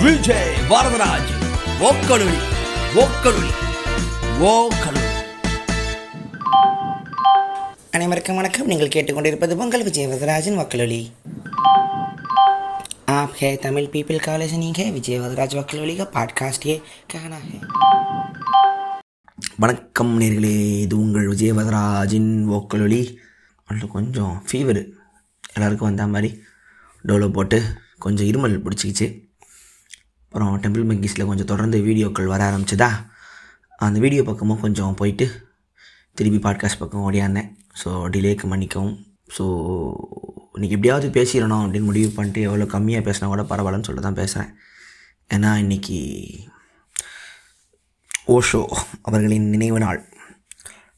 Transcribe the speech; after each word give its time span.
விஜய் 0.00 0.50
வரதராஜ் 0.70 1.30
ஓக்கலுளி 1.82 2.38
ஓக்கலுளி 3.02 3.50
ஓக்கலுளி 4.48 5.02
அனைவருக்கும் 7.94 8.38
வணக்கம் 8.40 8.70
நீங்கள் 8.72 8.92
கேட்டுக்கொண்டிருப்பது 8.94 9.56
பொங்கல் 9.56 9.86
விஜய் 9.86 10.10
வரதராஜன் 10.12 10.60
வக்கலொலி 10.60 11.02
आप 13.14 13.32
है 13.38 13.50
तमिल 13.58 13.86
पीपल 13.88 14.18
का 14.18 14.36
लिसनिंग 14.36 14.76
है 14.76 14.90
विजय 14.90 15.18
वदराज 15.18 15.54
वकलोली 15.56 15.96
का 15.96 16.04
पॉडकास्ट 16.14 16.62
ये 16.66 16.76
कहना 17.10 17.38
है 17.42 17.58
வணக்கம் 19.58 20.12
நேர்களே 20.20 20.52
இது 20.82 20.94
உங்கள் 20.96 21.28
விஜயவதராஜின் 21.28 22.30
ஓக்கலொலி 22.56 23.00
அதில் 23.68 23.90
கொஞ்சம் 23.90 24.34
ஃபீவர் 24.46 24.80
எல்லாருக்கும் 25.52 25.88
வந்த 25.88 26.06
மாதிரி 26.06 26.30
டோலோ 27.04 27.28
போட்டு 27.30 27.58
கொஞ்சம் 27.98 28.28
இருமல் 28.30 28.56
பிடிச்சிக்கிச்சு 28.64 29.06
அப்புறம் 30.31 30.61
டெம்பிள் 30.61 30.87
மங்கீஸில் 30.89 31.25
கொஞ்சம் 31.25 31.45
தொடர்ந்து 31.45 31.77
வீடியோக்கள் 31.79 32.25
வர 32.25 32.41
ஆரம்பிச்சதா? 32.49 32.89
அந்த 33.77 33.99
வீடியோ 33.99 34.23
பக்கமும் 34.23 34.59
கொஞ்சம் 34.59 34.93
போயிட்டு 34.93 35.51
திருப்பி 36.13 36.49
பாட்காஸ்ட் 36.49 36.79
பக்கம் 36.79 37.11
ஓடியாந்தேன் 37.11 37.49
ஸோ 37.83 37.89
டிலேக்கு 38.13 38.43
மன்னிக்கவும். 38.43 39.05
ஸோ 39.37 39.43
இன்றைக்கி 40.53 40.69
எப்படியாவது 40.69 41.07
பேசிடணும் 41.09 41.63
அப்படின்னு 41.63 41.81
முடிவு 41.81 42.09
பண்ணிட்டு 42.09 42.41
எவ்வளோ 42.41 42.63
கம்மியாக 42.63 43.05
பேசினா 43.07 43.25
கூட 43.25 43.41
பரவாயில்லன்னு 43.41 43.87
சொல்லிட்டு 43.87 44.01
தான் 44.01 44.13
பேசுகிறேன் 44.13 44.51
ஏன்னா 45.29 45.51
இன்றைக்கி 45.63 45.99
ஓஷோ 48.27 48.65
அவர்களின் 49.01 49.49
நினைவு 49.49 49.79
நாள். 49.79 50.09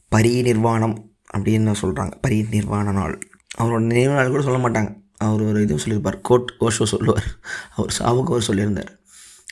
பரி 0.09 0.41
நிர்வாணம் 0.41 1.13
அப்படின்னு 1.33 1.75
சொல்கிறாங்க 1.81 2.13
பரிநிர்வாண 2.27 2.91
நாள். 2.91 3.21
அவரோட 3.57 3.79
நினைவு 3.79 4.13
நாள் 4.13 4.29
கூட 4.29 4.43
சொல்ல 4.43 4.69
மாட்டாங்க. 4.69 4.91
அவர் 5.17 5.41
ஒரு 5.41 5.61
இதுவும் 5.61 5.77
சொல்லியிருப்பார். 5.77 6.21
கோட் 6.21 6.53
ஓஷோ 6.59 6.83
சொல்லுவார். 6.83 7.27
அவர் 7.75 7.95
சாவுக்கு 7.99 8.33
அவர் 8.33 8.47
சொல்லியிருந்தார். 8.47 8.91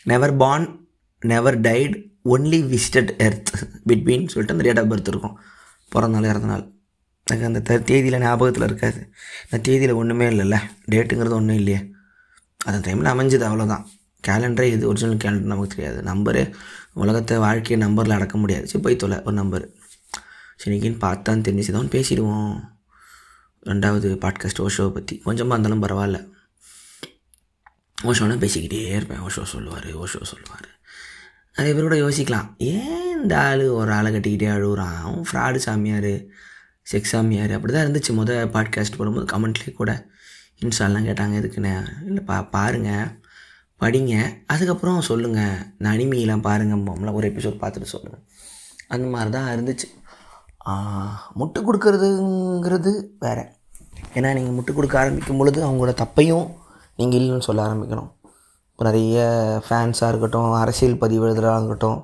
Never 0.03 0.37
born 0.37 0.87
never 1.19 1.61
died 1.61 2.11
only 2.25 2.61
visited 2.61 3.17
earth 3.17 3.49
between 3.87 4.27
சொல்லிட்டு 4.27 4.47
அந்த 4.47 4.63
டேட் 4.63 4.79
ஆஃப் 4.79 4.93
பர்த் 4.93 5.07
இருக்கும். 5.07 5.39
பிறந்த 5.89 6.19
நாள் 6.19 6.29
இறந்த 6.29 6.47
நாள். 6.47 6.71
எனக்கு 7.25 7.47
அந்த 7.47 7.61
த 7.61 7.79
தேதியில் 7.79 8.19
ஞாபகத்தில் 8.19 8.63
இருக்காது. 8.63 9.13
இந்த 9.43 9.57
தேதியில் 9.57 9.91
ஒன்றுமே 9.91 10.29
இல்லைல்ல. 10.29 10.59
டேட்டுங்கிறது 10.91 11.29
ஒன்றும் 11.29 11.55
இல்லையே. 11.55 11.91
அந்த 12.65 12.93
டைமில் 12.93 12.97
அமைஞ்சது 12.97 13.45
அவ்வளோதான் 13.51 13.85
கேலண்டரே 14.27 14.61
இது 14.61 14.87
ஒரிஜினல் 14.87 15.17
கேலண்டர் 15.17 15.41
நமக்கு 15.41 15.75
தெரியாது. 15.75 16.01
நம்பரு 16.01 16.53
உலகத்தை 16.93 17.37
வாழ்க்கையை 17.37 17.87
நம்பரில் 17.87 18.11
அடக்க 18.11 18.37
முடியாது. 18.37 18.67
சரி 18.67 18.83
போய் 18.83 18.95
தொலை 18.95 19.21
ஒரு 19.23 19.35
நம்பர் 19.35 19.69
சரிக்கின்னு 20.65 20.97
பார்த்தான் 20.97 21.41
தெரிஞ்சுதான் 21.41 21.89
பேசிடுவோம். 21.89 22.59
ரெண்டாவது 23.65 24.15
பாட்காஸ்ட் 24.17 24.67
ஷோவை 24.77 24.93
பற்றி 24.93 25.17
கொஞ்சமாக 25.17 25.67
இருந்தாலும் 25.67 25.83
பரவாயில்ல. 25.83 26.38
ஓஷோனா 28.07 28.35
பேசிக்கிட்டே 28.43 28.81
இருப்பேன். 28.97 29.21
ஓஷோ 29.27 29.43
சொல்லுவார் 29.53 29.87
ஓஷோ 30.01 30.21
சொல்லுவார். 30.31 30.67
நிறைய 31.55 31.71
பேர் 31.75 31.87
கூட 31.87 31.97
யோசிக்கலாம். 32.03 32.47
ஏன் 32.71 33.21
இந்த 33.21 33.33
ஆள் 33.45 33.63
ஒரு 33.79 33.91
ஆளை 33.95 34.09
கட்டிக்கிட்டே 34.15 34.49
அழுகுறான் 34.55 34.97
அவன் 35.05 35.25
ஃப்ராடு 35.29 35.59
சாமியார் 35.65 36.11
செக்ஸ் 36.91 37.13
சாமியார். 37.13 37.53
அப்படி 37.55 37.73
தான் 37.73 37.87
இருந்துச்சு. 37.87 38.11
முத 38.19 38.37
பாட்காஸ்ட் 38.55 38.97
போடும்போது 38.97 39.25
கமெண்ட்லேயே 39.33 39.73
கூட 39.79 39.93
இன்ஸ்டாலாம் 40.63 41.07
கேட்டாங்க 41.09 41.35
எதுக்குன்னு? 41.39 41.73
இல்லை 42.09 42.23
பா 42.29 42.37
பாருங்கள் 42.55 43.05
படிங்க. 43.81 44.13
அதுக்கப்புறம் 44.53 45.07
சொல்லுங்கள் 45.09 45.59
நான் 45.77 45.93
அனிமையெல்லாம் 45.95 46.45
பாருங்கள் 46.47 47.17
ஒரு 47.19 47.27
எபிசோட் 47.31 47.61
பார்த்துட்டு 47.63 47.93
சொல்லுங்கள் 47.95 48.23
அந்த 48.95 49.05
மாதிரி 49.13 49.31
தான் 49.37 49.51
இருந்துச்சு 49.55 49.87
முட்டு 51.39 51.59
கொடுக்கறதுங்கிறது 51.67 52.91
வேறு. 53.25 53.43
ஏன்னா 54.15 54.29
நீங்கள் 54.37 54.55
முட்டு 54.57 54.71
கொடுக்க 54.73 54.95
ஆரம்பிக்கும் 55.01 55.39
பொழுது 55.41 55.59
அவங்களோட 55.67 55.93
தப்பையும் 56.01 56.47
நீங்கள் 56.99 57.19
இல்லைன்னு 57.19 57.47
சொல்ல 57.47 57.61
ஆரம்பிக்கணும். 57.67 58.09
இப்போ 58.71 58.83
நிறைய 58.89 59.17
ஃபேன்ஸாக 59.65 60.11
இருக்கட்டும் 60.11 60.51
அரசியல் 60.63 61.01
பதிவு 61.03 61.25
எழுதுறதா 61.27 61.55
இருக்கட்டும் 61.59 61.97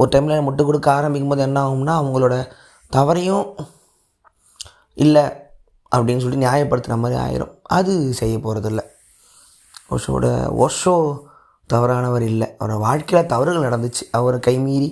ஒரு 0.00 0.08
டைமில் 0.12 0.44
முட்டு 0.46 0.62
கொடுக்க 0.68 0.88
ஆரம்பிக்கும் 0.98 1.32
போது 1.32 1.42
என்ன 1.46 1.58
ஆகும்னா 1.66 1.94
அவங்களோட 2.00 2.34
தவறையும் 2.96 3.46
இல்லை 5.04 5.24
அப்படின்னு 5.92 6.22
சொல்லி 6.24 6.38
நியாயப்படுத்துகிற 6.44 6.96
மாதிரி 7.02 7.16
ஆயிரும். 7.24 7.52
அது 7.78 7.92
செய்ய 8.20 8.36
போகிறதில்ல 8.44 8.82
ஓஷோட 9.94 10.26
ஓஷோ 10.64 10.94
தவறானவர் 11.72 12.24
இல்லை. 12.32 12.48
அவரோட 12.58 12.78
வாழ்க்கையில் 12.86 13.30
தவறுகள் 13.32 13.66
நடந்துச்சு. 13.68 14.04
அவர் 14.18 14.36
கைமீறி 14.46 14.88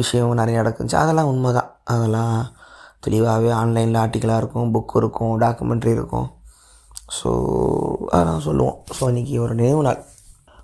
விஷயம் 0.00 0.40
நிறைய 0.40 0.56
நடந்துச்சு 0.62 0.96
அதெல்லாம் 1.02 1.30
உண்மை 1.32 1.50
தான் 1.58 1.70
அதெல்லாம் 1.94 2.34
தெளிவாகவே 3.04 3.50
ஆன்லைனில் 3.60 4.00
ஆர்டிக்கலாக 4.02 4.40
இருக்கும் 4.42 4.72
புக் 4.74 4.94
இருக்கும் 5.00 5.34
டாக்குமெண்ட்ரி 5.42 5.92
இருக்கும். 5.98 6.28
ஸோ 7.08 7.30
அதான் 8.16 8.46
சொல்லுவோம். 8.46 8.76
ஸோ 8.96 9.02
அன்றைக்கி 9.10 9.34
ஒரு 9.44 9.54
நினைவு 9.60 9.82
நாள். 9.86 10.00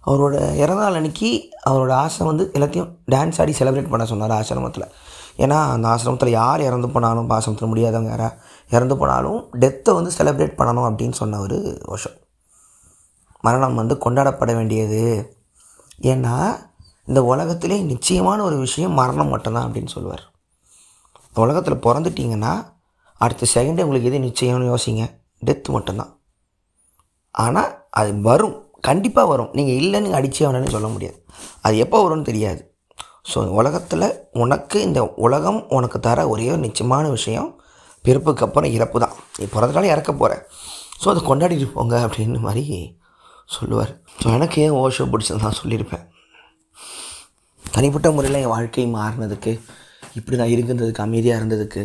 அவரோட 0.07 0.35
இறந்தநாள் 0.63 0.99
அன்றைக்கி 0.99 1.29
அவரோட 1.69 1.93
ஆசை 2.05 2.27
வந்து 2.27 2.45
எல்லாத்தையும் 2.57 2.91
டான்ஸ் 3.13 3.39
ஆடி 3.43 3.53
செலிப்ரேட் 3.59 3.93
பண்ண 3.93 4.05
சொன்னார் 4.11 4.35
ஆசிரமத்தில். 4.39 4.87
ஏன்னா 5.45 5.59
அந்த 5.75 5.87
ஆசிரமத்தில் 5.93 6.37
யார் 6.41 6.67
இறந்து 6.67 6.89
போனாலும் 6.95 7.31
ஆசிரமத்தில் 7.37 7.71
முடியாதவங்க 7.73 8.11
யாரா 8.15 8.29
இறந்து 8.71 8.97
போனாலும் 8.97 9.39
டெத்தை 9.63 9.93
வந்து 9.95 10.11
செலிப்ரேட் 10.19 10.59
பண்ணணும் 10.59 10.89
அப்படின்னு 10.89 11.17
சொன்ன 11.21 11.41
ஒரு 11.41 11.59
வருஷம் 11.85 12.19
மரணம் 13.47 13.81
வந்து 13.81 13.95
கொண்டாடப்பட 14.05 14.53
வேண்டியது. 14.55 15.01
ஏன்னா 16.13 16.35
இந்த 17.09 17.21
உலகத்திலே 17.25 17.79
நிச்சயமான 17.93 18.39
ஒரு 18.43 18.57
விஷயம் 18.57 18.95
மரணம் 19.01 19.33
மட்டும்தான் 19.35 19.67
அப்படின்னு 19.67 19.95
சொல்லுவார். 19.97 20.23
இந்த 21.29 21.41
உலகத்தில் 21.47 21.85
பிறந்துட்டிங்கன்னா 21.87 22.53
அடுத்த 23.21 23.47
செகண்டே 23.55 23.85
உங்களுக்கு 23.87 24.11
எது 24.11 24.21
நிச்சயம்னு 24.29 24.71
யோசிங்க. 24.73 25.05
டெத்து 25.43 25.71
மட்டும்தான். 25.77 26.13
ஆனால் 27.35 27.71
அது 28.01 28.11
வரும். 28.29 28.57
கண்டிப்பாக 28.89 29.29
வரும். 29.33 29.51
நீங்கள் 29.57 29.79
இல்லைன்னு 29.83 30.17
அடித்தே 30.19 30.45
வேணும்னு 30.47 30.75
சொல்ல 30.75 30.89
முடியாது. 30.95 31.19
அது 31.67 31.75
எப்போ 31.85 31.99
வரும்னு 32.05 32.29
தெரியாது. 32.31 32.61
ஸோ 33.31 33.39
உலகத்தில் 33.59 34.07
உனக்கு 34.43 34.79
இந்த 34.87 35.01
உலகம் 35.27 35.61
உனக்கு 35.77 35.99
தர 36.07 36.27
ஒரே 36.33 36.47
ஒரு 36.55 36.63
நிச்சயமான 36.67 37.05
விஷயம் 37.11 37.49
பிறப்புக்கு 38.05 38.45
அப்புறம் 38.47 38.75
இறப்பு 38.77 38.99
தான். 39.05 39.15
நீ 39.39 39.45
பிறந்தனால 39.55 39.91
இறக்க 39.95 40.11
போகிற 40.13 40.35
ஸோ 41.03 41.07
அதை 41.13 41.21
கொண்டாடிட்டு 41.29 41.69
போங்க 41.77 41.95
அப்படின்னு 42.07 42.41
மாதிரி 42.49 42.65
சொல்லுவார். 43.55 43.93
ஸோ 44.21 44.27
எனக்கு 44.37 44.59
ஏன் 44.65 44.77
ஓஷோ 44.83 45.07
பிடிச்சது 45.13 45.45
நான் 45.45 45.61
சொல்லியிருப்பேன். 45.63 46.05
தனிப்பட்ட 47.65 48.11
முறையில் 48.17 48.41
என் 48.43 48.55
வாழ்க்கை 48.55 48.85
மாறினதுக்கு 48.99 49.53
இப்படி 50.19 50.37
நான் 50.41 50.53
இருந்ததுக்கு 50.55 51.05
அமைதியாக 51.07 51.41
இருந்ததுக்கு 51.41 51.83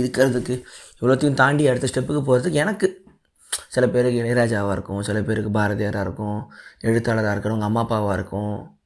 இருக்கிறதுக்கு 0.00 0.54
இவ்வளோத்தையும் 0.98 1.40
தாண்டி 1.40 1.64
அடுத்த 1.70 1.90
ஸ்டெப்புக்கு 1.90 2.22
போகிறதுக்கு 2.28 2.62
எனக்கு 2.64 2.86
சில 3.68 3.88
பேருக்கு 3.88 4.22
இளையராஜாவாக 4.22 4.72
இருக்கும் 4.72 5.02
சில 5.02 5.22
பேருக்கு 5.22 5.50
பாரதியாராக 5.50 6.00
இருக்கும் 6.00 6.52
எழுத்தாளராக 6.80 7.38
இருக்கணும் 7.38 7.58
அவங்க 7.58 7.64
அம்மா 7.64 7.82
அப்பாவாக 7.86 8.12
இருக்கும் 8.12 8.78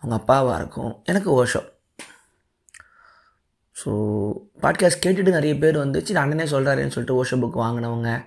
அவங்க 0.00 0.14
அப்பாவாக 0.16 0.54
இருக்கும். 0.54 1.02
எனக்கு 1.04 1.44
ஓஷோ 1.44 1.74
ஸோ 3.84 3.90
பாட்காஸ்ட் 4.62 5.04
கேட்டுட்டு 5.06 5.30
நிறைய 5.30 5.58
பேர் 5.58 5.76
வந்து 5.76 6.06
சரி 6.06 6.28
அண்ணனே 6.28 6.42
சொல்கிறாருன்னு 6.42 6.94
சொல்லிட்டு 6.94 7.24
ஓஷோ 7.24 7.40
புக் 7.42 7.62
வாங்கினவங்க 7.62 8.24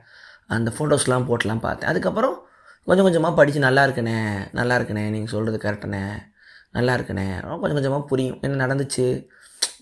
அந்த 0.48 0.72
ஃபோட்டோஸ்லாம் 0.78 1.26
போட்டுலாம் 1.30 1.60
பார்த்தேன். 1.60 1.90
அதுக்கப்புறம் 1.90 2.48
கொஞ்சம் 2.86 3.04
கொஞ்சமாக 3.04 3.36
படித்து 3.36 3.60
நல்லா 3.60 3.86
இருக்கனே 3.86 4.48
நல்லா 4.52 4.78
இருக்கனே 4.78 5.10
நீங்கள் 5.10 5.28
சொல்கிறது 5.28 5.72
கரெக்டனே 5.72 6.18
நல்லா 6.72 6.96
இருக்கனே. 6.96 7.42
கொஞ்சம் 7.42 7.60
கொஞ்சமாக 7.62 8.04
புரியும். 8.04 8.40
என்ன 8.42 8.66
நடந்துச்சு? 8.66 9.28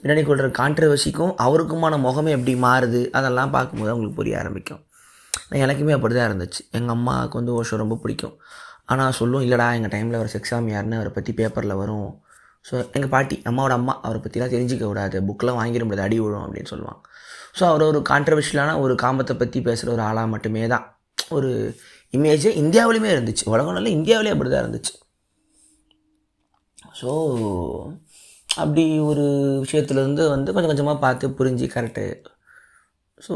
பின்னாடி 0.04 0.26
கொள்கிற 0.26 0.48
கான்ட்ரவர்சிக்கும் 0.48 1.34
அவருக்குமான 1.42 1.98
முகமே 1.98 2.30
எப்படி 2.30 2.56
மாறுது? 2.56 3.10
அதெல்லாம் 3.10 3.52
பார்க்கும்போது 3.52 3.92
அவங்களுக்கு 3.92 4.16
புரிய 4.16 4.40
ஆரம்பிக்கும். 4.40 4.87
எனக்குமே 5.64 5.96
அப்படி 5.98 6.14
தான் 6.18 6.30
இருந்துச்சு. 6.30 6.62
எங்கள் 6.78 6.96
அம்மாவுக்கு 6.98 7.38
வந்து 7.40 7.54
ஓஷோ 7.60 7.78
ரொம்ப 7.84 7.96
பிடிக்கும். 8.04 8.36
ஆனால் 8.92 9.16
சொல்லும் 9.20 9.44
இல்லைடா 9.46 9.68
எங்கள் 9.78 9.94
டைமில் 9.94 10.22
ஒரு 10.24 10.30
செக்ஸாம் 10.36 10.68
யாருன்னு 10.74 11.00
அவரை 11.00 11.12
பற்றி 11.18 11.32
பேப்பரில் 11.40 11.80
வரும். 11.82 12.10
ஸோ 12.68 12.76
எங்கள் 12.96 13.12
பாட்டி 13.16 13.36
அம்மாவோட 13.50 13.74
அம்மா 13.80 13.94
அவரை 14.06 14.20
பற்றிலாம் 14.24 14.54
தெரிஞ்சிக்க 14.56 14.84
கூடாது. 14.86 15.18
புக்கெலாம் 15.28 15.60
வாங்கிட 15.62 15.84
முடியாது. 15.88 16.06
அடி 16.08 16.18
விழும் 16.24 16.46
அப்படின்னு 16.46 16.72
சொல்லுவாங்க. 16.74 17.02
ஸோ 17.58 17.64
அவர் 17.72 17.84
ஒரு 17.92 18.00
கான்ட்ரவர்ஷியலான 18.12 18.72
ஒரு 18.86 18.94
காமத்தை 19.04 19.36
பற்றி 19.42 19.60
பேசுகிற 19.68 19.92
ஒரு 19.96 20.04
ஆளாக 20.08 20.28
மட்டுமே 20.34 20.64
தான். 20.74 20.86
ஒரு 21.38 21.52
இமேஜே 22.18 22.52
இந்தியாவிலுமே 22.64 23.10
இருந்துச்சு. 23.16 23.46
உலகம் 23.54 23.78
நல்ல 23.78 23.90
இந்தியாவிலே 23.98 24.34
அப்படி 24.36 24.50
தான் 24.52 24.64
இருந்துச்சு. 24.66 24.94
ஸோ 27.00 27.12
அப்படி 28.62 28.84
ஒரு 29.10 29.26
விஷயத்துலேருந்து 29.64 30.24
வந்து 30.36 30.54
கொஞ்சம் 30.54 30.72
கொஞ்சமாக 30.72 31.00
பார்த்து 31.06 31.36
புரிஞ்சு 31.40 31.66
கரெக்டு 31.74 32.06
ஸோ 33.26 33.36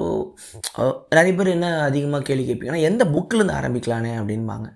நிறைய 1.10 1.33
பேர் 1.38 1.48
என்ன 1.48 1.68
அதிகமாக 1.83 2.24
கேள்வி 2.24 2.44
கேட்பீங்கன்னா 2.48 2.81
எந்த 2.89 3.04
புக்கிலேருந்து 3.13 3.57
ஆரம்பிக்கலானே 3.60 4.12
அப்படின்பாங்க. 4.22 4.68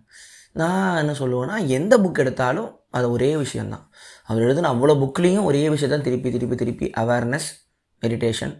நான் 0.61 0.97
என்ன 0.97 1.13
சொல்லுவேன்னா 1.19 1.57
எந்த 1.77 1.93
புக் 1.97 2.21
எடுத்தாலும் 2.23 2.69
அது 2.97 3.07
ஒரே 3.11 3.29
விஷயந்தான் 3.37 3.85
அவர் 4.29 4.43
எழுதுன 4.43 4.69
அவ்வளோ 4.73 4.93
புக்லேயும் 5.01 5.47
ஒரே 5.49 5.63
விஷயத்தான் 5.69 6.05
திருப்பி 6.07 6.29
திருப்பி 6.31 6.55
திருப்பி 6.55 6.87
awareness 7.01 7.47
meditation 8.01 8.55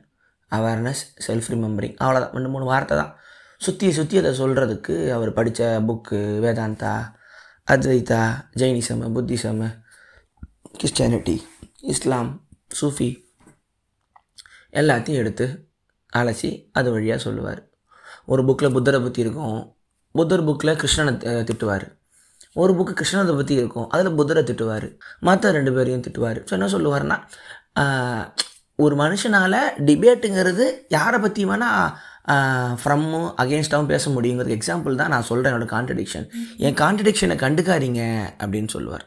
awareness 0.51 1.01
self 1.27 1.49
remembering 1.53 1.95
அவ்வளோதான். 2.03 2.33
ரெண்டு 2.37 2.49
மூணு 2.49 2.65
வார்த்தை 2.71 2.95
தான். 2.97 3.13
சுற்றி 3.61 3.87
சுற்றி 3.91 4.15
அதை 4.17 4.31
சொல்கிறதுக்கு 4.39 4.95
அவர் 5.11 5.31
படித்த 5.33 5.69
book 5.87 6.19
Vedanta 6.45 6.93
Advaita 7.73 8.21
Jainism 8.61 9.03
Buddhism 9.15 9.63
Christianity 10.79 11.35
Islam 11.93 12.31
Sufi 12.79 13.09
எல்லாத்தையும் 14.81 15.21
எடுத்து 15.23 15.45
அலசி 16.13 16.51
அது 16.79 16.87
வழியாக 16.95 17.19
சொல்லுவார். 17.27 17.61
ஒரு 18.31 18.41
புக்கில் 18.47 18.75
புத்தரை 18.77 18.99
பற்றி 19.05 19.21
இருக்கும் 19.25 19.59
புத்தர் 20.15 20.43
புக்கில் 20.47 20.79
கிருஷ்ணனை 20.81 21.13
திட்டுவார். 21.49 21.85
ஒரு 22.61 22.71
புக்கு 22.77 22.93
கிருஷ்ணரை 22.99 23.35
பற்றி 23.39 23.53
இருக்கும் 23.61 23.87
அதில் 23.93 24.17
புத்தரை 24.19 24.41
திட்டுவார். 24.49 24.87
மற்ற 25.27 25.51
ரெண்டு 25.57 25.71
பேரையும் 25.77 26.03
திட்டுவார். 26.05 26.39
ஸோ 26.47 26.51
என்ன 26.57 26.67
சொல்லுவார்னா 26.75 27.17
ஒரு 28.85 28.95
மனுஷனால் 29.01 29.59
டிபேட்டுங்கிறது 29.87 30.65
யாரை 30.95 31.17
பற்றி 31.25 31.43
ஃப்ரம்மும் 32.81 33.27
அகேன்ஸ்டாகவும் 33.41 33.91
பேச 33.91 34.09
முடியுங்கிறது 34.15 34.55
எக்ஸாம்பிள் 34.55 34.99
தான் 35.01 35.11
நான் 35.13 35.27
சொல்கிறேன் 35.29 35.51
என்னோட 35.51 35.67
கான்ட்ரடிக்ஷன் 35.73 36.25
என் 36.65 36.77
கான்ட்ரடிக்ஷனை 36.81 37.35
கண்டுக்காதீங்க 37.43 38.01
அப்படின்னு 38.41 38.69
சொல்லுவார். 38.75 39.05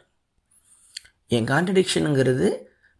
என் 1.37 1.49
கான்ட்ரடிக்ஷனுங்கிறது 1.51 2.47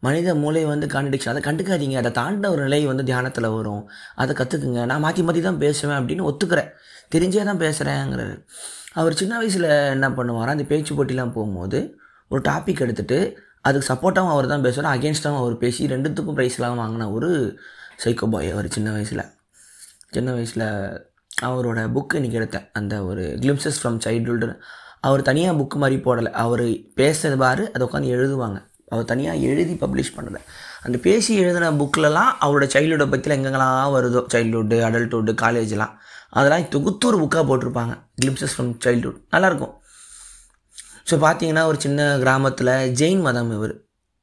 மனித 0.05 0.33
மூளை 0.41 0.61
வந்து 0.71 0.87
கான்ட்ரடிக்ஷன் 0.93 1.31
அதை 1.33 1.41
கண்டுக்காதீங்க. 1.47 1.95
அதை 2.01 2.11
தாண்ட 2.19 2.49
ஒரு 2.53 2.61
நிலை 2.65 2.81
வந்து 2.91 3.03
தியானத்தில் 3.09 3.47
வரும். 3.57 3.83
அதை 4.21 4.33
கற்றுக்குங்க 4.39 4.83
நான் 4.91 5.03
மாற்றி 5.05 5.23
மாற்றி 5.27 5.41
தான் 5.47 5.61
பேசுவேன் 5.63 5.97
அப்படின்னு 5.99 6.27
ஒத்துக்கிறேன். 6.29 6.69
தெரிஞ்சே 7.15 7.43
தான் 7.49 7.61
பேசுகிறேங்கிறாரு 7.65 8.35
அவர் 8.99 9.19
சின்ன 9.21 9.33
வயசில் 9.41 9.67
என்ன 9.95 10.07
பண்ணுவார் 10.17 10.53
அந்த 10.53 10.65
பேச்சு 10.71 10.93
போட்டிலாம் 10.97 11.35
போகும்போது 11.35 11.79
ஒரு 12.31 12.41
டாபிக் 12.49 12.83
எடுத்துகிட்டு 12.85 13.19
அதுக்கு 13.67 13.89
சப்போர்ட்டாகவும் 13.91 14.33
அவர் 14.35 14.51
தான் 14.53 14.63
பேசுவார். 14.65 14.93
அகேன்ஸ்டாகவும் 14.95 15.41
அவர் 15.43 15.55
பேசி 15.63 15.87
ரெண்டுத்துக்கும் 15.93 16.37
ப்ரைஸ்லாம் 16.37 16.79
வாங்கின 16.81 17.07
ஒரு 17.15 17.29
சைக்கோ 18.03 18.27
பாய் 18.33 18.49
அவர் 18.55 18.67
சின்ன 18.75 18.89
வயசில். 18.95 19.23
சின்ன 20.15 20.29
வயசில் 20.37 20.67
அவரோட 21.47 21.79
புக்கு 21.95 22.17
இன்றைக்கி 22.19 22.37
எடுத்தேன். 22.39 22.67
அந்த 22.79 22.93
ஒரு 23.09 23.23
கிளிம்சஸ் 23.43 23.79
ஃப்ரம் 23.81 23.99
சைல்டுஹுட் 24.05 24.47
அவர் 25.07 25.27
தனியாக 25.29 25.57
புக்கு 25.59 25.77
மாதிரி 25.83 25.97
போடலை. 26.07 26.31
அவர் 26.43 26.65
பேசுறது 26.99 27.37
பாரு 27.43 27.65
அதை 27.73 27.83
உட்காந்து 27.87 28.13
எழுதுவாங்க. 28.15 28.59
அவர் 28.91 29.09
தனியாக 29.11 29.43
எழுதி 29.49 29.73
பப்ளிஷ் 29.83 30.13
பண்ணலை. 30.17 30.41
அந்த 30.85 30.97
பேசி 31.05 31.31
எழுதின 31.41 31.71
புக்கிலலாம் 31.81 32.31
அவரோட 32.45 32.65
சைல்டுஹுட்டை 32.75 33.07
பற்றியில் 33.13 33.37
எங்கெங்கெல்லாம் 33.37 33.93
வருதோ 33.95 34.21
சைல்டுஹுட்டு 34.33 34.77
அடல்ட்ஹுட்டு 34.87 35.35
காலேஜ்லாம் 35.43 35.93
அதெல்லாம் 36.37 36.65
தொகுத்து 36.75 37.05
ஒரு 37.09 37.17
புக்காக 37.23 37.43
போட்டிருப்பாங்க. 37.49 37.93
கிளிம்சஸ் 38.21 38.55
ஃப்ரம் 38.55 38.73
சைல்டுஹுட் 38.85 39.19
நல்லாயிருக்கும் 39.35 39.75
ஸோ 41.09 41.15
பார்த்தீங்கன்னா 41.25 41.63
ஒரு 41.69 41.77
சின்ன 41.85 42.01
கிராமத்தில் 42.23 42.73
ஜெயின் 42.99 43.21
மதம் 43.27 43.53
இவர். 43.57 43.75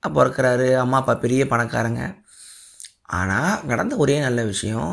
பிறக்கிறாரு 0.02 0.66
அம்மா 0.82 0.98
அப்பா 1.02 1.14
பெரிய 1.22 1.42
பணக்காரங்க. 1.52 2.02
ஆனால் 3.18 3.62
நடந்த 3.70 3.94
ஒரே 4.02 4.16
நல்ல 4.26 4.40
விஷயம் 4.50 4.92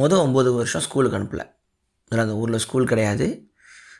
மொதல் 0.00 0.22
ஒம்பது 0.26 0.50
வருஷம் 0.58 0.84
ஸ்கூலுக்கு 0.86 1.18
அனுப்பலை. 1.18 1.44
இதில் 2.06 2.22
அந்த 2.24 2.36
ஊரில் 2.42 2.62
ஸ்கூல் 2.64 2.90
கிடையாது. 2.92 3.26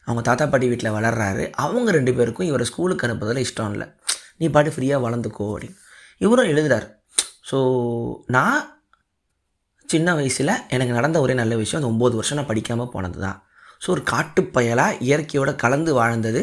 அவங்க 0.07 0.23
தாத்தா 0.29 0.45
பாட்டி 0.53 0.67
வீட்டில் 0.71 0.95
வளர்றாரு. 0.97 1.45
அவங்க 1.65 1.91
ரெண்டு 1.99 2.13
பேருக்கும் 2.19 2.49
இவரை 2.51 2.67
ஸ்கூலுக்கு 2.71 3.07
அனுப்புறதுல 3.07 3.45
இஷ்டம் 3.47 3.75
இல்லை. 3.75 3.87
நீ 4.41 4.49
பாட்டு 4.55 4.71
ஃப்ரீயாக 4.75 5.05
வளர்ந்துக்கோ 5.07 5.47
அப்படின்னு. 5.55 5.79
இவரும் 6.25 6.51
எழுதுறார். 6.53 6.87
ஸோ 7.51 7.59
நான் 8.37 8.61
சின்ன 9.89 10.15
வயசில் 10.15 10.53
எனக்கு 10.75 10.93
நடந்த 10.99 11.19
ஒரே 11.21 11.35
நல்ல 11.41 11.55
விஷயம் 11.57 11.81
அந்த 11.81 11.91
ஒம்பது 11.95 12.15
வருஷம் 12.19 12.39
நான் 12.39 12.51
படிக்காமல் 12.51 12.93
போனது 12.95 13.19
தான் 13.25 13.39
ஸோ 13.85 13.89
ஒரு 13.95 14.03
காட்டுப்பயலாக 14.11 14.97
இயற்கையோடு 15.07 15.53
கலந்து 15.63 15.91
வாழ்ந்தது 15.95 16.43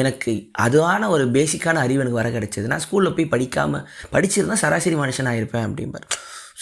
எனக்கு 0.00 0.32
அதுவான 0.64 1.08
ஒரு 1.08 1.24
பேசிக்கான 1.36 1.82
அறிவு 1.84 2.02
எனக்கு 2.04 2.20
வர 2.20 2.28
கிடச்சிது. 2.36 2.70
நான் 2.72 2.82
ஸ்கூலில் 2.84 3.14
போய் 3.16 3.32
படிக்காமல் 3.34 3.84
படிச்சிருந்தா 4.14 4.56
சராசரி 4.62 4.96
மனுஷனாக 5.02 5.40
இருப்பேன் 5.40 5.66
அப்படிம்பார். 5.68 6.06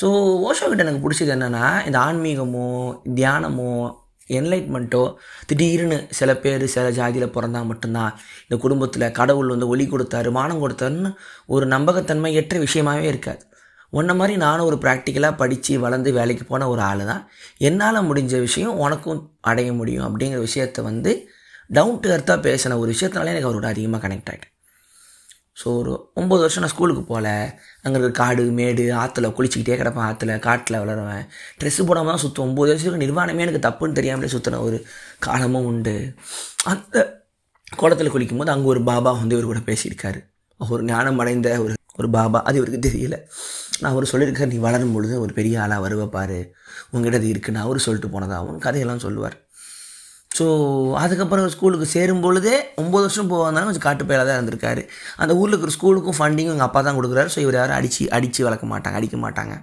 ஸோ 0.00 0.06
ஓஷோ 0.48 0.66
கிட்ட 0.68 0.84
எனக்கு 0.86 1.04
பிடிச்சது 1.04 1.32
என்னென்னா 1.36 1.64
இந்த 1.86 1.98
ஆன்மீகமோ 1.98 2.66
தியானமோ 3.18 3.72
என்லைட்மெண்ட்டோ 4.28 5.02
திடீர்னு 5.46 6.06
சில 6.10 6.36
பேர் 6.36 6.66
சில 6.66 6.90
ஜாதியில் 6.90 7.34
பிறந்தா 7.36 7.62
மட்டும்தான் 7.64 8.12
இந்த 8.42 8.56
குடும்பத்தில் 8.62 9.12
கடவுள் 9.12 9.48
வந்து 9.48 9.68
ஒளி 9.68 9.86
கொடுத்தாரு 9.86 10.30
மானம் 10.30 10.62
கொடுத்தாருன்னு 10.62 11.12
ஒரு 11.46 11.66
நம்பகத்தன்மையற்ற 11.66 12.64
விஷயமாவே 12.66 13.02
இருக்காது. 13.02 13.42
உன்ன 13.90 14.14
மாதிரி 14.14 14.34
நானும் 14.38 14.66
ஒரு 14.66 14.76
ப்ராக்டிக்கலாக 14.76 15.36
படித்து 15.36 15.80
வளர்ந்து 15.80 16.12
வேலைக்கு 16.12 16.44
போன 16.44 16.68
ஒரு 16.68 16.80
ஆள் 16.80 17.04
தான் 17.04 17.22
என்னால் 17.58 18.06
முடிஞ்ச 18.08 18.40
விஷயம் 18.40 18.76
உனக்கும் 18.76 19.22
அடைய 19.40 19.72
முடியும் 19.72 20.06
அப்படிங்கிற 20.08 20.40
விஷயத்த 20.48 20.82
வந்து 20.82 21.12
டவுன் 21.68 22.00
டு 22.00 22.10
அர்த்தாக 22.10 22.40
பேசின 22.42 22.78
ஒரு 22.78 22.92
விஷயத்தினாலே 22.92 23.26
எனக்கு 23.26 23.50
அவரோட 23.50 23.64
அதிகமாக 23.64 24.08
கனெக்ட் 24.08 24.30
ஆகிட்டேன் 24.30 24.57
ஸோ 25.60 25.68
ஒரு 25.80 25.92
ஒம்பது 26.20 26.40
வருஷம் 26.44 26.62
நான் 26.64 26.72
ஸ்கூலுக்கு 26.72 27.02
போகல 27.10 27.28
அங்கே 27.84 27.96
இருக்க 27.98 28.10
காடு 28.20 28.42
மேடு 28.58 28.84
ஆற்றுல 29.02 29.30
குளிச்சிக்கிட்டே 29.36 29.78
கிடப்பேன். 29.80 30.06
ஆற்றுல 30.08 30.34
காட்டில் 30.46 30.80
வளருவேன். 30.82 31.24
ட்ரெஸ்ஸு 31.60 31.86
போடாமல் 31.88 32.12
தான் 32.12 32.22
சுற்றும் 32.24 32.46
ஒம்பது 32.48 32.70
வருஷத்துக்கு 32.72 33.04
நிர்வாணமே 33.04 33.44
எனக்கு 33.46 33.62
தப்புன்னு 33.68 33.98
தெரியாமலே 33.98 34.30
சுற்றின 34.34 34.60
ஒரு 34.66 34.78
காலமும் 35.26 35.68
உண்டு. 35.70 35.96
அந்த 36.72 36.96
குளத்தில் 37.72 38.14
குளிக்கும்போது 38.14 38.54
அங்கே 38.54 38.70
ஒரு 38.74 38.82
பாபா 38.90 39.10
வந்து 39.20 39.36
இவர் 39.36 39.50
கூட 39.52 39.62
பேசியிருக்காரு. 39.70 40.20
ஒரு 40.60 40.82
ஞானம் 40.92 41.20
அடைந்த 41.24 41.48
ஒரு 41.64 41.74
ஒரு 42.00 42.08
பாபா. 42.16 42.38
அது 42.48 42.58
இவருக்கு 42.60 42.80
தெரியல. 42.88 43.16
நான் 43.80 43.92
அவர் 43.92 44.10
சொல்லியிருக்கேன் 44.12 44.52
நீ 44.52 44.58
வளரும் 44.66 44.94
பொழுது 44.94 45.14
ஒரு 45.24 45.32
பெரிய 45.38 45.56
ஆளாக 45.64 45.82
வருவப்பார் 45.86 46.38
உங்ககிட்ட 46.92 47.20
அது 47.20 47.28
இருக்குன்னு 47.32 47.64
அவர் 47.64 47.84
சொல்லிட்டு 47.86 48.08
போனதாகவும் 48.14 48.62
கதையெல்லாம் 48.66 49.04
சொல்லுவார். 49.06 49.36
ஸோ 50.30 50.46
அதுக்கப்புறம் 51.02 51.46
ஸ்கூலுக்கு 51.54 51.86
சேரும் 51.94 52.22
பொழுதே 52.24 52.56
ஒம்பது 52.82 53.04
வருஷம் 53.06 53.30
போவாந்தாலும் 53.32 53.68
கொஞ்சம் 53.68 53.86
காட்டு 53.86 54.04
பயிலாக 54.08 54.26
தான் 54.28 54.38
இருந்திருக்காரு. 54.40 54.82
அந்த 55.22 55.32
ஊரில் 55.40 55.54
இருக்கிற 55.54 55.72
ஸ்கூலுக்கும் 55.76 56.18
ஃபண்டிங்கும் 56.18 56.54
எங்கள் 56.56 56.68
அப்பா 56.68 56.80
தான் 56.88 56.98
கொடுக்குறாரு. 56.98 57.30
ஸோ 57.34 57.40
இவர் 57.44 57.58
யாரும் 57.60 57.76
அடித்து 57.78 58.04
அடித்து 58.18 58.46
வளர்க்க 58.48 58.66
மாட்டாங்க 58.72 58.98
அடிக்க 59.00 59.18
மாட்டாங்க. 59.24 59.56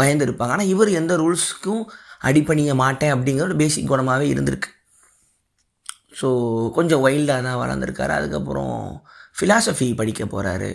பயந்து 0.00 0.26
இருப்பாங்க. 0.26 0.54
ஆனால் 0.56 0.70
இவர் 0.74 0.90
எந்த 1.00 1.16
ரூல்ஸுக்கும் 1.22 1.82
அடிப்பணிய 2.28 2.74
மாட்டேன் 2.82 3.12
அப்படிங்கிற 3.16 3.46
ஒரு 3.50 3.58
பேசிக் 3.62 3.90
குணமாகவே 3.92 4.28
இருந்திருக்கு. 4.34 4.70
ஸோ 6.20 6.28
கொஞ்சம் 6.78 7.02
வைல்டாக 7.06 7.42
தான் 7.48 7.60
வளர்ந்துருக்காரு. 7.64 8.14
அதுக்கப்புறம் 8.20 8.74
ஃபிலாசபி 9.38 9.86
படிக்க 10.00 10.24
போகிறாரு 10.34 10.70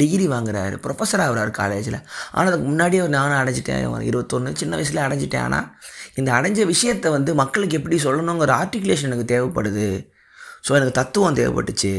டிகிரி 0.00 0.26
வாங்குறாரு. 0.32 0.74
ப்ரொஃபஸர் 0.84 1.22
ஆகிறாரு 1.24 1.52
காலேஜில் 1.58 1.98
ஆனால் 2.34 2.50
அதுக்கு 2.50 2.66
முன்னாடியே 2.70 3.02
நானும் 3.14 3.38
அடைஞ்சிட்டேன். 3.40 3.86
இருபத்தொன்று 4.08 4.50
சின்ன 4.60 4.74
வயசில் 4.78 5.04
அடைஞ்சிட்டேன். 5.06 5.46
ஆனால் 5.48 5.66
இந்த 6.14 6.32
அடைஞ்ச 6.32 6.66
விஷயத்தை 6.66 7.10
வந்து 7.10 7.34
மக்களுக்கு 7.34 7.78
எப்படி 7.78 7.96
சொல்லணுங்கிற 7.96 8.52
ஆர்டிகுலேஷன் 8.62 9.10
எனக்கு 9.10 9.26
தேவைப்படுது. 9.34 9.88
ஸோ 10.68 10.70
எனக்கு 10.78 10.94
தத்துவம் 11.00 11.36
தேவைப்பட்டுச்சு. 11.36 11.92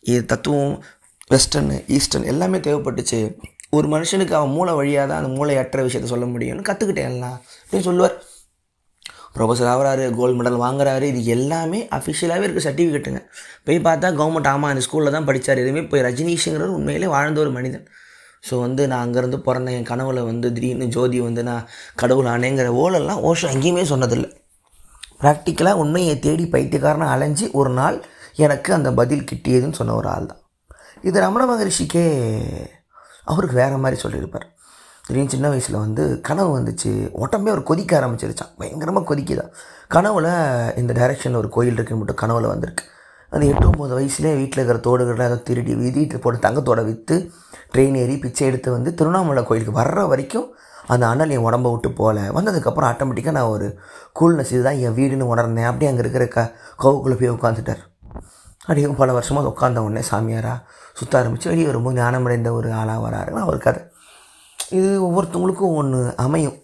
இது 0.00 0.24
தத்துவம் 0.24 0.84
வெஸ்டர்னு 1.34 1.78
ஈஸ்டர்ன் 1.96 2.28
எல்லாமே 2.32 2.58
தேவைப்பட்டுச்சு. 2.58 3.36
ஒரு 3.70 3.86
மனுஷனுக்கு 3.88 4.34
அவன் 4.38 4.54
மூளை 4.56 4.74
வழியாக 4.74 5.08
தான் 5.08 5.24
அந்த 5.24 5.30
மூளையற்ற 5.38 5.80
விஷயத்த 5.86 6.08
சொல்ல 6.12 6.26
முடியும்னு 6.26 6.68
கற்றுக்கிட்டேன் 6.68 7.10
எல்லாம். 7.12 7.42
அப்படின்னு 7.62 7.86
சொல்லுவார். 7.88 8.14
ப்ரொஃபஸர் 9.34 9.70
ஆகிறாரு 9.72 10.04
கோல்டு 10.14 10.36
மெடல் 10.38 10.62
வாங்குறாரு. 10.62 11.02
இது 11.02 11.24
எல்லாமே 11.24 11.88
அஃபிஷியலாகவே 11.96 12.46
இருக்குது 12.46 12.66
சர்டிஃபிகேட்டுங்க 12.68 13.20
போய் 13.64 13.78
பார்த்தா 13.78 14.08
கவர்மெண்ட் 14.20 14.48
ஆமாம் 14.52 14.70
அந்த 14.70 14.84
ஸ்கூலில் 14.86 15.10
தான் 15.10 15.24
படித்தார் 15.24 15.62
எதுவுமே 15.64 15.82
போய் 15.86 16.00
ரஜினீஷுங்கிறது 16.00 16.76
உண்மையிலே 16.78 17.06
வாழ்ந்த 17.06 17.40
ஒரு 17.40 17.50
மனிதன். 17.50 17.84
ஸோ 18.50 18.60
வந்து 18.60 18.88
நான் 18.88 19.04
அங்கேருந்து 19.04 19.36
பிறந்த 19.36 19.70
என் 19.70 19.88
கனவுல 19.88 20.24
வந்து 20.24 20.52
திடீர்னு 20.52 20.86
ஜோதி 20.86 21.20
வந்து 21.20 21.42
நான் 21.42 21.68
கடவுள் 21.94 22.26
ஆனேங்கிற 22.26 22.68
ஓலெல்லாம் 22.84 23.22
ஓஷோ 23.30 23.48
எங்கேயுமே 23.54 23.84
சொன்னதில்லை. 23.92 24.30
ப்ராக்டிக்கலாக 25.20 25.72
உண்மையை 25.74 26.18
தேடி 26.18 26.44
பைத்தியக்காரனை 26.44 27.06
அலைஞ்சு 27.06 27.50
ஒரு 27.52 27.70
நாள் 27.70 28.04
எனக்கு 28.36 28.74
அந்த 28.74 28.92
பதில் 28.92 29.24
கிட்டியதுன்னு 29.30 29.72
சொன்ன 29.72 29.94
ஒரு 29.94 30.08
ஆள் 30.08 30.26
தான். 30.26 30.42
இது 31.02 31.20
ரமண 31.20 31.42
மகரிஷிக்கே 31.46 32.04
அவருக்கு 33.24 33.56
வேறு 33.56 33.76
மாதிரி 33.76 34.00
சொல்லியிருப்பார். 34.00 34.46
திடீர்னு 35.06 35.30
சின்ன 35.30 35.48
வயசில் 35.48 35.76
வந்து 35.76 36.20
கனவு 36.20 36.50
வந்துச்சு. 36.58 36.90
உடம்பே 37.24 37.50
ஒரு 37.50 37.62
கொதிக்க 37.62 38.00
ஆரம்பிச்சிருச்சான் 38.00 38.54
பயங்கரமாக 38.58 39.14
கொதிக்குதான் 39.14 39.52
கனவுல 39.94 40.28
இந்த 40.78 40.92
டைரெக்ஷனில் 40.92 41.36
ஒரு 41.36 41.48
கோயில் 41.48 41.72
இருக்குன்னு 41.72 42.04
மட்டும் 42.04 42.22
கனவுல 42.22 42.46
வந்திருக்கு. 42.46 42.84
அந்த 43.32 43.44
எட்டு 43.50 43.64
ஒம்பது 43.70 43.92
வயசுலேயே 43.96 44.36
வீட்டில் 44.40 44.60
இருக்கிற 44.60 44.78
தோடுகள்லாம் 44.86 45.28
ஏதோ 45.30 45.38
திருடி 45.48 45.72
வீதிட்டு 45.80 46.18
போட்டு 46.24 46.38
தங்கத்தோட 46.46 46.80
விற்று 46.88 47.16
ட்ரெயின் 47.72 47.98
ஏறி 48.02 48.14
பிச்சை 48.22 48.44
எடுத்து 48.50 48.68
வந்து 48.76 48.90
திருவண்ணாமலை 48.98 49.42
கோயிலுக்கு 49.48 49.74
வர்ற 49.80 50.06
வரைக்கும் 50.12 50.46
அந்த 50.92 51.04
அண்ணல் 51.10 51.32
என் 51.36 51.46
உடம்பை 51.48 51.70
விட்டு 51.72 51.88
போகல. 51.98 52.18
வந்ததுக்கப்புறம் 52.36 52.88
ஆட்டோமேட்டிக்காக 52.90 53.36
நான் 53.38 53.54
ஒரு 53.56 53.66
கூல்னஸ் 54.18 54.52
இதுதான் 54.54 54.80
என் 54.84 54.96
வீடுன்னு 54.98 55.30
உணர்ந்தேன். 55.32 55.68
அப்படியே 55.70 55.90
அங்கே 55.90 56.02
இருக்கிற 56.04 56.26
க 56.36 56.44
கோவுக்குள்ளே 56.82 57.18
போய் 57.20 57.34
உட்காந்துட்டார் 57.36 57.82
அப்படியே 58.62 58.88
பல 59.02 59.12
வருஷமாக 59.18 59.52
உட்காந்த 59.52 59.82
உடனே 59.86 60.02
சாமியாராக 60.10 60.58
சுற்ற 61.00 61.14
ஆரம்பித்து 61.20 61.50
வெளியே 61.52 61.76
ரொம்ப 61.76 61.90
ஞானமடைந்த 62.00 62.50
ஒரு 62.58 62.70
ஆளாக 62.80 63.04
வராருன்னா 63.06 63.42
அவர் 63.46 63.64
கதை. 63.66 63.82
இது 64.78 64.88
ஒவ்வொருத்தவங்களுக்கும் 65.06 65.76
ஒன்று 65.82 66.00
அமையும். 66.24 66.58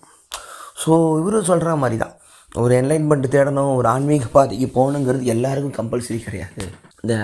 ஸோ 0.83 0.93
இவரும் 1.21 1.49
சொல்கிற 1.51 1.77
மாதிரி 1.83 1.99
தான். 2.05 2.14
ஒரு 2.63 2.75
என்லைன்மெண்ட் 2.81 3.33
தேடணும் 3.35 3.75
ஒரு 3.75 3.89
ஆன்மீக 3.89 4.27
பாதைக்கு 4.27 4.67
போகணுங்கிறது 4.75 5.23
எல்லாருக்கும் 5.23 5.77
கம்பல்சரி 5.79 6.19
கிடையாது. 6.23 6.65
இந்த 7.01 7.15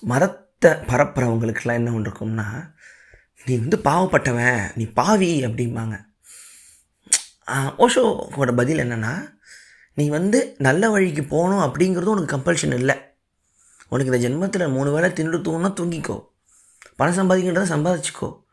மரத்தை 0.00 0.70
பரப்புறவங்களுக்கெல்லாம் 0.70 1.80
என்ன 1.80 1.92
ஒன்று 1.92 2.10
இருக்கும்னா 2.10 2.46
நீ 3.44 3.58
வந்து 3.58 3.76
பாவப்பட்டவன் 3.84 4.70
நீ 4.74 4.84
பாவி 4.84 5.44
அப்படிம்பாங்க. 5.46 5.96
ஓஷோவோட 7.84 8.52
பதில் 8.56 8.78
என்னென்னா 8.78 9.14
நீ 9.94 10.08
வந்து 10.08 10.54
நல்ல 10.58 10.90
வழிக்கு 10.90 11.24
போகணும் 11.24 11.64
அப்படிங்கிறதும் 11.66 12.14
உனக்கு 12.16 12.36
கம்பல்ஷன் 12.36 12.74
இல்லை. 12.74 12.96
உனக்கு 13.88 14.12
இந்த 14.12 14.28
ஜென்மத்தில் 14.28 14.72
மூணு 14.72 14.92
வேளை 14.92 15.10
தின்னு 15.10 15.44
தூங்கினா 15.46 15.70
தூங்கிக்கோ. 15.80 16.16
பணம் 16.96 17.18
சம்பாதிக்கின்றதை 17.18 17.68
சம்பாதிச்சுக்கோ. 17.74 18.43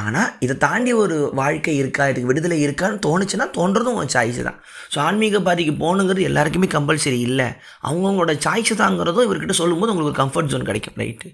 ஆனால் 0.00 0.30
இதை 0.44 0.54
தாண்டி 0.64 0.92
ஒரு 1.02 1.16
வாழ்க்கை 1.40 1.74
இருக்கா? 1.80 2.04
இதுக்கு 2.10 2.30
விடுதலை 2.30 2.58
இருக்கான்னு 2.66 2.98
தோணுச்சுன்னா 3.06 3.46
தோன்றதும் 3.56 3.98
உன் 4.00 4.12
சாய்ஸ் 4.14 4.40
தான். 4.48 4.58
ஸோ 4.92 4.98
ஆன்மீக 5.06 5.40
பாதைக்கு 5.48 5.74
போகணுங்கிறது 5.82 6.28
எல்லாருக்குமே 6.28 6.68
கம்பல்சரி 6.76 7.18
இல்லை. 7.28 7.48
அவங்கவுங்களோட 7.88 8.34
சாய்ஸ் 8.46 8.72
தாங்கிறதும் 8.82 9.26
இவர்கிட்ட 9.28 9.56
சொல்லும்போது 9.60 9.92
உங்களுக்கு 9.94 10.20
கம்ஃபர்ட் 10.22 10.50
ஜோன் 10.52 10.68
கிடைக்கும் 10.70 10.98
ரைட்டு 11.02 11.30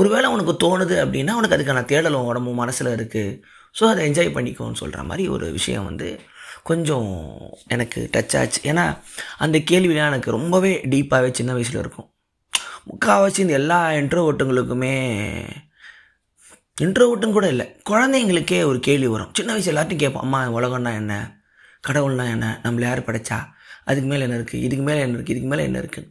ஒருவேளை 0.00 0.28
உனக்கு 0.34 0.54
தோணுது 0.66 0.96
அப்படின்னா 1.04 1.34
உனக்கு 1.40 1.56
அதுக்கான 1.58 1.84
தேடலும் 1.92 2.28
உடம்பு 2.32 2.52
மனசில் 2.62 2.94
இருக்குது 2.96 3.38
ஸோ 3.74 3.84
அதை 3.92 4.10
என்ஜாய் 4.10 4.34
பண்ணிக்கோன்னு 4.36 4.80
சொல்கிற 4.82 5.02
மாதிரி 5.02 5.26
ஒரு 5.28 5.46
விஷயம் 5.58 5.88
வந்து 5.90 6.08
கொஞ்சம் 6.70 7.10
எனக்கு 7.74 8.00
டச் 8.14 8.36
ஆச்சு. 8.38 8.60
ஏன்னா 8.70 8.84
அந்த 9.44 9.56
கேள்விலாம் 9.70 10.10
எனக்கு 10.12 10.30
ரொம்பவே 10.30 10.72
டீப்பாகவே 10.92 11.30
சின்ன 11.32 11.52
வயசில் 11.52 11.82
இருக்கும். 11.82 12.08
முக்கால்வாசி 12.90 13.38
இந்த 13.38 13.54
எல்லா 13.62 13.78
இன்ட்ரோவர்ட்டுங்களுக்குமே 14.00 14.94
இன்ட்ரோவர்ட்டுன்னு 16.84 17.36
கூட 17.38 17.48
இல்லை. 17.48 17.66
குழந்தைங்களுக்கே 17.90 18.58
ஒரு 18.64 18.80
கேள்வி 18.80 19.06
வரும். 19.06 19.30
சின்ன 19.32 19.52
வயசு 19.52 19.72
எல்லாத்தையும் 19.72 20.02
கேட்போம் 20.02 20.22
அம்மா 20.22 20.40
உலகம்னா 20.58 20.92
என்ன? 20.94 21.14
கடவுள்னா 21.88 22.24
என்ன? 22.34 22.60
நம்மளை 22.62 22.80
யார் 22.80 23.06
படைச்சா? 23.06 23.38
அதுக்கு 23.84 24.08
மேலே 24.08 24.22
என்ன 24.22 24.36
இருக்குது 24.36 24.62
இதுக்கு 24.66 24.84
மேலே 24.84 25.00
என்ன 25.00 25.16
இருக்குது 25.16 25.34
இதுக்கு 25.34 25.48
மேலே 25.48 25.62
என்ன 25.62 25.78
இருக்குது 25.78 26.08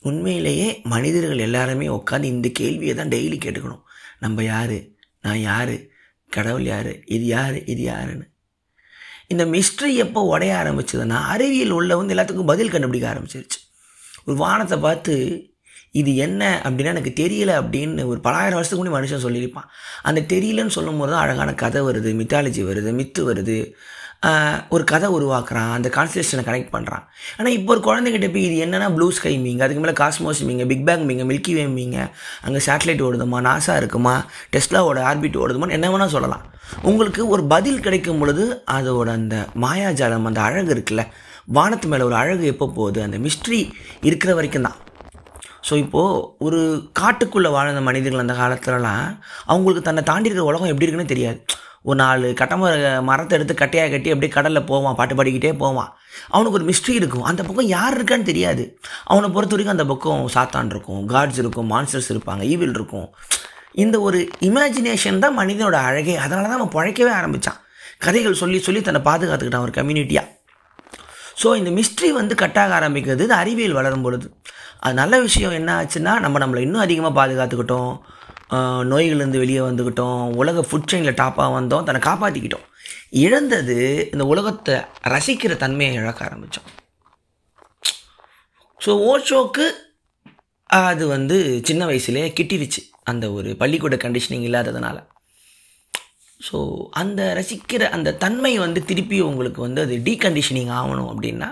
உண்மையிலேயே 0.00 0.80
மனிதர்கள் 0.82 1.38
எல்லாருமே 1.38 1.86
உட்காந்து 1.88 2.22
இந்த 2.22 2.48
கேள்வியை 2.48 2.94
தான் 2.94 3.08
டெய்லி 3.08 3.38
கேட்டுக்கணும். 3.44 3.82
நம்ம 4.18 4.42
யார்? 4.42 4.78
நான் 5.20 5.40
யார்? 5.40 5.76
கடவுள் 6.30 6.64
யார்? 6.64 7.04
இது 7.06 7.26
யார்? 7.26 7.64
இது 7.64 7.82
யாருன்னு? 7.82 8.26
இந்த 9.26 9.44
மிஸ்ட்ரி 9.44 9.94
எப்போ 9.94 10.20
உடைய 10.22 10.52
ஆரம்பிச்சதுன்னா 10.54 11.18
அறிவியல் 11.34 11.70
உள்ள 11.70 11.96
வந்து 11.96 12.14
எல்லாத்துக்கும் 12.14 12.52
பதில் 12.52 12.70
கண்டுபிடிக்க 12.70 13.06
ஆரம்பிச்சிருச்சு. 13.12 13.60
ஒரு 14.24 14.36
வானத்தை 14.36 14.78
பார்த்து 14.78 15.14
இது 15.92 16.10
என்ன 16.26 16.42
அப்படின்னா 16.66 16.94
எனக்கு 16.94 17.12
தெரியல 17.22 17.52
அப்படின்னு 17.60 18.06
ஒரு 18.12 18.20
பலாயிரம் 18.28 18.58
வருஷத்துக்கு 18.58 18.82
முன்னாடி 18.82 18.98
மனுஷன் 18.98 19.26
சொல்லியிருப்பான். 19.26 19.68
அந்த 20.08 20.20
தெரியலன்னு 20.32 20.76
சொல்லும் 20.78 20.98
போது 21.00 21.12
தான் 21.12 21.24
அழகான 21.24 21.54
கதை 21.64 21.82
வருது 21.88 22.12
மித்தாலஜி 22.22 22.64
வருது 22.70 22.92
மித்து 23.02 23.22
வருது. 23.30 23.58
ஒரு 24.74 24.84
கதை 24.90 25.08
உருவாக்குறான் 25.14 25.72
அந்த 25.76 25.88
கான்ஸ்டேஷனை 25.96 26.42
கனெக்ட் 26.46 26.72
பண்ணுறான் 26.74 27.02
ஆனால் 27.36 27.54
இப்போ 27.56 27.70
ஒரு 27.74 27.82
குழந்தைகிட்ட 27.86 28.28
போய் 28.34 28.46
இது 28.48 28.56
என்னன்னா 28.64 28.86
ப்ளூ 28.94 29.06
ஸ்கை 29.16 29.32
மீங்க 29.44 29.64
அதுக்கு 29.64 29.82
மேலே 29.82 29.94
காஸ்மோஸ் 30.00 30.40
மீங்க 30.48 30.64
பிக் 30.70 30.86
பேங் 30.88 31.04
மீங்க 31.08 31.24
மில்கி 31.30 31.52
வே 31.58 31.64
மீங்க 31.76 31.98
அங்கே 32.46 32.60
சேட்டலைட் 32.66 33.04
ஓடுதுமா 33.08 33.40
நாசா 33.48 33.74
இருக்குமா 33.80 34.14
டெஸ்லாவோட 34.54 35.02
ஆர்பிட் 35.10 35.38
ஓடுதுமான்னு 35.42 35.76
என்ன 35.78 35.90
வேணால் 35.92 36.14
சொல்லலாம். 36.16 36.44
உங்களுக்கு 36.90 37.22
ஒரு 37.34 37.44
பதில் 37.54 37.84
கிடைக்கும் 37.86 38.20
பொழுது 38.22 38.46
அதோட 38.76 39.08
அந்த 39.20 39.36
மாயாஜாலம் 39.64 40.28
அந்த 40.30 40.42
அழகு 40.48 40.74
இருக்குல்ல 40.76 41.04
வானத்து 41.58 41.88
மேலே 41.92 42.04
ஒரு 42.10 42.16
அழகு 42.22 42.46
எப்போ 42.54 42.68
போகுது? 42.78 43.00
அந்த 43.02 43.18
மிஸ்ட்ரி 43.26 43.60
இருக்கிற 44.08 44.30
வரைக்கும் 44.38 44.68
தான். 44.68 44.78
ஸோ 45.68 45.74
இப்போது 45.84 46.18
ஒரு 46.46 46.58
காட்டுக்குள்ளே 47.00 47.50
வாழ்ந்த 47.54 47.80
மனிதர்கள் 47.86 48.24
அந்த 48.24 48.34
காலத்துலலாம் 48.40 49.06
அவங்களுக்கு 49.52 49.86
தன்னை 49.88 50.02
தாண்டி 50.10 50.28
இருக்கிற 50.28 50.48
உலகம் 50.50 50.70
எப்படி 50.72 50.86
இருக்குன்னு 50.86 51.12
தெரியாது. 51.12 51.38
ஒரு 51.88 51.98
நாலு 52.02 52.26
கட்டமர 52.40 53.00
மரத்தை 53.08 53.34
எடுத்து 53.38 53.54
கட்டையாக 53.60 53.90
கட்டி 53.92 54.12
அப்படியே 54.12 54.30
கடலில் 54.36 54.68
போவான் 54.70 54.96
பாட்டு 54.98 55.16
பாடிக்கிட்டே 55.18 55.52
போவான். 55.62 55.90
அவனுக்கு 56.34 56.58
ஒரு 56.58 56.66
மிஸ்ட்ரி 56.70 56.94
இருக்கும். 57.00 57.26
அந்த 57.30 57.40
பக்கம் 57.48 57.68
யார் 57.76 57.96
இருக்கான்னு 57.98 58.28
தெரியாது. 58.30 58.64
அவனை 59.12 59.28
பொறுத்த 59.34 59.54
வரைக்கும் 59.54 59.76
அந்த 59.76 59.86
பக்கம் 59.92 60.24
சாத்தான் 60.36 60.72
இருக்கும் 60.74 61.02
காட்ஸ் 61.12 61.40
இருக்கும் 61.42 61.68
மான்ஸ்டர்ஸ் 61.74 62.10
இருப்பாங்க 62.14 62.44
ஈவில் 62.52 62.74
இருக்கும். 62.78 63.08
இந்த 63.84 63.96
ஒரு 64.06 64.18
இமேஜினேஷன் 64.48 65.22
தான் 65.24 65.38
மனிதனோட 65.40 65.78
அழகே. 65.90 66.16
அதனால 66.24 66.48
தான் 66.50 66.58
அவன் 66.60 66.74
பழைக்கவே 66.78 67.12
ஆரம்பித்தான் 67.20 67.60
கதைகள் 68.06 68.40
சொல்லி 68.42 68.58
சொல்லி 68.66 68.80
தன்னை 68.86 69.02
பாதுகாத்துக்கிட்டான் 69.10 69.66
ஒரு 69.68 69.76
கம்யூனிட்டியாக 69.80 70.34
ஸோ 71.40 71.48
இந்த 71.60 71.70
மிஸ்ட்ரி 71.78 72.08
வந்து 72.18 72.34
கட்டாக 72.42 72.72
ஆரம்பிக்கிறது 72.78 73.24
இது 73.26 73.34
அறிவியல் 73.42 73.78
வளரும் 73.78 74.04
பொழுது. 74.04 74.26
அது 74.86 74.96
நல்ல 75.00 75.14
விஷயம் 75.26 75.56
என்ன 75.58 75.70
ஆச்சுன்னா 75.80 76.12
நம்ம 76.24 76.40
நம்மளை 76.42 76.62
இன்னும் 76.66 76.84
அதிகமாக 76.86 77.16
பாதுகாத்துக்கிட்டோம். 77.18 77.92
நோய்கள்லேருந்து 78.90 79.42
வெளியே 79.44 79.62
வந்துக்கிட்டோம். 79.68 80.20
உலக 80.40 80.64
ஃபுட் 80.68 80.90
செயினில் 80.90 81.18
டாப்பாக 81.22 81.54
வந்தோம். 81.58 81.84
தன்னை 81.86 82.00
காப்பாற்றிக்கிட்டோம் 82.08 82.66
இழந்தது 83.24 83.76
இந்த 84.12 84.24
உலகத்தை 84.32 84.74
ரசிக்கிற 85.14 85.52
தன்மையை 85.64 85.96
இழக்க 86.02 86.20
ஆரம்பித்தோம் 86.28 86.70
ஸோ 88.84 88.92
ஓஷோக்கு 89.10 89.66
அது 90.70 91.04
வந்து 91.14 91.36
சின்ன 91.68 91.82
வயசுலேயே 91.90 92.28
கிட்டிருச்சு. 92.38 92.80
அந்த 93.10 93.24
ஒரு 93.36 93.50
பள்ளிக்கூட 93.60 93.96
கண்டிஷனிங் 94.04 94.46
இல்லாததுனால. 94.48 94.96
ஸோ 96.46 96.58
அந்த 97.00 97.20
ரசிக்கிற 97.38 97.82
அந்த 97.96 98.16
தன்மை 98.24 98.52
வந்து 98.64 98.80
திருப்பி 98.90 99.18
உங்களுக்கு 99.30 99.60
வந்து 99.66 99.80
அது 99.86 99.94
டீகண்டிஷனிங் 100.08 100.72
ஆகணும் 100.80 101.10
அப்படின்னா 101.12 101.48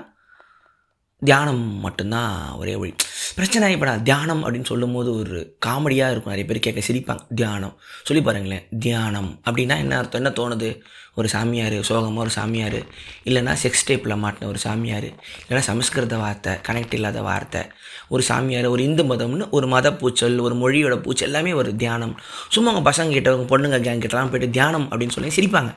தியானம் 1.25 1.65
மட்டும்தான் 1.85 2.33
ஒரே 2.53 2.77
வழி. 2.77 2.95
பிரச்சனை 3.35 3.73
இப்போ 3.73 3.87
நான் 3.87 4.03
தியானம் 4.03 4.43
அப்படின்னு 4.45 4.65
சொல்லும்போது 4.65 5.19
ஒரு 5.19 5.57
காமெடியாக 5.67 6.15
இருக்கும். 6.15 6.33
நிறைய 6.35 6.45
பேர் 6.45 6.65
கேட்க 6.67 6.81
சிரிப்பாங்க. 6.89 7.23
தியானம். 7.35 7.81
சொல்லி 8.03 8.23
பாருங்களேன். 8.23 8.67
தியானம் 8.79 9.41
அப்படின்னா 9.51 9.77
என்ன 9.77 9.99
அர்த்தம்? 9.99 10.25
என்ன 10.25 10.33
தோணுது? 10.41 10.81
ஒரு 11.17 11.29
சாமியார் 11.29 11.83
சோகமாக 11.83 12.21
ஒரு 12.21 12.31
சாமியார் 12.31 12.79
இல்லைன்னா 13.25 13.53
செக்ஸ் 13.63 13.85
டேப்பில் 13.87 14.15
மாட்டின 14.23 14.45
ஒரு 14.45 14.59
சாமியார் 14.59 15.05
இல்லைன்னா 15.43 15.59
சமஸ்கிருத 15.59 16.17
வார்த்தை 16.17 16.53
கனெக்ட் 16.69 16.95
இல்லாத 16.95 17.23
வார்த்தை 17.23 17.61
ஒரு 18.09 18.23
சாமியார் 18.23 18.67
ஒரு 18.67 18.83
இந்து 18.83 19.03
மதம்னு 19.03 19.51
ஒரு 19.51 19.67
மத 19.67 19.91
பூச்சல் 19.91 20.41
ஒரு 20.41 20.55
மொழியோட 20.55 20.97
பூச்சல் 20.97 21.31
எல்லாமே 21.31 21.53
ஒரு 21.53 21.77
தியானம். 21.77 22.21
சும்மா 22.49 22.71
அவங்க 22.71 22.91
பசங்க 22.91 23.11
கிட்ட 23.11 23.31
அவங்க 23.33 23.47
பொண்ணுங்க 23.53 23.81
கேங் 23.87 24.03
கிட்டலாம் 24.05 24.33
போயிட்டு 24.33 24.51
தியானம் 24.51 24.89
அப்படின்னு 24.91 25.11
சொல்லி 25.11 25.33
சிரிப்பாங்க. 25.37 25.75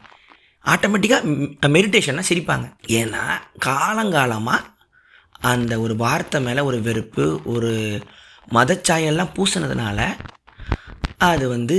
ஆட்டோமேட்டிக்காக 0.65 1.21
மெடிடேஷன்னா 1.67 2.23
சிரிப்பாங்க. 2.29 2.65
ஏன்னா 2.87 3.23
காலங்காலமாக 3.65 4.75
அந்த 5.51 5.73
ஒரு 5.85 5.95
வார்த்தை 6.03 6.39
மேலே 6.47 6.61
ஒரு 6.69 6.79
வெறுப்பு 6.87 7.25
ஒரு 7.53 7.73
மதச்சாயெல்லாம் 8.57 9.33
பூசினதுனால 9.35 9.99
அது 11.27 11.45
வந்து 11.55 11.77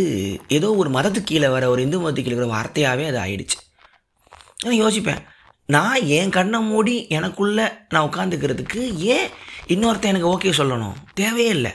ஏதோ 0.56 0.68
ஒரு 0.80 0.90
மதத்துக்கு 0.90 1.30
கீழே 1.30 1.48
வர 1.48 1.64
ஒரு 1.72 1.80
இந்து 1.82 1.98
மதத்துக்கு 2.02 2.28
கீழே 2.28 2.38
வர 2.40 2.48
வார்த்தையாகவே 2.54 3.04
அது 3.10 3.18
ஆயிடுச்சு. 3.25 3.58
நான் 4.64 4.80
யோசிப்பேன் 4.82 5.20
நான் 5.75 6.04
என் 6.18 6.34
கண்ணை 6.37 6.58
மூடி 6.70 6.94
எனக்குள்ளே 7.16 7.66
நான் 7.88 8.08
உட்காந்துக்கிறதுக்கு 8.08 8.80
ஏன் 9.14 9.28
இன்னொருத்தன் 9.75 10.12
எனக்கு 10.12 10.32
ஓகே 10.34 10.52
சொல்லணும்? 10.60 10.96
தேவையே 11.14 11.50
இல்லை. 11.56 11.72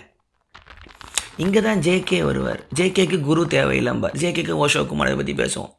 இங்கே 1.43 1.61
தான் 1.61 1.83
ஜேகே 1.87 2.19
வருவார். 2.29 2.61
ஜேகேக்கு 2.79 3.19
குரு 3.29 3.41
தேவையில்லைம்பார். 3.55 4.17
ஜேகேக்கு 4.21 4.55
ஓஷோ 4.63 4.81
குமாரை 4.89 5.13
பற்றி 5.15 5.33
பேசுவோம். 5.33 5.71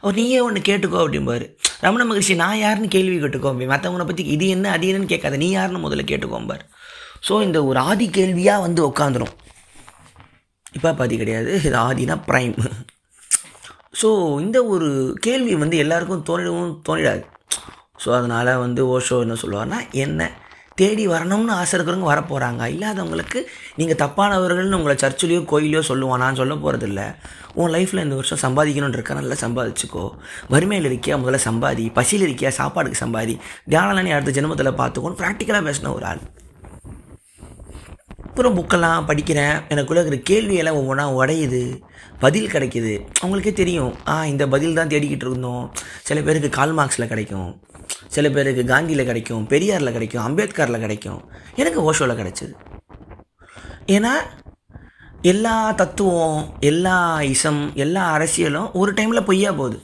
அவர் 0.00 0.18
நீயே 0.20 0.38
ஒன்று 0.46 0.60
கேட்டுக்கோ 0.68 0.98
அப்படிம்பாரு. 1.04 1.46
ரமண 1.84 2.02
மகிழ்ச்சி 2.10 2.34
நான் 2.42 2.60
யாருன்னு 2.64 2.88
கேள்வி 2.96 3.16
கேட்டுக்கோ 3.22 3.52
மற்றவங்களை 3.72 4.06
பற்றி 4.08 4.24
இது 4.34 4.46
என்ன? 4.56 4.70
அது 4.76 4.88
என்னன்னு 4.90 5.12
கேட்காத. 5.12 5.36
நீ 5.42 5.48
யாருன்னு 5.50 5.84
முதல்ல 5.86 6.04
கேட்டுக்கோம்பார் 6.12 6.64
ஸோ 7.28 7.34
இந்த 7.46 7.58
ஒரு 7.68 7.78
ஆதி 7.90 8.06
கேள்வியாக 8.18 8.64
வந்து 8.66 8.80
உட்காந்துரும் 8.90 9.34
இப்போ 10.76 10.90
பாதி 11.00 11.16
கிடையாது. 11.20 11.50
இது 11.68 11.76
ஆதினா 11.88 12.16
ப்ரைம் 12.28 12.56
ஸோ 14.00 14.08
இந்த 14.44 14.58
ஒரு 14.72 14.88
கேள்வி 15.26 15.54
வந்து 15.62 15.76
எல்லாருக்கும் 15.84 16.24
தோணிடவும் 16.28 16.74
தோணிடாது. 16.88 17.22
ஸோ 18.02 18.08
அதனால் 18.16 18.50
வந்து 18.64 18.80
ஓஷோ 18.94 19.18
என்ன 19.24 19.36
சொல்லுவார்னா 19.42 19.78
என்ன? 20.04 20.22
தேடி 20.80 21.04
வரணும்னு 21.12 21.52
ஆசை 21.60 21.74
இருக்கிறவங்க 21.76 22.08
வரப்போகிறாங்க 22.10 22.62
இல்லாதவங்களுக்கு 22.72 23.38
நீங்கள் 23.78 23.98
தப்பானவர்கள்னு 24.02 24.78
உங்களை 24.78 24.96
சர்ச்சிலையோ 25.02 25.42
கோயிலையோ 25.52 25.82
சொல்லுவான் 25.90 26.22
நான் 26.24 26.40
சொல்ல 26.40 26.54
போகிறதில்ல 26.64 27.02
உன் 27.56 27.70
லைஃப்பில் 27.70 28.02
இந்த 28.02 28.14
வருஷம் 28.14 28.56
சம்பாதிக்கணும்னு 28.56 28.88
இருக்கா 28.88 29.14
நல்லா 29.14 29.34
சம்பாதிச்சுக்கோ. 29.34 30.10
வறுமையில் 30.48 30.90
இருக்கியா? 30.90 31.10
முதல்ல 31.10 31.38
சம்பாதி. 31.44 31.92
பசியில் 31.92 32.30
இருக்கியா? 32.30 32.52
சாப்பாடுக்கு 32.58 32.94
சம்பாதி. 33.00 33.38
தியானம்லாம் 33.70 34.02
நீ 34.02 34.10
அடுத்த 34.10 34.40
ஜென்மத்தில் 34.40 34.80
பார்த்துக்கோன்னு 34.80 35.20
ப்ராக்டிக்கலாக 35.20 35.72
பேசின 35.72 35.94
ஒரு 35.94 36.04
ஆள். 36.04 36.18
அப்புறம் 38.26 38.58
புக்கெல்லாம் 38.58 39.10
படிக்கிறேன். 39.10 39.62
எனக்குள்ளே 39.68 40.06
இருக்கிற 40.06 40.40
கேள்வியெல்லாம் 40.40 40.76
ஒவ்வொன்றா 40.76 41.04
உடையுது. 41.04 41.80
பதில் 42.20 42.46
கிடைக்கிது. 42.46 43.06
அவங்களுக்கே 43.24 43.52
தெரியும். 43.52 43.94
ஆ 44.06 44.26
இந்த 44.26 44.48
பதில் 44.48 44.74
தான் 44.74 44.88
தேடிக்கிட்டு 44.88 45.26
இருந்தோம். 45.26 45.74
சில 46.02 46.20
பேருக்கு 46.20 46.48
கால் 46.48 46.74
மார்க்ஸில் 46.74 47.06
கிடைக்கும். 47.06 47.60
சில 48.06 48.30
பேருக்கு 48.30 48.64
காந்தியில் 48.64 49.04
கிடைக்கும். 49.04 49.46
பெரியாரில் 49.46 49.92
கிடைக்கும். 49.92 50.22
அம்பேத்கரில் 50.22 50.78
கிடைக்கும். 50.78 51.30
எனக்கு 51.56 51.92
ஓஷோவில் 51.92 52.20
கிடைச்சிது. 52.20 52.52
ஏன்னா 53.86 54.12
எல்லா 55.30 55.54
தத்துவம் 55.80 56.40
எல்லா 56.70 56.96
இசம் 57.32 57.60
எல்லா 57.84 58.02
அரசியலும் 58.16 58.66
ஒரு 58.80 58.90
டைமில் 58.98 59.26
பொய்யா 59.28 59.50
போகுது. 59.60 59.78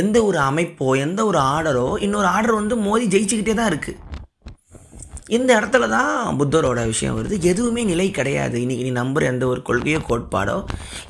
எந்த 0.00 0.16
ஒரு 0.28 0.38
அமைப்போ 0.46 0.86
எந்த 1.04 1.20
ஒரு 1.30 1.38
ஆர்டரோ 1.52 1.84
இன்னொரு 2.06 2.28
ஆர்டர் 2.34 2.58
வந்து 2.60 2.76
மோதி 2.86 3.06
ஜெயிச்சுக்கிட்டே 3.14 3.54
தான் 3.58 3.70
இருக்குது 3.72 4.02
இந்த 5.36 5.50
இடத்துல 5.60 5.88
தான் 5.88 6.38
புத்தரோட 6.40 6.80
விஷயம் 6.92 7.16
வருது. 7.16 7.36
எதுவுமே 7.50 7.84
நிலை 7.92 8.08
கிடையாது. 8.18 8.56
இன்றைக்கி 8.64 8.84
நீ 8.88 8.92
நம்புற 9.00 9.22
எந்த 9.32 9.46
ஒரு 9.52 9.62
கொள்கையோ 9.68 10.00
கோட்பாடோ 10.08 10.56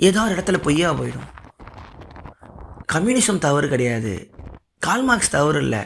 ஏதோ 0.09 0.21
ஒரு 0.27 0.35
இடத்துல 0.37 0.61
பொய்யா 0.67 0.91
போயிடும். 1.01 1.29
கம்யூனிசம் 2.95 3.45
தவறு 3.47 3.69
கிடையாது. 3.75 4.15
கால்மார்க்ஸ் 4.87 5.35
தவறு 5.37 5.61
இல்லை. 5.67 5.83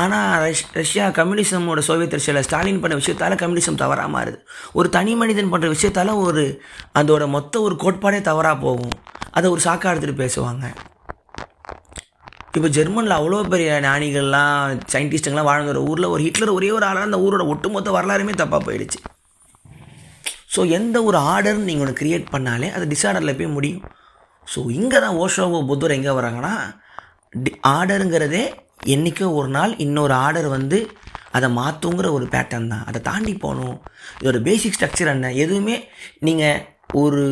ஆனால் 0.00 0.40
ரஷ் 0.42 0.62
ரஷ்யா 0.72 1.06
கம்யூனிசமோட 1.08 1.80
சோவியத் 1.88 2.14
ரஷ்யாவில் 2.16 2.44
ஸ்டாலின் 2.46 2.80
பண்ண 2.82 2.94
விஷயத்தால் 3.00 3.40
கம்யூனிசம் 3.42 3.80
தவறாக 3.82 4.10
மாறுது. 4.14 4.38
ஒரு 4.72 4.88
தனி 4.88 5.14
மனிதன் 5.14 5.52
பண்ணுற 5.52 5.68
விஷயத்தால் 5.74 6.12
ஒரு 6.26 6.44
அதோட 7.00 7.28
மொத்த 7.28 7.60
ஒரு 7.60 7.76
கோட்பாடே 7.82 8.20
தவறாக 8.20 8.56
போகும். 8.56 8.94
அதை 9.30 9.50
ஒரு 9.50 9.60
சாக்கா 9.66 9.90
எடுத்துகிட்டு 9.92 10.22
பேசுவாங்க. 10.24 10.64
இப்போ 12.56 12.68
ஜெர்மனில் 12.68 13.18
அவ்வளோ 13.18 13.42
பெரிய 13.52 13.80
ஞானிகள்லாம் 13.84 14.80
சயின்டிஸ்ட்டுங்கெல்லாம் 14.92 15.68
ஒரு 15.74 15.82
ஊரில் 15.90 16.12
ஒரு 16.14 16.22
ஹிட்லர் 16.22 16.56
ஒரே 16.56 16.70
ஒரு 16.70 16.86
ஆளாக 16.88 17.08
அந்த 17.08 17.18
ஊரோட 17.26 17.44
ஒட்டுமொத்த 17.54 17.90
வரலாறுமே 17.98 18.32
தப்பாக 18.42 18.62
போயிடுச்சு. 18.68 19.00
ஸோ 20.54 20.70
எந்த 20.78 20.96
ஒரு 21.08 21.16
ஆர்டர் 21.16 21.66
நீங்கள் 21.68 21.86
ஒன்று 21.86 22.00
க்ரியேட் 22.00 22.26
பண்ணாலே 22.32 22.72
அது 22.76 22.86
டிஸார்டரில் 22.94 23.38
போய் 23.38 23.54
முடியும். 23.56 23.82
ஸோ 24.54 24.70
இங்கே 24.70 24.98
தான் 25.00 25.16
ஓஷோவோ 25.16 25.66
புத்தர் 25.66 25.96
எங்கே 25.98 26.10
வராங்கன்னா 26.10 26.54
டி 27.44 27.52
ஆர்டருங்கிறதே 27.76 28.44
என்றைக்கோ 28.86 29.34
ஒரு 29.34 29.48
நாள் 29.48 29.76
இன்னொரு 29.76 30.12
ஆர்டர் 30.12 30.48
வந்து 30.48 30.88
அதை 31.30 31.48
மாற்றுங்கிற 31.56 32.10
ஒரு 32.10 32.24
பேட்டர்ன் 32.24 32.68
தான். 32.68 32.84
அதை 32.86 33.00
தாண்டி 33.00 33.34
போகணும். 33.34 33.82
இதோட 34.20 34.42
பேசிக் 34.42 34.76
ஸ்ட்ரக்சர் 34.80 35.06
என்ன? 35.06 35.32
எதுவுமே 35.32 35.88
நீங்கள் 36.20 36.66
ஒரு 36.92 37.24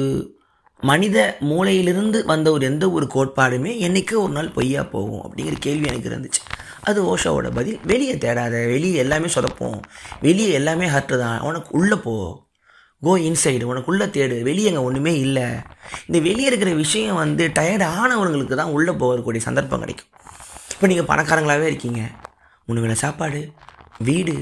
மனித 0.82 1.36
மூளையிலிருந்து 1.40 2.24
வந்த 2.24 2.50
ஒரு 2.50 2.66
எந்த 2.66 2.90
ஒரு 2.90 3.06
கோட்பாடுமே 3.14 3.72
என்றைக்கோ 3.80 4.12
ஒரு 4.12 4.32
நாள் 4.32 4.48
பொய்யா 4.48 4.82
போகும் 4.82 5.22
அப்படிங்கிற 5.22 5.56
கேள்வி 5.58 5.86
எனக்கு 5.86 6.10
இருந்துச்சு. 6.10 6.42
அது 6.80 7.16
ஓஷோவோட 7.16 7.54
பதில். 7.54 7.78
வெளியே 7.84 8.14
தேடாத 8.14 8.50
வெளியே 8.50 8.94
எல்லாமே 8.94 9.26
சொதப்போம். 9.26 9.80
வெளியே 10.20 10.50
எல்லாமே 10.50 10.86
ஹர்ட்டு 10.86 11.18
தான். 11.18 11.40
உனக்கு 11.40 11.78
உள்ளே 11.78 11.96
போ. 11.96 12.48
கோ 13.02 13.18
இன்சைடு 13.18 13.62
உனக்குள்ளே 13.62 14.06
தேடு. 14.16 14.42
வெளியே 14.42 14.68
அங்கே 14.68 14.80
ஒன்றுமே 14.80 15.18
இல்லை. 15.18 15.44
இந்த 16.06 16.18
வெளியே 16.18 16.46
இருக்கிற 16.46 16.72
விஷயம் 16.72 17.14
வந்து 17.14 17.48
டயர்ட் 17.48 17.86
ஆனவங்களுக்கு 18.00 18.54
தான் 18.54 18.70
உள்ளே 18.70 18.92
போகக்கூடிய 18.92 19.36
சந்தர்ப்பம் 19.36 19.80
கிடைக்கும். 19.80 20.06
இப்போ 20.80 20.88
நீங்கள் 20.90 21.08
பணக்காரங்களாகவே 21.08 21.66
இருக்கீங்க. 21.70 22.02
மூணு 22.66 22.82
வேளை 22.82 22.94
சாப்பாடு 23.02 23.40
வீடு 24.06 24.34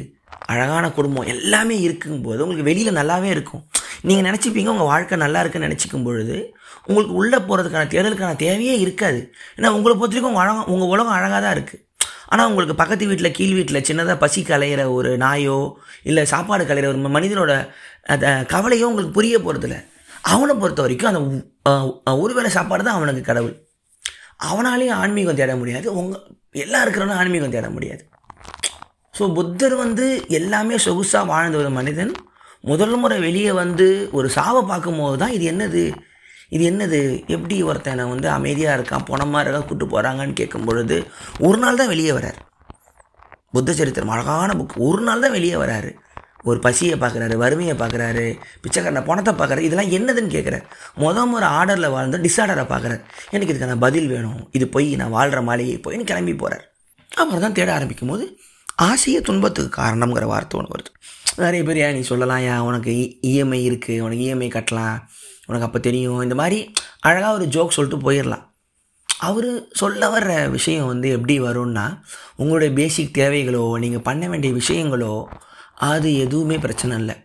அழகான 0.52 0.85
குடும்பம் 0.99 1.28
எல்லாமே 1.33 1.76
இருக்கும்போது 1.87 2.42
உங்களுக்கு 2.45 2.66
வெளியில் 2.68 2.99
நல்லாவே 2.99 3.30
இருக்கும். 3.37 3.62
நீங்கள் 4.09 4.26
நினச்சிப்பீங்க 4.28 4.71
உங்கள் 4.75 4.88
வாழ்க்கை 4.90 5.16
நல்லா 5.25 5.40
இருக்குன்னு 5.42 5.68
நினச்சிக்கும் 5.68 6.07
பொழுது 6.09 6.37
உங்களுக்கு 6.87 7.16
உள்ளே 7.21 7.38
போகிறதுக்கான 7.49 7.90
தேடலுக்கான 7.95 8.38
தேவையே 8.45 8.76
இருக்காது. 8.85 9.21
ஏன்னா 9.57 9.75
உங்களை 9.78 9.95
பொறுத்த 9.95 10.14
வரைக்கும் 10.14 10.33
உங்கள் 10.33 10.45
அழகாக 10.45 10.71
உங்கள் 10.75 10.92
உலகம் 10.95 11.16
அழகாக 11.18 11.40
தான் 11.47 11.57
இருக்குது 11.57 11.85
ஆனால் 12.30 12.49
உங்களுக்கு 12.50 12.80
பக்கத்து 12.83 13.11
வீட்டில் 13.12 13.35
கீழ் 13.38 13.57
வீட்டில் 13.59 13.85
சின்னதாக 13.88 14.18
பசி 14.25 14.42
கலையிற 14.50 14.85
ஒரு 14.99 15.12
நாயோ 15.26 15.61
இல்லை 16.11 16.25
சாப்பாடு 16.35 16.71
கலையிற 16.71 16.88
ஒரு 16.95 17.14
மனிதனோட 17.18 17.54
அந்த 18.14 18.26
கவலையோ 18.54 18.90
உங்களுக்கு 18.90 19.16
புரிய 19.21 19.38
போகிறதில்ல 19.47 19.78
அவனை 20.35 20.54
பொறுத்த 20.62 20.87
வரைக்கும் 20.87 21.11
அந்த 21.12 22.14
ஒரு 22.25 22.35
வேளை 22.38 22.52
சாப்பாடு 22.59 22.87
தான் 22.88 23.00
அவனுக்கு 23.00 23.25
கடவுள். 23.30 23.57
அவனாலையும் 24.40 24.99
ஆன்மீகம் 25.02 25.40
தேட 25.40 25.52
முடியாது. 25.57 25.87
உங்கள் 26.00 26.25
எல்லாம் 26.64 26.83
இருக்கிறவனும் 26.85 27.21
ஆன்மீகம் 27.21 27.54
தேட 27.57 27.68
முடியாது. 27.71 28.02
ஸோ 29.14 29.25
புத்தர் 29.35 29.76
வந்து 29.76 30.07
எல்லாமே 30.38 30.76
சொகுசாக 30.87 31.26
வாழ்ந்த 31.26 31.59
ஒரு 31.59 31.71
மனிதன். 31.71 32.12
முதல் 32.64 32.97
முறை 32.97 33.16
வெளியே 33.21 33.52
வந்து 33.62 33.87
ஒரு 34.12 34.28
சாவை 34.28 34.62
பார்க்கும்போது 34.71 35.16
தான் 35.16 35.35
இது 35.37 35.45
என்னது? 35.52 35.83
இது 36.50 36.62
என்னது? 36.71 37.00
எப்படி 37.26 37.57
ஒருத்தனை 37.62 38.04
வந்து 38.09 38.28
அமைதியாக 38.30 38.76
இருக்கான் 38.78 39.07
பொணமாக 39.11 39.42
இருக்கா 39.45 39.61
கூட்டு 39.61 39.87
போகிறாங்கன்னு 39.87 40.38
கேட்கும் 40.40 40.66
பொழுது 40.68 40.97
ஒரு 41.38 41.59
நாள் 41.59 41.80
தான் 41.80 41.92
வெளியே 41.95 42.12
வரார் 42.18 42.38
புத்த 43.57 43.73
சரித்திரம் 43.73 44.12
அழகான 44.14 44.54
புக் 44.54 44.75
ஒரு 44.88 45.02
நாள் 45.02 45.25
தான் 45.25 45.37
வெளியே 45.38 45.57
வராரு 45.57 45.90
ஒரு 46.42 46.59
பசியை 46.59 46.99
பார்க்குறாரு 46.99 47.35
வறுமையை 47.35 47.76
பார்க்குறாரு 47.76 48.26
பிச்சைக்காரனை 48.64 49.04
பணத்தை 49.04 49.33
பார்க்குறாரு 49.35 49.64
இதெல்லாம் 49.68 49.92
என்னதுன்னு 49.97 50.35
கேட்குறேன் 50.35 50.64
மொதல் 51.04 51.26
முறை 51.26 51.49
ஆர்டரில் 51.49 51.90
வாழ்ந்து 51.90 52.18
டிஸார்டரை 52.18 52.64
பார்க்குறாரு. 52.73 53.00
எனக்கு 53.30 53.54
இதுக்கான 53.54 53.76
பதில் 53.78 54.09
வேணும். 54.09 54.49
இது 54.52 54.68
போய் 54.68 54.97
நான் 54.97 55.11
வாழ்கிற 55.11 55.40
மாளிகை 55.40 55.78
போயின்னு 55.87 56.11
கிளம்பி 56.11 56.35
போகிறார் 56.35 56.64
அப்புறம் 57.16 57.40
தான் 57.40 57.52
தேட 57.52 57.73
ஆரம்பிக்கும் 57.75 58.09
போது 58.09 58.38
ஆசைய 58.83 59.21
துன்பத்துக்கு 59.21 59.83
காரணம்ங்கிற 59.83 60.25
வார்த்தை 60.25 60.61
ஒன்று 60.61 60.75
வருது. 60.75 60.90
நிறைய 61.37 61.64
பேர் 61.64 61.76
ஏன் 61.76 61.95
நீ 61.95 62.00
சொல்லலாம்? 62.00 62.38
ஏன் 62.38 62.59
உனக்கு 62.59 62.92
இஎம்ஐ 63.23 63.61
இருக்குது 63.68 64.00
உனக்கு 64.00 64.23
இஎம்ஐ 64.28 64.49
கட்டலாம். 64.57 64.99
உனக்கு 65.47 65.66
அப்போ 65.66 65.78
தெரியும். 65.78 66.21
இந்த 66.21 66.35
மாதிரி 66.35 66.73
அழகாக 67.00 67.35
ஒரு 67.35 67.45
ஜோக் 67.45 67.76
சொல்லிட்டு 67.76 68.11
போயிடலாம் 68.11 68.45
அவர் 69.07 69.68
சொல்ல 69.73 70.09
வர்ற 70.09 70.33
விஷயம் 70.50 70.87
வந்து 70.87 71.09
எப்படி 71.11 71.40
வரும்னா 71.40 72.00
உங்களுடைய 72.37 72.75
பேசிக் 72.75 73.16
தேவைகளோ 73.18 73.78
நீங்கள் 73.78 74.04
பண்ண 74.09 74.28
வேண்டிய 74.28 74.52
விஷயங்களோ 74.54 75.26
அது 75.87 76.08
எதுவுமே 76.25 76.56
பிரச்சனை 76.64 76.94
இல்லை. 76.99 77.16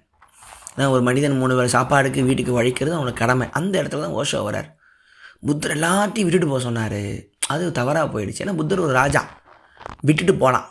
நான் 0.77 0.93
ஒரு 0.95 1.03
மனிதன் 1.07 1.37
மூணு 1.41 1.55
வேலை 1.57 1.69
சாப்பாடுக்கு 1.75 2.21
வீட்டுக்கு 2.27 2.53
வழிக்கிறது 2.59 2.95
அவனோட 2.97 3.13
கடமை. 3.13 3.45
அந்த 3.59 3.73
இடத்துல 3.81 4.03
தான் 4.05 4.17
ஓஷோ 4.21 4.39
வரார். 4.47 4.69
புத்தர் 5.47 5.75
எல்லாத்தையும் 5.77 6.27
விட்டுட்டு 6.27 6.49
போக 6.51 6.61
சொன்னார். 6.67 7.01
அது 7.53 7.71
தவறாக 7.79 8.07
போயிடுச்சு. 8.13 8.43
ஏன்னா 8.45 8.55
புத்தர் 8.59 8.83
ஒரு 8.85 8.93
ராஜா. 9.01 9.21
விட்டுட்டு 10.07 10.33
போகலாம் 10.35 10.67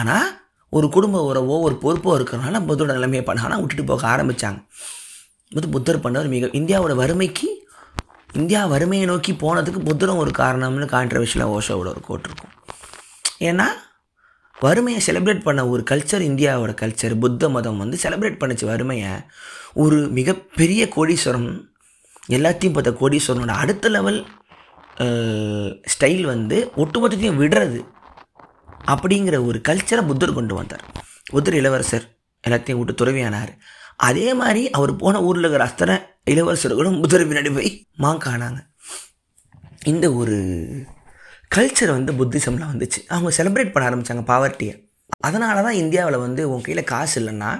ஆனால் 0.00 0.28
ஒரு 0.72 0.86
குடும்ப 0.88 1.22
உறவோ 1.28 1.54
ஒரு 1.66 1.74
பொறுப்போ 1.84 2.10
இருக்கிறனால 2.18 2.60
புத்தரோட 2.66 2.92
நிலைமையை 2.98 3.22
பண்ண 3.24 3.46
ஆனால் 3.46 3.60
விட்டுட்டு 3.60 3.84
போக 3.84 4.04
ஆரம்பித்தாங்க 4.14 4.60
புத்த 5.52 5.66
புத்தர் 5.76 6.02
பண்ணவர் 6.04 6.28
மிக 6.34 6.46
இந்தியாவோட 6.60 6.94
வறுமைக்கு 7.02 7.48
இந்தியா 8.32 8.60
வறுமையை 8.72 9.06
நோக்கி 9.06 9.32
போனதுக்கு 9.32 9.80
புத்தரும் 9.88 10.20
ஒரு 10.22 10.32
காரணம்னு 10.38 10.88
கான்ட்ரவர்ஷியலாக 10.96 11.54
ஓஷோவோட 11.56 11.88
ஒரு 11.94 12.02
கோட் 12.08 12.26
இருக்கும். 12.28 12.52
ஏன்னா 13.48 13.66
வறுமையை 14.64 15.00
செலிப்ரேட் 15.06 15.46
பண்ண 15.46 15.60
ஒரு 15.72 15.82
கல்ச்சர் 15.90 16.24
இந்தியாவோட 16.28 16.72
கல்ச்சர் 16.80 17.14
புத்த 17.22 17.48
மதம் 17.54 17.80
வந்து 17.82 17.96
செலிப்ரேட் 18.02 18.40
பண்ணிச்சு 18.40 18.66
வறுமையை. 18.70 19.12
ஒரு 19.82 19.98
மிகப்பெரிய 20.18 20.82
கோடீஸ்வரம் 20.96 21.48
எல்லாத்தையும் 22.36 22.74
பார்த்த 22.76 22.92
கோடீஸ்வரனோட 23.02 23.54
அடுத்த 23.62 23.88
லெவல் 23.96 24.20
ஸ்டைல் 25.92 26.24
வந்து 26.32 26.56
ஒட்டுமொத்தத்தையும் 26.82 27.40
விடுறது 27.42 27.80
அப்படிங்கிற 28.92 29.36
ஒரு 29.48 29.58
கல்ச்சரை 29.68 30.02
புத்தர் 30.10 30.38
கொண்டு 30.38 30.54
வந்தார். 30.58 30.84
புத்தர் 31.32 31.58
இளவரசர் 31.60 32.06
எல்லாத்தையும் 32.44 32.80
விட்டு 32.80 32.94
துறவியானார். 33.00 33.52
அதே 34.08 34.28
மாதிரி 34.40 34.62
அவர் 34.76 34.92
போன 35.02 35.22
ஊரில் 35.28 35.44
இருக்கிற 35.44 35.64
அத்தனை 35.70 35.96
இளவரசர்களும் 36.32 37.00
புத்தர் 37.00 37.28
பின்னாடி 37.30 37.50
போய் 37.54 37.72
மாங்கானாங்க. 38.04 38.60
இந்த 39.92 40.06
ஒரு 40.20 40.38
கல்ச்சர் 41.50 41.96
வந்து 41.96 42.12
புத்திசமில் 42.18 42.70
வந்துச்சு. 42.70 43.00
அவங்க 43.08 43.30
செலிப்ரேட் 43.38 43.72
பண்ண 43.72 43.88
ஆரம்பித்தாங்க 43.88 44.24
பாவர்ட்டியை 44.28 44.74
அதனால 45.20 45.62
தான் 45.62 45.78
இந்தியாவில் 45.80 46.16
வந்து 46.18 46.42
உன் 46.50 46.62
கையில் 46.62 46.90
காசு 46.90 47.14
இல்லைன்னா 47.20 47.50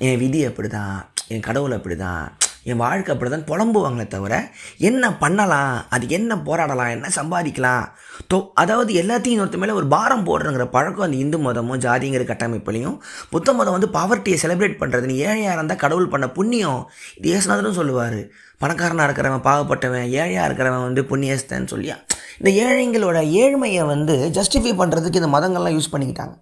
என் 0.00 0.18
விதி 0.18 0.40
அப்படி 0.44 0.68
தான் 0.68 0.96
என் 1.28 1.40
கடவுள் 1.40 1.76
அப்படி 1.76 1.96
தான் 1.98 2.24
என் 2.64 2.76
வாழ்க்கை 2.76 3.10
அப்படி 3.14 3.30
தான் 3.30 3.46
புலம்புவாங்களே 3.46 4.06
தவிர 4.06 4.34
என்ன 4.80 5.10
பண்ணலாம் 5.14 5.72
அது 5.88 6.04
என்ன 6.08 6.36
போராடலாம் 6.46 6.90
என்ன 6.90 7.08
சம்பாதிக்கலாம் 7.16 7.86
தோ 8.28 8.38
அதாவது 8.54 8.92
எல்லாத்தையும் 8.92 9.34
இன்னொருத்த 9.36 9.56
மேலே 9.56 9.72
ஒரு 9.72 9.88
பாரம் 9.88 10.26
போடுறங்கிற 10.26 10.64
பழக்கம் 10.68 11.06
அந்த 11.06 11.16
இந்து 11.16 11.38
மதமும் 11.38 11.82
ஜாதிங்கிற 11.86 12.24
கட்டமைப்புலையும் 12.24 12.96
புத்த 13.30 13.52
மதம் 13.52 13.72
வந்து 13.72 13.90
பாவர்ட்டியை 13.90 14.38
செலிப்ரேட் 14.44 14.80
பண்ணுறது 14.80 15.06
நீ 15.06 15.16
ஏழையாக 15.24 15.56
இருந்தால் 15.56 15.78
கடவுள் 15.78 16.08
பண்ண 16.08 16.28
புண்ணியம் 16.30 16.80
இது 17.16 17.34
ஏசுநாதரும் 17.36 17.78
சொல்லுவார். 17.80 18.20
பணக்காரனாக 18.60 19.06
இருக்கிறவன் 19.06 19.46
பாவப்பட்டவன் 19.46 20.06
ஏழையாக 20.16 20.48
இருக்கிறவன் 20.48 20.86
வந்து 20.88 21.02
புண்ணியஸ்தன்னு 21.02 21.72
சொல்லியா 21.72 21.96
இந்த 22.38 22.50
ஏழைங்களோட 22.64 23.18
ஏழ்மையை 23.42 23.84
வந்து 23.92 24.16
ஜஸ்டிஃபை 24.38 24.72
பண்ணுறதுக்கு 24.80 25.20
இந்த 25.22 25.30
மதங்கள்லாம் 25.36 25.76
யூஸ் 25.76 25.92
பண்ணிக்கிட்டாங்க. 25.94 26.34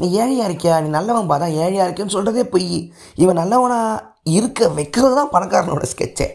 நீ 0.00 0.06
ஏழையாக 0.22 0.48
இருக்கியா? 0.48 0.74
நீ 0.84 0.88
நல்லவன் 0.98 1.30
பார்த்தா 1.30 1.46
ஏழையாக 1.62 1.86
இருக்கேன்னு 1.88 2.16
சொல்கிறதே 2.16 2.44
பொய். 2.54 2.68
இவன் 3.22 3.40
நல்லவனாக 3.42 4.04
இருக்க 4.38 4.68
வைக்கிறது 4.78 5.14
தான் 5.20 5.32
பணக்காரனோட 5.34 5.86
ஸ்கெட்சே 5.94 6.28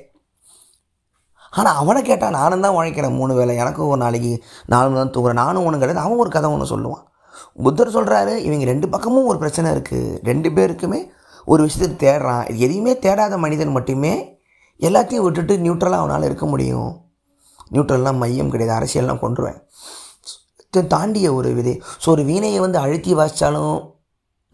ஆனால் 1.57 1.77
அவனை 1.81 1.99
கேட்டால் 2.07 2.35
நானும் 2.37 2.63
தான் 2.65 2.75
உழைக்கிறேன் 2.77 3.17
மூணு 3.17 3.33
வேளை 3.39 3.55
எனக்கும் 3.63 3.89
ஒரு 3.93 3.99
நாளைக்கு 4.03 4.31
நானும் 4.73 4.97
தான் 4.99 5.11
தூங்குறேன் 5.15 5.39
நானும் 5.41 5.65
ஒன்று 5.67 5.81
கிடையாது 5.81 6.03
அவன் 6.03 6.21
ஒரு 6.23 6.31
கதை 6.35 6.47
ஒன்று 6.53 6.71
சொல்லுவான். 6.71 7.03
புத்தர் 7.65 7.95
சொல்கிறாரு 7.95 8.33
இவங்க 8.47 8.65
ரெண்டு 8.71 8.87
பக்கமும் 8.93 9.27
ஒரு 9.31 9.37
பிரச்சனை 9.43 9.67
இருக்குது 9.75 10.17
ரெண்டு 10.29 10.49
பேருக்குமே 10.57 10.99
ஒரு 11.51 11.61
விஷயத்தை 11.67 11.89
தேடுறான். 12.03 12.45
எதையுமே 12.65 12.93
தேடாத 13.05 13.37
மனிதன் 13.45 13.75
மட்டுமே 13.77 14.13
எல்லாத்தையும் 14.87 15.25
விட்டுட்டு 15.25 15.55
நியூட்ரலாக 15.65 16.01
அவனால் 16.03 16.27
இருக்க 16.29 16.45
முடியும். 16.53 16.91
நியூட்ரல்லாம் 17.73 18.21
மையம் 18.23 18.51
கிடையாது 18.53 18.77
அரசியல்லாம் 18.79 19.23
கொண்டுருவேன் 19.25 19.61
தாண்டிய 20.93 21.27
ஒரு 21.37 21.49
விதை. 21.57 21.73
ஸோ 22.03 22.07
ஒரு 22.13 22.23
வீணையை 22.29 22.59
வந்து 22.65 22.77
அழுத்தி 22.83 23.11
வாசித்தாலும் 23.19 23.73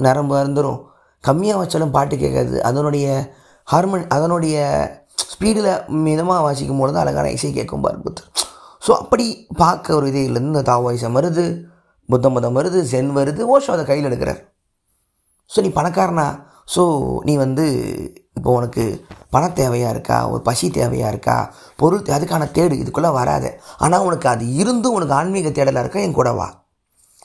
நரம்பு 0.05 0.33
அறந்துடும் 0.39 0.79
கம்மியாக 1.23 1.59
வச்சாலும் 1.61 1.93
பாட்டு 1.95 2.15
கேட்காது. 2.23 2.55
அதனுடைய 2.69 3.05
ஹார்மோன் 3.71 4.03
அதனுடைய 4.15 4.57
ஸ்பீடில் 5.31 5.71
மிதமாக 6.05 6.43
வாசிக்கும் 6.45 6.79
போது 6.81 6.91
தான் 6.93 7.03
அழகான 7.03 7.31
இசை 7.37 7.51
கேட்கும் 7.57 7.83
பார் 7.85 8.03
புத்தர். 8.05 8.29
ஸோ 8.85 8.91
அப்படி 9.01 9.25
பார்க்க 9.61 9.95
ஒரு 9.97 10.05
இதையிலேருந்து 10.11 10.53
இந்த 10.53 10.63
தாவாயிசம் 10.71 11.17
வருது 11.19 11.45
புத்த 12.09 12.29
மதம் 12.35 12.57
வருது 12.59 12.81
சென் 12.91 13.11
வருது 13.19 13.41
ஓஷோ 13.53 13.71
அதை 13.75 13.83
கையில் 13.89 14.07
எடுக்கிறார். 14.09 14.41
ஸோ 15.51 15.61
நீ 15.65 15.71
பணக்காரனா? 15.79 16.27
ஸோ 16.75 16.83
நீ 17.23 17.35
வந்து 17.35 17.65
இப்போ 18.37 18.51
உனக்கு 18.51 18.83
பண 19.29 19.47
தேவையாக 19.47 19.89
இருக்கா? 19.89 20.29
ஒரு 20.29 20.41
பசி 20.41 20.69
தேவையாக 20.69 21.11
இருக்கா? 21.13 21.53
பொருள் 21.75 22.01
அதுக்கான 22.17 22.43
தேடு 22.57 22.75
இதுக்குள்ளே 22.81 23.11
வராத. 23.11 23.45
ஆனால் 23.77 24.01
உனக்கு 24.01 24.29
அது 24.29 24.53
இருந்தும் 24.53 24.93
உனக்கு 24.93 25.13
ஆன்மீக 25.13 25.49
தேடலாக 25.49 25.83
இருக்கா? 25.83 25.99
என் 25.99 26.17
கூட 26.19 26.31
வா. 26.31 26.67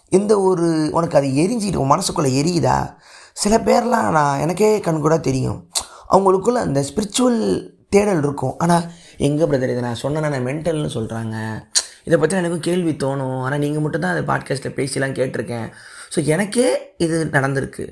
இந்த 0.09 0.40
ஒரு 0.40 0.90
உனக்கு 0.92 1.16
அது 1.16 1.28
எரிஞ்சிட்டு 1.42 1.76
உன் 1.76 1.92
மனசுக்குள்ளே 1.92 2.33
எரியுதா? 2.40 2.96
சில 3.33 3.54
பேர்லாம் 3.59 4.09
நான் 4.11 4.40
எனக்கே 4.40 4.80
கண் 4.80 5.00
கூட 5.00 5.18
தெரியும். 5.18 5.70
அவங்களுக்குள்ள 6.11 6.59
அந்த 6.66 6.80
ஸ்பிரிச்சுவல் 6.90 7.40
தேடல் 7.88 8.18
இருக்கும். 8.18 8.54
ஆனால் 8.59 8.85
எங்கே 9.18 9.44
பிரதர் 9.44 9.72
இதை 9.74 9.83
நான் 9.83 10.02
சொன்னேன்னா 10.02 10.30
நான் 10.35 10.48
மென்டல்னு 10.50 10.90
சொல்கிறாங்க 10.98 11.37
இதை 12.04 12.18
பற்றி 12.18 12.37
எனக்கும் 12.37 12.61
கேள்வி 12.61 12.92
தோணும். 12.92 13.40
ஆனால் 13.40 13.59
நீங்கள் 13.59 13.83
மட்டும் 13.83 14.00
தான் 14.00 14.14
அதை 14.14 14.24
பாட்காஸ்ட்டில் 14.30 14.76
பேசிலாம் 14.78 15.18
கேட்டிருக்கேன். 15.18 15.68
ஸோ 16.14 16.24
எனக்கே 16.24 16.66
இது 16.96 17.18
நடந்திருக்கு. 17.33 17.87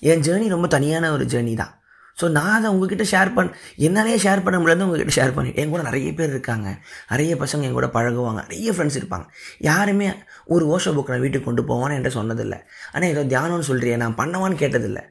என் 0.00 0.20
ஜேர்னி 0.20 0.48
ரொம்ப 0.48 0.66
தனியான 0.66 1.12
ஒரு 1.12 1.24
ஜேர்னி 1.24 1.56
தான். 1.56 1.72
ஸோ 2.20 2.30
நான் 2.30 2.54
அதை 2.58 2.70
உங்ககிட்ட 2.70 3.04
ஷேர் 3.04 3.34
பண்ண 3.34 3.50
என்னாலேயே 3.78 4.16
ஷேர் 4.24 4.42
பண்ண 4.42 4.58
முடியாது 4.58 4.84
உங்ககிட்ட 4.84 5.12
ஷேர் 5.22 5.34
பண்ணி 5.34 5.52
என் 5.54 5.68
கூட 5.68 5.82
நிறைய 5.82 6.12
பேர் 6.12 6.28
இருக்காங்க. 6.28 6.68
நிறைய 7.10 7.34
பசங்க 7.34 7.62
என் 7.62 7.72
கூட 7.72 7.86
பழகுவாங்க. 7.86 8.40
நிறைய 8.48 8.72
ஃப்ரெண்ட்ஸ் 8.72 8.98
இருப்பாங்க. 9.00 9.26
யாருமே 9.58 10.14
ஒரு 10.44 10.64
ஓஷோ 10.66 10.92
புக் 10.94 11.08
நான் 11.08 11.20
வீட்டுக்கு 11.20 11.54
கொண்டு 11.54 11.62
போவான்னு 11.62 11.94
என்கிட்ட 11.96 12.12
சொன்னதில்லை. 12.14 12.58
ஆனால் 12.92 13.08
ஏதோ 13.08 13.24
தியானம்னு 13.24 13.68
சொல்கிறேன் 13.70 13.96
நான் 13.96 14.16
பண்ணவான்னு 14.16 14.60
கேட்டதில்லை. 14.64 15.04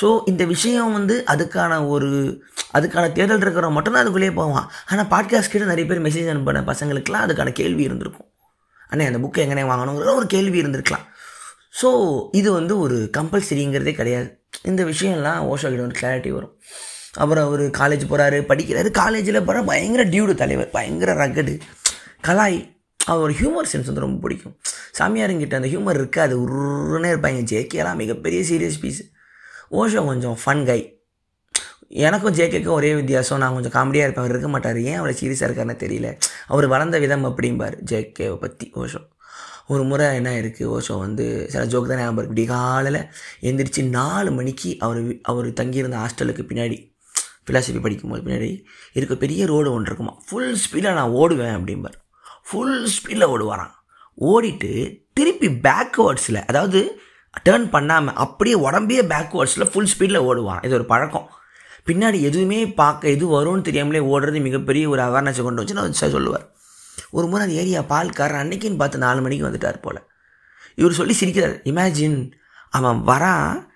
ஸோ 0.00 0.20
இந்த 0.26 0.44
விஷயம் 0.44 0.92
வந்து 0.92 1.24
அதுக்கான 1.26 1.88
ஒரு 1.88 2.10
அதுக்கான 2.72 3.12
தேடல் 3.12 3.40
இருக்கிறவங்க 3.40 3.70
மட்டும்தான் 3.70 4.02
அதுக்குள்ளேயே 4.04 4.34
போவான். 4.34 4.70
ஆனால் 4.86 5.06
பாட்காஸ்ட் 5.06 5.50
கிட்ட 5.50 5.66
நிறைய 5.66 5.86
பேர் 5.90 6.02
மெசேஜ் 6.02 6.32
அனுப்பின 6.32 6.64
பசங்களுக்குலாம் 6.72 7.24
அதுக்கான 7.26 7.52
கேள்வி 7.52 7.82
இருந்திருக்கும். 7.82 8.28
அண்ணே 8.90 9.06
அந்த 9.06 9.18
புக்கை 9.18 9.40
எங்கனே 9.44 9.64
வாங்கணுங்கிற 9.70 10.14
ஒரு 10.14 10.26
கேள்வி 10.26 10.62
இருந்திருக்கலாம். 10.62 11.06
ஸோ 11.80 11.88
இது 12.38 12.48
வந்து 12.58 12.74
ஒரு 12.84 12.96
கம்பல்சரிங்கிறதே 13.16 13.92
கிடையாது. 14.00 14.28
இந்த 14.70 14.82
விஷயம்லாம் 14.84 15.42
ஓஷோ 15.52 15.68
கிட்ட 15.72 15.82
ஒரு 15.88 15.96
கிளாரிட்டி 16.00 16.30
வரும். 16.36 16.54
அப்புறம் 17.22 17.44
அவர் 17.48 17.62
காலேஜ் 17.80 18.04
போகிறாரு 18.10 18.38
படிக்கிறாரு. 18.50 18.88
காலேஜில் 19.02 19.44
போகிற 19.48 19.62
பயங்கர 19.70 20.02
டியூடு 20.14 20.34
தலைவர் 20.42 20.74
பயங்கர 20.76 21.12
ரகடு 21.22 21.54
கலாய் 22.28 22.58
அவர் 22.98 23.32
ஹியூமர் 23.40 23.70
சென்ஸ் 23.72 23.88
வந்து 23.90 24.04
ரொம்ப 24.04 24.18
பிடிக்கும். 24.24 24.54
சாமியாருங்கிட்ட 24.98 25.58
அந்த 25.58 25.68
ஹியூமர் 25.72 25.98
இருக்காது 26.02 26.34
உருன்னே 26.44 27.10
இருப்பாங்க. 27.14 27.42
ஜேகேலாம் 27.52 28.00
மிகப்பெரிய 28.02 28.40
சீரியஸ் 28.50 28.80
பீஸ் 28.84 29.02
ஓஷோ 29.80 30.02
கொஞ்சம் 30.10 30.38
ஃபன் 30.44 30.64
கை 30.70 30.80
எனக்கும் 32.06 32.34
ஜேகேக்கும் 32.38 32.76
ஒரே 32.78 32.90
வித்தியாசம் 32.94 33.40
நான் 33.42 33.54
கொஞ்சம் 33.56 33.74
காமெடியாக 33.76 34.06
இருப்பேன். 34.06 34.24
அவர் 34.24 34.34
இருக்க 34.34 34.48
மாட்டார். 34.54 34.78
ஏன் 34.90 34.98
அவ்வளோ 35.00 35.14
சீரியஸாக 35.20 35.48
இருக்காருன்னு 35.48 35.76
தெரியல. 35.84 36.08
அவர் 36.46 36.66
வளர்ந்த 36.66 36.98
விதம் 37.04 37.24
அப்படிம்பார் 37.30 37.76
ஜேகேவை 37.92 38.36
பற்றி 38.44 38.66
ஓஷோ. 38.82 39.00
ஒரு 39.72 39.82
முறை 39.88 40.06
என்ன 40.18 40.30
இருக்குது 40.42 40.68
ஓஷோ 40.74 40.94
வந்து 41.06 41.24
சில 41.52 41.62
ஜோக் 41.72 41.88
தான் 41.90 42.00
ஞாபகம் 42.02 42.20
இருக்குது 42.22 42.44
காலையில் 42.52 43.00
எந்திரிச்சு 43.48 43.82
நாலு 43.96 44.30
மணிக்கு 44.38 44.70
அவர் 44.86 45.00
அவர் 45.30 45.48
தங்கியிருந்த 45.60 45.96
ஹாஸ்டலுக்கு 46.02 46.44
பின்னாடி 46.50 46.78
ஃபிலாசபி 47.46 47.80
படிக்கும்போது 47.84 48.22
பின்னாடி 48.26 48.50
இருக்க 48.98 49.14
பெரிய 49.24 49.42
ரோடு 49.50 49.68
ஒன்று 49.74 49.88
இருக்குமா. 49.90 50.14
ஃபுல் 50.28 50.56
ஸ்பீடில் 50.64 50.96
நான் 50.98 51.14
ஓடுவேன் 51.20 51.54
அப்படிம்பார். 51.58 51.96
ஃபுல் 52.48 52.78
ஸ்பீடில் 52.94 53.30
ஓடுவாராம். 53.34 53.74
ஓடிட்டு 54.18 54.72
திருப்பி 55.18 55.48
பேக்வேர்ட்ஸில் 55.66 56.40
அதாவது 56.50 56.80
டேர்ன் 57.46 57.66
பண்ணாமல் 57.74 58.18
அப்படியே 58.24 58.56
உடம்பே 58.66 59.00
பேக்வேர்ட்ஸில் 59.12 59.70
ஃபுல் 59.72 59.90
ஸ்பீடில் 59.94 60.24
ஓடுவான் 60.28 60.62
இது 60.66 60.76
ஒரு 60.78 60.86
பழக்கம். 60.92 61.28
பின்னாடி 61.88 62.18
எதுவுமே 62.28 62.60
பார்க்க 62.80 63.14
எது 63.16 63.26
வரும்னு 63.34 63.66
தெரியாமலே 63.68 64.00
ஓடுறது 64.12 64.40
மிகப்பெரிய 64.46 64.86
ஒரு 64.94 65.02
அவேர்னஸை 65.08 65.42
கொண்டு 65.42 65.62
வச்சு 65.62 65.78
நான் 65.80 66.00
சொல்லுவார். 66.16 66.46
ஒரு 67.10 67.26
முறை 67.26 67.46
அந்த 67.46 67.60
ஏரியா 67.62 67.80
பால்காரர் 67.92 68.42
அன்னைக்குன்னு 68.42 68.76
பார்த்து 68.76 68.98
நாலு 68.98 69.20
மணிக்கு 69.20 69.48
வந்துட்டார் 69.48 69.80
போல். 69.80 70.00
இவர் 70.74 70.98
சொல்லி 71.00 71.16
சிரிக்கிறார் 71.20 71.56
இமேஜின் 71.72 72.18
அவன் 72.70 73.00
வரான் 73.06 73.66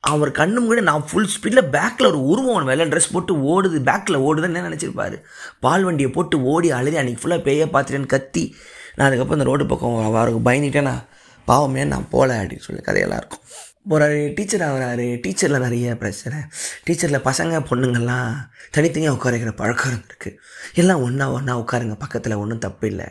அவர் 0.00 0.30
கண்ணு 0.30 0.58
முன்னாடி 0.62 0.80
நான் 0.80 1.04
ஃபுல் 1.10 1.30
ஸ்பீடில் 1.34 1.70
பேக்கில் 1.74 2.06
ஒரு 2.06 2.20
உருவம் 2.24 2.54
அவன் 2.54 2.64
வெள்ளை 2.64 2.84
ட்ரெஸ் 2.86 3.12
போட்டு 3.12 3.32
ஓடுது 3.52 3.78
பேக்கில் 3.88 4.22
ஓடுதுன்னு 4.26 4.62
நினச்சிருப்பாரு? 4.68 5.16
பால் 5.60 5.84
வண்டியை 5.84 6.10
போட்டு 6.10 6.42
ஓடி 6.42 6.70
அழுதி 6.70 6.96
அன்றைக்கி 6.96 7.20
ஃபுல்லாக 7.22 7.44
பேய 7.48 7.66
பார்த்துட்டேன்னு 7.74 8.06
கத்தி. 8.06 8.56
நான் 8.96 9.06
அதுக்கப்புறம் 9.06 9.40
இந்த 9.40 9.50
ரோடு 9.50 9.66
பக்கம் 9.66 10.14
அவருக்கு 10.14 10.50
பயந்துட்டேன் 10.50 10.88
நான் 10.90 11.04
பாவமே 11.44 11.84
நான் 11.84 12.08
போகல 12.10 12.42
அப்படின்னு 12.42 12.66
சொல்லி 12.68 12.82
கதையெல்லாம் 12.82 13.18
இருக்கும். 13.18 13.44
ஒரு 13.86 14.32
டீச்சர் 14.36 14.60
ஆகிறாரு 14.60 15.20
டீச்சரில் 15.20 15.60
நிறைய 15.60 15.96
பிரச்சனை. 15.96 16.38
டீச்சரில் 16.84 17.26
பசங்க 17.28 17.60
பொண்ணுங்கள்லாம் 17.70 18.32
தனித்தனியாக 18.70 19.16
உட்கார 19.16 19.52
பழக்கம் 19.52 19.92
இருந்திருக்கு 19.92 20.30
எல்லாம் 20.74 21.02
ஒன்றா 21.02 21.32
ஒன்றா 21.32 21.58
உட்காருங்க 21.58 21.94
பக்கத்தில் 21.94 22.34
ஒன்றும் 22.34 22.58
தப்பு 22.58 22.86
இல்லை. 22.88 23.06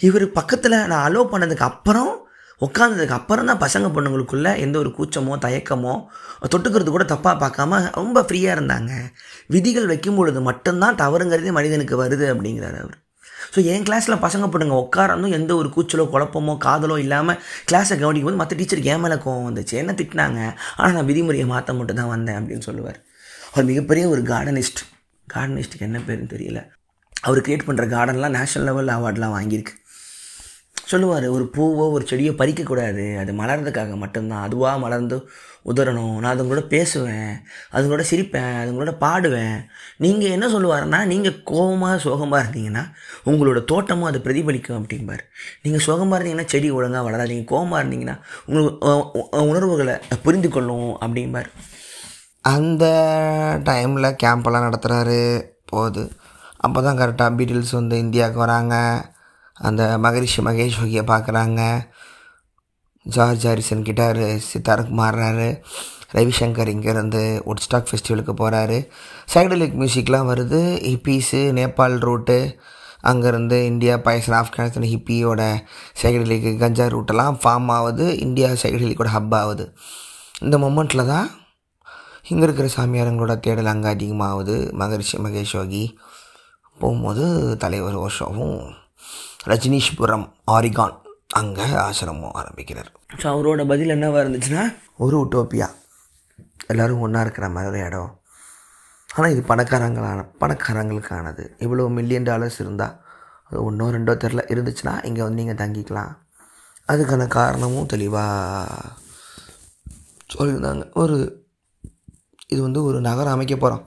இவர் 0.00 0.32
பக்கத்தில் 0.32 0.86
நான் 0.86 1.06
அலோவ் 1.06 1.32
பண்ணதுக்கு 1.32 1.66
அப்புறம் 1.72 2.28
உட்காந்ததுக்கு 2.60 3.16
அப்புறம் 3.18 3.46
தான் 3.46 3.60
பசங்க 3.60 3.86
பொண்ணுங்களுக்குள்ள 3.92 4.56
எந்த 4.56 4.78
ஒரு 4.78 4.94
கூச்சமோ 4.98 5.34
தயக்கமோ 5.44 6.04
தொட்டுக்கிறது 6.48 6.90
கூட 6.90 7.04
தப்பாக 7.04 7.36
பார்க்காம 7.44 7.92
ரொம்ப 7.94 8.22
ஃப்ரீயாக 8.22 8.56
இருந்தாங்க. 8.58 8.92
விதிகள் 9.46 9.86
வைக்கும் 9.86 10.14
பொழுது 10.14 10.40
மட்டும்தான் 10.40 10.96
தவறுங்கிறதே 10.96 11.52
மனிதனுக்கு 11.52 12.04
வருது 12.04 12.26
அப்படிங்கிறார் 12.34 12.78
அவர். 12.82 12.98
ஸோ 13.54 13.58
என் 13.72 13.86
கிளாஸில் 13.88 14.22
பசங்க 14.24 14.44
போட்டுங்க 14.50 14.76
உட்காரந்தும் 14.84 15.34
எந்த 15.38 15.52
ஒரு 15.60 15.68
கூச்சலோ 15.76 16.04
குழப்பமோ 16.14 16.54
காதலோ 16.66 16.96
இல்லாமல் 16.98 17.38
கிளாஸை 17.70 17.94
கவனிக்கும் 18.02 18.30
போது 18.30 18.40
மற்ற 18.42 18.56
டீச்சருக்கு 18.58 18.92
ஏன் 18.94 19.02
மேலே 19.04 19.16
கோவம் 19.24 19.48
வந்துச்சு. 19.48 19.74
என்ன 19.82 19.92
திட்டினாங்க? 19.92 20.40
ஆனால் 20.76 20.94
நான் 20.96 21.08
விதிமுறையை 21.10 21.46
மாற்ற 21.46 21.74
மட்டும் 21.74 22.00
தான் 22.00 22.12
வந்தேன் 22.14 22.38
அப்படின்னு 22.40 22.66
சொல்லுவார். 22.68 22.98
அவர் 23.52 23.68
மிகப்பெரிய 23.70 24.06
ஒரு 24.08 24.22
கார்டனிஸ்ட் 24.32 24.82
கார்டனிஸ்ட்டுக்கு 25.28 25.88
என்ன 25.88 25.98
பேருன்னு 26.06 26.32
தெரியல. 26.34 26.60
அவர் 27.22 27.44
கிரியேட் 27.46 27.68
பண்ணுற 27.68 27.86
கார்டன்லாம் 27.96 28.36
நேஷனல் 28.38 28.68
லெவல் 28.68 28.94
அவார்ட்லாம் 28.96 29.36
வாங்கியிருக்கு. 29.36 29.74
சொல்லுவார் 30.90 31.26
ஒரு 31.36 31.44
பூவோ 31.56 31.84
ஒரு 31.96 32.04
செடியோ 32.10 32.32
பறிக்கக்கூடாது. 32.38 33.04
அது 33.22 33.32
மலர்றதுக்காக 33.32 33.96
மட்டும்தான். 33.96 34.44
அதுவாக 34.46 34.78
மலர்ந்து 34.78 35.16
உதறணும். 35.70 36.14
நான் 36.18 36.32
அதுங்களோட 36.34 36.62
பேசுவேன். 36.74 37.32
அதுங்களோட 37.74 38.04
சிரிப்பேன். 38.10 38.54
அதுங்களோட 38.62 38.92
பாடுவேன். 39.04 39.58
நீங்கள் 40.04 40.34
என்ன 40.36 40.46
சொல்லுவாருன்னா 40.54 41.00
நீங்கள் 41.12 41.36
கோபமாக 41.50 41.98
சோகமாக 42.04 42.42
இருந்தீங்கன்னா 42.44 42.84
உங்களோட 43.30 43.60
தோட்டமும் 43.64 44.08
அது 44.10 44.20
பிரதிபலிக்கும் 44.26 44.78
அப்படிம்பார். 44.80 45.24
நீங்கள் 45.62 45.84
சோகமாக 45.88 46.18
இருந்தீங்கன்னா 46.18 46.50
செடி 46.54 46.70
ஒழுங்காக 46.78 47.04
வளராது. 47.08 47.32
நீங்கள் 47.32 47.50
கோபமாக 47.52 47.82
இருந்தீங்கன்னா 47.82 48.16
உங்களுக்கு 48.46 49.42
உணர்வுகளை 49.50 49.96
புரிந்து 50.26 50.50
கொள்ளும் 50.56 50.90
அப்படிம்பார். 51.04 51.50
அந்த 52.54 52.84
டைமில் 53.68 54.16
கேம்பெல்லாம் 54.24 54.66
நடத்துகிறாரு 54.68 55.20
போகுது. 55.72 56.04
அப்போ 56.66 56.78
தான் 56.82 56.98
கரெக்டாக 57.00 57.36
பீட்டில்ஸ் 57.38 57.78
வந்து 57.78 57.96
இந்தியாவுக்கு 58.04 58.38
வராங்க. 58.44 58.76
அந்த 59.68 59.82
மகரிஷி 60.04 60.40
மகேஷ் 60.46 60.78
யோகியை 60.80 61.02
பார்க்குறாங்க. 61.10 61.60
ஜார்ஜ் 63.06 63.46
ஹாரிசன் 63.46 63.86
கிட்டார் 63.88 64.22
சித்தாருக்கு 64.48 64.94
மாறுறாரு 65.00 65.48
ரவிசங்கர் 66.16 66.70
இங்கேருந்து 66.72 67.22
உட்ஸ்டாக் 67.50 67.88
ஃபெஸ்டிவலுக்கு 67.88 68.32
போகிறாரு 68.40 68.78
சைடலிக் 69.32 69.78
மியூசிக்லாம் 69.80 70.28
வருது. 70.30 70.60
ஹிப்பீஸு 70.90 71.40
நேபாள் 71.58 71.96
ரூட்டு 71.98 72.38
அங்கேருந்து 73.10 73.58
இந்தியா 73.64 73.96
பாகிஸ்தான் 73.96 74.40
ஆப்கானிஸ்தான் 74.42 74.90
ஹிப்பியோட 74.92 75.42
சைடலிக் 76.02 76.48
கஞ்சா 76.58 76.86
ரூட்டெல்லாம் 76.86 77.36
ஃபார்ம் 77.42 77.70
ஆகுது. 77.76 78.06
இந்தியா 78.18 78.48
சைடலிக்கோட 78.62 79.10
ஹப் 79.16 79.36
ஆகுது. 79.42 79.66
இந்த 80.40 80.58
மொமெண்ட்டில் 80.58 81.06
தான் 81.06 81.28
இங்கே 82.28 82.44
இருக்கிற 82.46 82.68
சாமியாரங்களோட 82.76 83.34
தேடல் 83.40 83.72
அங்கே 83.74 83.88
அதிகமாகுது. 83.94 84.56
மகரிஷி 84.72 85.18
மகேஷ் 85.18 85.54
யோகி 85.58 85.84
போகும்போது 86.78 87.24
தலைவர் 87.62 87.96
ஓஷோவும் 88.06 88.58
ரஜினீஷ்புரம் 89.50 90.26
ஆரிகான் 90.56 90.96
அங்கே 91.38 91.66
ஆசிரமம் 91.82 92.36
ஆரம்பிக்கிறார். 92.40 92.88
ஸோ 93.20 93.26
அவரோட 93.32 93.62
பதில் 93.72 93.94
என்னவாக 93.94 94.22
இருந்துச்சுன்னா 94.24 94.64
ஒரு 95.04 95.16
உட்டோப்பியா. 95.24 95.68
எல்லோரும் 96.72 97.02
ஒன்றா 97.04 97.20
இருக்கிற 97.24 97.46
மாதிரி 97.54 97.70
ஒரு 97.72 97.80
இடம். 97.88 98.10
ஆனால் 99.16 99.32
இது 99.34 99.42
பணக்காரங்களான 99.50 100.24
பணக்காரங்களுக்கானது. 100.42 101.44
இவ்வளோ 101.64 101.86
மில்லியன் 101.98 102.28
டாலர்ஸ் 102.30 102.58
இருந்தால் 102.64 102.96
அது 103.48 103.60
ஒன்றோ 103.68 103.86
ரெண்டோ 103.96 104.14
தெரில 104.24 104.42
இருந்துச்சுன்னா 104.54 104.94
இங்கே 105.08 105.22
வந்து 105.26 105.40
நீங்கள் 105.42 105.60
தங்கிக்கலாம். 105.62 106.12
அதுக்கான 106.92 107.26
காரணமும் 107.36 107.88
தெளிவாக 107.92 108.92
சொல்லியிருந்தாங்க. 110.34 110.84
ஒரு 111.02 111.16
இது 112.52 112.60
வந்து 112.66 112.80
ஒரு 112.88 113.00
நகரம் 113.08 113.36
அமைக்க 113.36 113.56
போகிறோம் 113.56 113.84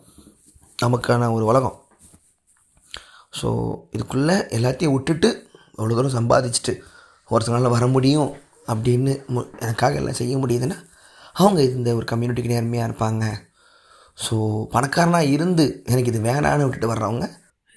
நமக்கான 0.84 1.32
ஒரு 1.36 1.46
உலகம். 1.52 1.78
ஸோ 3.40 3.50
இதுக்குள்ளே 3.96 4.36
எல்லாத்தையும் 4.58 4.96
விட்டுட்டு 4.96 5.30
அவ்வளோ 5.78 5.96
தூரம் 5.98 6.18
சம்பாதிச்சுட்டு 6.18 6.74
ஒருத்தனால 7.30 7.70
வர 7.70 7.88
முடியும் 7.88 8.32
அப்படின்னு 8.68 9.24
மு- 9.36 9.60
எனக்காக 9.60 9.96
எல்லாம் 9.96 10.14
செய்ய 10.14 10.38
முடியுதுன்னா 10.38 10.78
அவங்க 11.34 11.62
இந்த 11.62 11.96
ஒரு 11.96 12.06
கம்யூனிட்டிக்கு 12.12 12.48
நேர்மையாக 12.48 12.92
இருப்பாங்க. 12.92 13.24
ஸோ 14.30 14.66
பணக்காரனாக 14.70 15.26
இருந்து 15.26 15.84
எனக்கு 15.86 16.12
இது 16.14 16.32
வேணான்னு 16.32 16.64
விட்டுட்டு 16.64 16.94
வர்றவங்க 16.94 17.28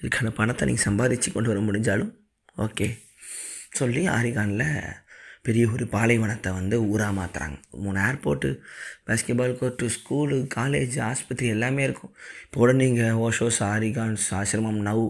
இதுக்கான 0.01 0.29
பணத்தை 0.29 0.67
நீங்கள் 0.67 0.85
சம்பாதிச்சு 0.85 1.31
கொண்டு 1.31 1.49
வர 1.49 1.59
முடிஞ்சாலும் 1.59 2.11
ஓகே 2.57 2.97
சொல்லி 3.71 4.07
ஆரிகானில் 4.07 4.93
பெரிய 5.41 5.67
ஒரு 5.73 5.87
பாலைவனத்தை 5.87 6.53
வந்து 6.53 6.87
ஊராக 6.87 7.21
மாற்றுறாங்க 7.21 7.57
மூணு 7.71 7.99
airport 7.99 8.59
basketball 9.07 9.57
court 9.57 9.87
school 9.87 10.47
college 10.55 11.01
ஆஸ்பத்திரி 11.01 11.49
எல்லாமே 11.49 11.83
இருக்கும். 11.83 12.13
இப்போ 12.43 12.59
உடனே 12.59 12.85
நீங்கள் 12.85 13.11
ஓஷோஸ் 13.11 13.59
ஆரிகான்ஸ் 13.59 14.25
ஆசிரமம் 14.31 14.81
நவ் 14.81 15.05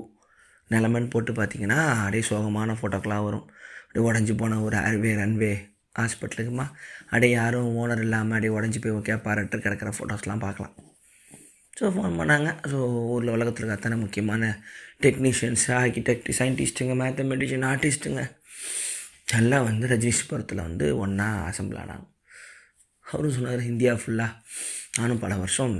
நிலமன்னு 0.69 1.09
போட்டு 1.09 1.33
பார்த்தீங்கன்னா 1.33 1.87
அப்படியே 1.87 2.23
சோகமான 2.29 2.75
ஃபோட்டோக்கெலாம் 2.81 3.23
வரும். 3.23 3.49
அப்படியே 3.87 4.05
உடஞ்சி 4.09 4.33
போன 4.41 4.59
ஒரு 4.61 4.77
அர்வே 4.87 5.11
ரன்வே 5.21 5.53
ஹாஸ்பிட்டலுக்குமா? 5.99 6.65
அப்படியே 7.09 7.31
யாரும் 7.33 7.69
ஓனர் 7.81 8.01
இல்லாமல் 8.05 8.35
அப்படியே 8.37 8.53
உடஞ்சி 8.57 8.79
போய் 8.81 8.95
ஓகே 8.97 9.15
பாராட்டு 9.27 9.63
கிடக்கிற 9.65 9.91
ஃபோட்டோஸ்லாம் 9.97 10.43
பார்க்கலாம். 10.45 10.73
ஸோ 11.79 11.89
ஃபோன் 11.95 12.17
பண்ணாங்க. 12.19 12.49
ஸோ 12.71 12.77
ஊரில் 13.13 13.33
உலகத்தில் 13.35 13.63
இருக்க 13.63 13.79
அத்தனை 13.79 13.97
முக்கியமான 14.03 14.43
டெக்னீஷியன்ஸ் 15.05 15.65
ஆர்கிடெக்ட் 15.79 16.29
சயின்டிஸ்ட்டுங்க 16.39 16.93
மேத்தமெட்டிஷியன் 17.01 17.65
ஆர்டிஸ்ட்டுங்க 17.71 18.21
எல்லாம் 19.39 19.67
வந்து 19.69 19.85
ரஜினீஸ்வரத்தில் 19.91 20.65
வந்து 20.67 20.85
ஒன்றா 21.03 21.27
அசம்பிள் 21.49 21.81
ஆனாங்க. 21.83 22.05
அவரும் 23.05 23.35
சொன்னார் 23.35 23.69
இந்தியா 23.73 23.93
ஃபுல்லாக 24.01 24.31
நானும் 24.99 25.21
பல 25.23 25.33
வருஷம் 25.43 25.75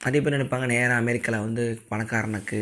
அதே 0.00 0.18
பேர் 0.20 0.36
நினைப்பாங்க 0.36 0.66
நேராக 0.72 1.02
அமெரிக்காவில் 1.02 1.44
வந்து 1.46 1.64
பணக்காரனுக்கு 1.90 2.58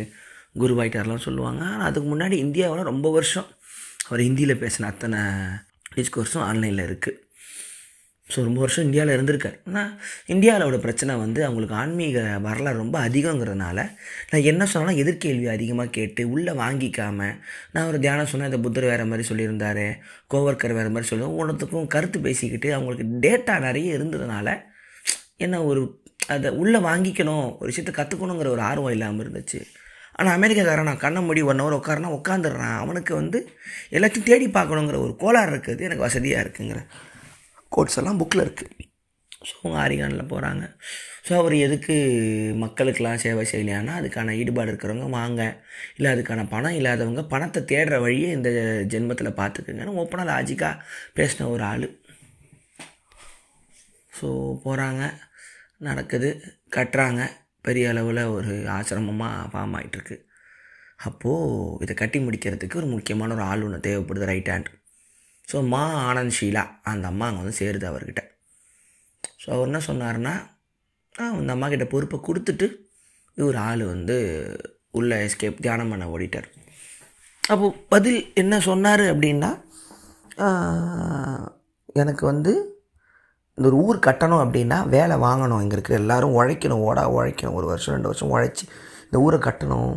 குருவாயிட்டார்லாம் 0.61 1.25
சொல்லுவாங்க. 1.27 1.63
ஆனால் 1.73 1.89
அதுக்கு 1.89 2.09
முன்னாடி 2.13 2.37
இந்தியாவில் 2.47 2.91
ரொம்ப 2.91 3.11
வருஷம் 3.11 3.49
அவர் 4.13 4.25
ஹிந்தியில் 4.29 4.61
பேசின 4.63 4.89
அத்தனை 4.93 5.21
டிஸ்கோர்ஸும் 5.97 6.47
ஆன்லைனில் 6.47 6.87
இருக்குது 6.87 7.19
ஸோ 8.29 8.43
ரொம்ப 8.47 8.61
வருஷம் 8.61 8.85
இந்தியாவில் 8.85 9.15
இருந்திருக்கார். 9.15 9.57
ஆனால் 9.69 9.89
இந்தியாவிலோட 10.27 10.77
பிரச்சனை 10.85 11.13
வந்து 11.23 11.41
அவங்களுக்கு 11.47 11.75
ஆன்மீக 11.75 12.19
வரலாறு 12.47 12.81
ரொம்ப 12.83 12.97
அதிகங்கிறதுனால 13.09 13.79
நான் 14.31 14.47
என்ன 14.51 14.67
சொன்னாலும் 14.67 15.01
எதிர்கேள்வி 15.03 15.49
அதிகமாக 15.55 15.91
கேட்டு 15.91 16.23
உள்ளே 16.35 16.53
வாங்கிக்காமல் 16.53 17.35
நான் 17.73 17.89
ஒரு 17.91 17.99
தியானம் 17.99 18.31
சொன்னேன் 18.33 18.51
இந்த 18.51 18.61
புத்தர் 18.67 18.89
வேறு 18.91 19.05
மாதிரி 19.05 19.27
சொல்லியிருந்தார் 19.29 19.85
கோவர்க்கர் 20.35 20.77
வேறு 20.79 20.93
மாதிரி 20.95 21.11
சொல்லி 21.11 21.27
ஒவ்வொருத்துக்கும் 21.31 21.87
கருத்து 21.87 22.21
பேசிக்கிட்டு 22.29 22.71
அவங்களுக்கு 22.75 23.07
டேட்டா 23.27 23.57
நிறைய 23.59 23.99
இருந்ததுனால 23.99 24.57
என்ன 25.37 25.63
ஒரு 25.65 25.83
அதை 26.29 26.51
உள்ளே 26.63 26.79
வாங்கிக்கணும் 26.89 27.47
ஒரு 27.61 27.71
விஷயத்தை 27.73 27.95
கற்றுக்கணுங்கிற 27.95 28.51
ஒரு 28.57 28.65
ஆர்வம் 28.71 28.95
இல்லாமல் 28.97 29.25
இருந்துச்சு. 29.25 29.61
ஆனால் 30.19 30.35
அமெரிக்காக்காரன் 30.39 30.89
நான் 30.91 31.05
கண்ணை 31.05 31.21
மூடி 31.27 31.43
ஒன் 31.51 31.63
ஹவர் 31.63 31.79
உட்காரனா 31.81 32.11
உட்காந்துடுறான் 32.19 32.79
அவனுக்கு 32.83 33.13
வந்து 33.21 33.39
எல்லாத்தையும் 33.97 34.29
தேடி 34.31 34.47
பார்க்கணுங்கிற 34.57 34.99
ஒரு 35.07 35.15
கோளாறு 35.23 35.53
இருக்குது. 35.55 35.87
எனக்கு 35.89 36.07
வசதியாக 36.07 36.45
இருக்குங்கிற 36.45 36.81
கோட்ஸ் 37.77 37.99
எல்லாம் 38.01 38.21
புக்கில் 38.23 38.45
இருக்குது 38.47 38.91
ஸோ 39.49 39.55
அவங்க 39.61 39.79
ஆரிகானில் 39.85 40.31
போகிறாங்க 40.33 40.65
ஸோ 41.27 41.33
அவர் 41.39 41.55
எதுக்கு 41.67 41.95
மக்களுக்கெல்லாம் 42.63 43.21
சேவை 43.25 43.43
செய்யலையானா 43.51 43.93
அதுக்கான 44.01 44.35
ஈடுபாடு 44.41 44.71
இருக்கிறவங்க 44.73 45.09
வாங்க. 45.11 45.43
இல்லை 45.97 46.09
அதுக்கான 46.15 46.45
பணம் 46.55 46.77
இல்லாதவங்க 46.79 47.23
பணத்தை 47.33 47.61
தேடுற 47.73 47.99
வழியை 48.05 48.31
இந்த 48.37 48.51
ஜென்மத்தில் 48.93 49.39
பார்த்துக்குங்கன்னு 49.41 49.99
ஓப்பனாக 50.03 50.31
லாஜிக்காக 50.33 50.81
பேசின 51.19 51.49
ஒரு 51.55 51.65
ஆள். 51.73 51.87
ஸோ 54.19 54.29
போகிறாங்க 54.65 55.03
நடக்குது. 55.89 56.31
கட்டுறாங்க. 56.77 57.23
பெரிய 57.67 57.87
அளவில் 57.93 58.23
ஒரு 58.37 58.53
ஆசிரமமாக 58.77 59.49
ஃபார்ம் 59.51 59.75
ஆகிட்டுருக்கு 59.79 60.17
அப்போது 61.07 61.81
இதை 61.85 61.95
கட்டி 62.01 62.19
முடிக்கிறதுக்கு 62.27 62.81
ஒரு 62.81 62.89
முக்கியமான 62.95 63.35
ஒரு 63.37 63.45
ஆள் 63.51 63.65
ஒன்று 63.67 63.87
தேவைப்படுது 63.87 64.31
ரைட் 64.31 64.51
ஹேண்ட் 64.53 64.71
ஸோ 65.51 65.59
மா 65.73 65.83
ஆனந்த் 66.09 66.37
ஷீலா 66.39 66.63
அந்த 66.91 67.07
அம்மா 67.13 67.27
அங்கே 67.29 67.41
வந்து 67.43 67.59
சேருது 67.61 67.87
அவர்கிட்ட. 67.91 68.23
ஸோ 69.43 69.49
அவர் 69.55 69.69
என்ன 69.71 69.81
சொன்னார்னா 69.89 70.35
அந்த 71.39 71.53
அம்மா 71.55 71.67
கிட்ட 71.73 71.87
பொறுப்பை 71.95 72.19
கொடுத்துட்டு 72.29 72.67
இவர் 73.39 73.59
ஆள் 73.69 73.83
வந்து 73.85 74.17
உள்ள 74.99 75.11
எஸ்கேப் 75.27 75.63
தியானம் 75.65 75.91
பண்ண 75.93 76.05
ஓடிட்டார். 76.15 76.49
அப்போது 77.45 77.79
பதில் 77.95 78.21
என்ன 78.43 78.55
சொன்னார் 78.69 79.05
அப்படின்னா 79.13 79.51
எனக்கு 82.03 82.25
வந்து 82.33 82.53
இந்த 83.57 83.67
ஒரு 83.71 83.79
ஊர் 83.87 83.99
கட்டணும் 84.07 84.43
அப்படின்னா 84.45 84.79
வேலை 84.95 85.17
வாங்கணும். 85.27 85.61
இங்கே 85.65 85.77
இருக்கிற 85.77 85.97
எல்லாரும் 86.03 86.37
உழைக்கணும். 86.39 86.85
ஓடா 86.89 87.05
உழைக்கணும். 87.19 87.57
ஒரு 87.61 87.67
வருஷம் 87.73 87.95
ரெண்டு 87.95 88.11
வருஷம் 88.11 88.33
உழைச்சி 88.35 88.65
இந்த 89.07 89.17
ஊரை 89.25 89.39
கட்டணும். 89.47 89.93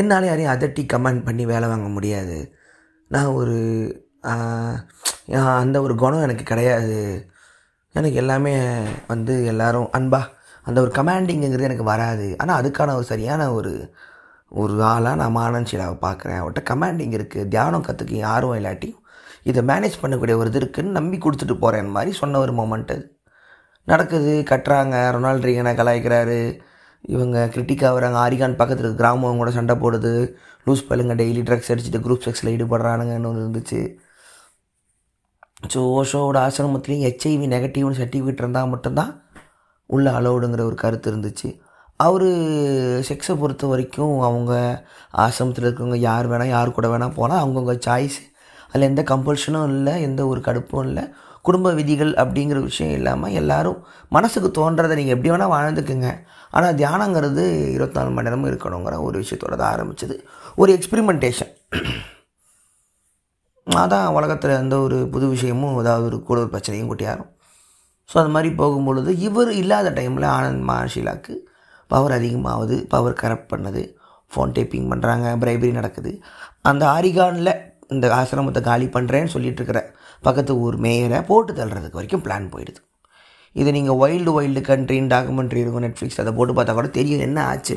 என்னால் 0.00 0.28
யாரையும் 0.30 0.52
அதட்டி 0.54 0.82
கமெண்ட் 0.94 1.24
பண்ணி 1.28 1.44
வேலை 1.52 1.68
வாங்க 1.72 1.88
முடியாது. 1.96 2.38
நான் 3.14 3.34
ஒரு 3.40 3.58
அந்த 5.62 5.76
ஒரு 5.84 5.94
குணம் 6.02 6.26
எனக்கு 6.26 6.44
கிடையாது. 6.52 7.00
எனக்கு 7.94 8.18
எல்லாமே 8.22 8.52
வந்து 9.12 9.34
எல்லோரும் 9.52 9.88
அன்பா 9.98 10.20
அந்த 10.66 10.78
ஒரு 10.84 10.90
கமாண்டிங்கிறது 10.98 11.68
எனக்கு 11.68 11.86
வராது. 11.92 12.26
ஆனால் 12.42 12.58
அதுக்கான 12.60 12.94
ஒரு 12.98 13.06
சரியான 13.12 13.42
ஒரு 13.58 13.72
ஒரு 14.62 14.74
ஆளாக 14.92 15.18
நான் 15.20 15.36
மானன் 15.38 15.68
ஷீலாவை 15.70 15.96
பார்க்குறேன். 16.06 16.40
அவர்கிட்ட 16.40 16.62
கமாண்டிங் 16.70 17.16
இருக்குது 17.18 17.50
தியானம் 17.54 17.86
கற்றுக்க 17.88 18.22
ஆர்வம் 18.34 18.58
இல்லாட்டியும் 18.60 18.99
இதை 19.42 19.62
மேனேஜ் 19.64 20.00
பண்ணக்கூடிய 20.02 20.34
ஒரு 20.34 20.48
இது 20.48 20.58
இருக்குன்னு 20.60 20.90
நம்பி 20.90 21.18
கொடுத்துட்டு 21.18 21.54
போகிறேன் 21.54 21.90
மாதிரி 21.90 22.12
சொன்ன 22.16 22.38
ஒரு 22.38 22.52
மொமெண்ட் 22.52 22.92
அது. 22.94 23.04
நடக்குது 23.84 24.44
கட்டுறாங்க 24.50 24.96
ரொனால்ட் 25.16 25.46
ரீகனை 25.48 25.72
கலாய்க்கிறாரு. 25.80 26.60
இவங்க 27.00 27.48
கிரிட்டிக் 27.54 27.84
வராங்க. 27.96 28.18
ஆரிகான் 28.18 28.56
பக்கத்தில் 28.56 28.94
கிராமம் 28.94 29.40
கூட 29.42 29.50
சண்டை 29.50 29.76
போடுது. 29.76 30.12
லூஸ் 30.66 30.86
பல்லுங்க 30.88 31.14
டெய்லி 31.20 31.42
ட்ரக்ஸ் 31.48 31.70
அடிச்சுட்டு 31.72 32.04
குரூப் 32.06 32.24
செக்ஸில் 32.26 32.52
ஈடுபடுறானுங்கன்னு 32.56 33.28
ஒன்று 33.30 33.44
இருந்துச்சு. 33.44 33.80
ஸோ 35.72 35.80
ஓஷோவோட 35.98 36.38
ஆசிரமத்துலேயும் 36.46 37.04
ஹெச்ஐவி 37.06 37.46
நெகட்டிவ்னு 37.54 37.98
சர்டிஃபிகேட் 38.02 38.42
இருந்தால் 38.42 38.68
மட்டும்தான் 38.68 39.12
உள்ள 39.86 40.10
அலௌடுங்கிற 40.18 40.62
ஒரு 40.64 40.74
கருத்து 40.74 41.10
இருந்துச்சு. 41.12 41.48
அவர் 41.96 42.28
செக்ஸை 43.08 43.34
பொறுத்த 43.38 43.66
வரைக்கும் 43.66 44.20
அவங்க 44.28 44.52
ஆசிரமத்தில் 45.24 45.66
இருக்கவங்க 45.66 45.96
யார் 45.96 46.30
வேணால் 46.30 46.52
யார் 46.56 46.76
கூட 46.78 46.88
வேணால் 46.88 47.16
போனால் 47.16 47.42
அவங்கவுங்க 47.42 47.74
சாய்ஸ் 47.86 48.18
அதில் 48.70 48.88
எந்த 48.90 49.02
கம்பல்ஷனும் 49.10 49.68
இல்லை 49.76 49.94
எந்த 50.08 50.20
ஒரு 50.32 50.40
கடுப்பும் 50.48 50.86
இல்லை. 50.88 51.04
குடும்ப 51.46 51.68
விதிகள் 51.78 52.12
அப்படிங்கிற 52.22 52.58
விஷயம் 52.68 52.94
இல்லாமல் 52.98 53.34
எல்லோரும் 53.40 53.78
மனசுக்கு 54.16 54.48
தோன்றதை 54.58 54.94
நீங்கள் 54.98 55.16
எப்படி 55.16 55.30
வேணால் 55.32 55.52
வாழ்ந்துக்குங்க. 55.54 56.08
ஆனால் 56.56 56.76
தியானங்கிறது 56.80 57.44
இருபத்தாலு 57.76 58.14
மணி 58.16 58.26
நேரமும் 58.28 58.50
இருக்கணுங்கிற 58.50 58.96
ஒரு 59.08 59.16
விஷயத்தோட 59.22 59.54
தான் 59.60 59.72
ஆரம்பிச்சது. 59.74 60.16
ஒரு 60.62 60.70
எக்ஸ்பிரிமெண்டேஷன் 60.78 61.52
அதான் 63.66 64.08
உலகத்தில் 64.18 64.58
எந்த 64.62 64.76
ஒரு 64.86 64.96
புது 65.14 65.26
விஷயமும் 65.34 65.76
ஏதாவது 65.82 66.04
ஒரு 66.10 66.18
கூட 66.28 66.38
ஒரு 66.44 66.50
பிரச்சனையும் 66.54 66.90
குட்டியாரும். 66.90 67.30
ஸோ 68.10 68.16
அந்த 68.22 68.32
மாதிரி 68.36 68.50
போகும்பொழுது 68.60 69.10
இவர் 69.26 69.50
இல்லாத 69.62 69.88
டைமில் 69.98 70.26
ஆனந்த் 70.36 70.64
மஹாஷிலாக்கு 70.70 71.34
பவர் 71.90 72.14
அதிகமாகுது 72.16 72.76
பவர் 72.92 73.20
கரப்ட் 73.22 73.50
பண்ணுது. 73.52 73.82
ஃபோன் 74.30 74.54
டேப்பிங் 74.56 74.88
பண்ணுறாங்க 74.92 75.26
பிரைபரி 75.42 75.72
நடக்குது. 75.78 76.12
அந்த 76.70 76.82
ஆரிகானில் 76.96 77.52
இந்த 77.94 78.06
ஆசிரமத்தை 78.18 78.60
காலி 78.68 78.86
பண்ணுறேன்னு 78.96 79.32
சொல்லிட்டு 79.34 79.60
இருக்கிற 79.60 79.80
பக்கத்து 80.26 80.52
ஊர் 80.64 80.76
மேயரை 80.84 81.20
போட்டு 81.30 81.52
தள்ளுறதுக்கு 81.58 81.98
வரைக்கும் 82.00 82.24
பிளான் 82.26 82.48
போயிடுது. 82.54 82.80
இது 83.60 83.70
நீங்கள் 83.76 83.98
வைல்டு 84.02 84.32
வைல்டு 84.38 84.60
கண்ட்ரின்னு 84.70 85.12
டாக்குமெண்ட்ரி 85.14 85.60
இருக்கும் 85.62 85.84
நெட்ஃப்ளிக்ஸ் 85.86 86.20
அதை 86.22 86.32
போட்டு 86.38 86.54
பார்த்தா 86.56 86.74
கூட 86.78 86.88
தெரியும் 86.98 87.24
என்ன 87.26 87.38
ஆச்சு. 87.52 87.76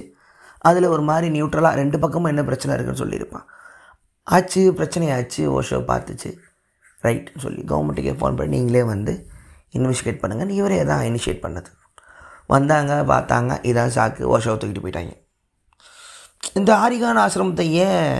அதில் 0.69 0.91
ஒரு 0.95 1.04
மாதிரி 1.10 1.28
நியூட்ரலாக 1.36 1.80
ரெண்டு 1.82 1.97
பக்கமும் 2.04 2.32
என்ன 2.32 2.41
பிரச்சனை 2.49 2.73
இருக்குன்னு 2.76 3.04
சொல்லியிருப்பான். 3.04 3.45
ஆச்சு 4.28 4.62
பிரச்சனை 4.80 5.08
ஆச்சு 5.17 5.41
ஓஷோ 5.58 5.80
பார்த்துச்சு. 5.91 6.30
ரைட்னு 7.06 7.43
சொல்லி 7.45 7.62
கவர்மெண்ட்டுக்கே 7.71 8.13
ஃபோன் 8.19 8.38
பண்ணி 8.39 8.56
நீங்களே 8.58 8.84
வந்து 8.93 9.13
இன்வெஸ்டிகேட் 9.78 10.21
பண்ணுங்கள் 10.21 10.54
இவரே 10.60 10.80
தான் 10.91 11.04
இனிஷியேட் 11.10 11.43
பண்ணது. 11.45 11.69
வந்தாங்க 12.54 12.93
பார்த்தாங்க 13.12 13.52
இதான் 13.69 13.93
சாக்கு 13.95 14.23
ஓஷோ 14.36 14.54
தூக்கிட்டு 14.62 14.84
போயிட்டாங்க. 14.86 15.13
இந்த 16.60 16.71
ஆரிகான் 16.84 17.19
ஆசிரமத்தை 17.26 17.65
ஏன் 17.86 18.15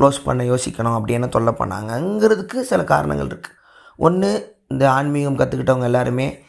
க்ளோஸ் 0.00 0.24
பண்ண 0.24 0.42
யோசிக்கணும் 0.42 0.96
அப்படின்னு 0.98 1.28
தொல்லை 1.28 1.54
பண்ணாங்கங்கிறதுக்கு 1.58 2.60
சில 2.60 2.84
காரணங்கள் 2.84 3.26
இருக்குது 3.26 3.54
ஒன்று 3.96 4.56
இந்த 4.68 4.90
ஆன்மீகம் 4.90 5.38
கற்றுக்கிட்டவங்க 5.38 5.82
எல்லாருமே 5.82 6.44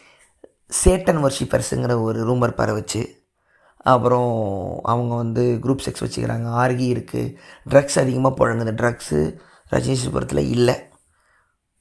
சேட்டன் 0.85 1.21
வர்ஷிப்பர்ஸுங்கிற 1.25 2.01
ஒரு 2.01 2.31
ரூமர் 2.31 2.57
பரவச்சு. 2.57 3.15
அப்புறம் 3.77 4.79
அவங்க 4.83 5.15
வந்து 5.15 5.59
குரூப் 5.61 5.79
செக்ஸ் 5.85 6.03
வச்சுக்கிறாங்க. 6.03 6.47
ஆர்கி 6.47 6.87
இருக்குது 6.93 7.35
ட்ரக்ஸ் 7.69 7.99
அதிகமாக 7.99 8.35
புழங்குது. 8.35 8.71
ட்ரக்ஸு 8.71 9.39
ரஜினிஸ்வரத்தில் 9.71 10.49
இல்லை. 10.49 10.75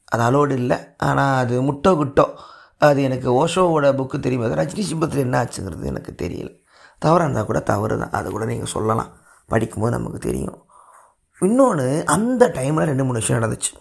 அது 0.04 0.22
அலோடு 0.22 0.50
இல்லை. 0.50 0.76
ஆனால் 0.96 1.44
அது 1.44 1.62
முட்டோ 1.62 1.88
குட்டோ. 1.88 2.34
அது 2.78 3.02
எனக்கு 3.02 3.46
ஓஷோவோட 3.46 3.84
புக்கு 3.94 4.20
தெரியும். 4.20 4.44
அது 4.44 4.54
ரஜினி 4.54 5.16
என்ன 5.16 5.42
ஆச்சுங்கிறது 5.42 5.84
எனக்கு 5.84 6.14
தெரியல. 6.22 6.64
தவறாக 6.98 7.22
இருந்தால் 7.22 7.46
கூட 7.46 7.60
தவறு 7.60 7.98
தான் 7.98 8.10
அதை 8.10 8.30
கூட 8.30 8.44
நீங்கள் 8.44 8.66
சொல்லலாம். 8.66 9.16
படிக்கும்போது 9.46 9.98
நமக்கு 9.98 10.18
தெரியும். 10.18 10.65
இன்னொன்று 11.42 11.86
அந்த 12.14 12.44
டைமில் 12.56 12.88
ரெண்டு 12.90 13.04
மூணு 13.04 13.20
விஷயம் 13.22 13.40
நடந்துச்சு. 13.40 13.72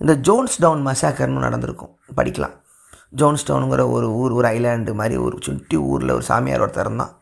இந்த 0.00 0.12
ஜோன்ஸ் 0.26 0.56
டவுன் 0.62 0.82
மசாக்கர்னு 0.86 1.44
நடந்திருக்கும். 1.46 1.92
படிக்கலாம். 2.18 2.54
ஜோன்ஸ் 3.20 3.46
டவுனுங்கிற 3.48 3.82
ஒரு 3.96 4.06
ஊர் 4.20 4.32
ஒரு 4.38 4.46
ஐலாண்டு 4.48 4.94
மாதிரி 5.00 5.16
ஒரு 5.26 5.36
சுட்டி 5.46 5.76
ஊரில் 5.90 6.12
ஒரு 6.16 6.24
சாமியார் 6.30 6.64
ஒருத்தர் 6.64 6.86
இருந்தான். 6.86 7.12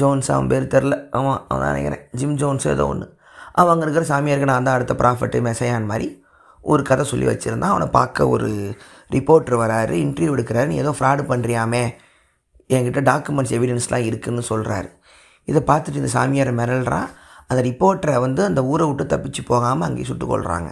ஜோன்ஸ் 0.00 0.30
அவன் 0.34 0.50
பேர் 0.52 0.72
தெரில 0.74 0.94
ஆமாம் 1.18 1.40
அவன் 1.48 1.62
தான் 1.64 1.72
நினைக்கிறேன். 1.72 2.02
ஜிம் 2.18 2.36
ஜோன்ஸ் 2.42 2.66
ஏதோ 2.74 2.86
ஒன்று 2.86 3.06
அவன் 3.52 3.72
அங்கே 3.72 3.86
இருக்கிற 3.86 4.06
சாமியாருக்கு 4.12 4.50
நான் 4.52 4.66
தான் 4.68 4.76
அடுத்த 4.78 4.94
ப்ராஃபிட்டு 5.02 5.38
மெசையான் 5.48 5.90
மாதிரி 5.92 6.08
ஒரு 6.62 6.82
கதை 6.90 7.04
சொல்லி 7.04 7.26
வச்சுருந்தான். 7.26 7.74
அவனை 7.74 7.88
பார்க்க 7.98 8.28
ஒரு 8.28 8.50
ரிப்போர்ட்டர் 9.14 9.60
வராரு 9.64 9.94
இன்டர்வியூ 10.04 10.34
எடுக்கிறாரு. 10.36 10.66
நீ 10.66 10.76
ஏதோ 10.76 10.92
ஃப்ராடு 10.98 11.24
பண்ணுறியாமே 11.32 11.84
என்கிட்ட 12.76 13.02
டாக்குமெண்ட்ஸ் 13.10 13.54
எவிடன்ஸ்லாம் 13.58 14.06
இருக்குதுன்னு 14.10 14.44
சொல்கிறாரு 14.52 14.90
இதை 15.44 15.62
பார்த்துட்டு 15.70 16.00
இந்த 16.02 16.12
சாமியாரை 16.18 16.52
மிரள்றான். 16.60 17.08
அந்த 17.50 17.60
ரிப்போர்ட்டரை 17.68 18.16
வந்து 18.26 18.42
அந்த 18.48 18.60
ஊரை 18.72 18.84
விட்டு 18.88 19.04
தப்பிச்சு 19.12 19.42
போகாமல் 19.50 19.86
அங்கேயே 19.88 20.08
சுட்டு 20.10 20.26
கொள்கிறாங்க 20.32 20.70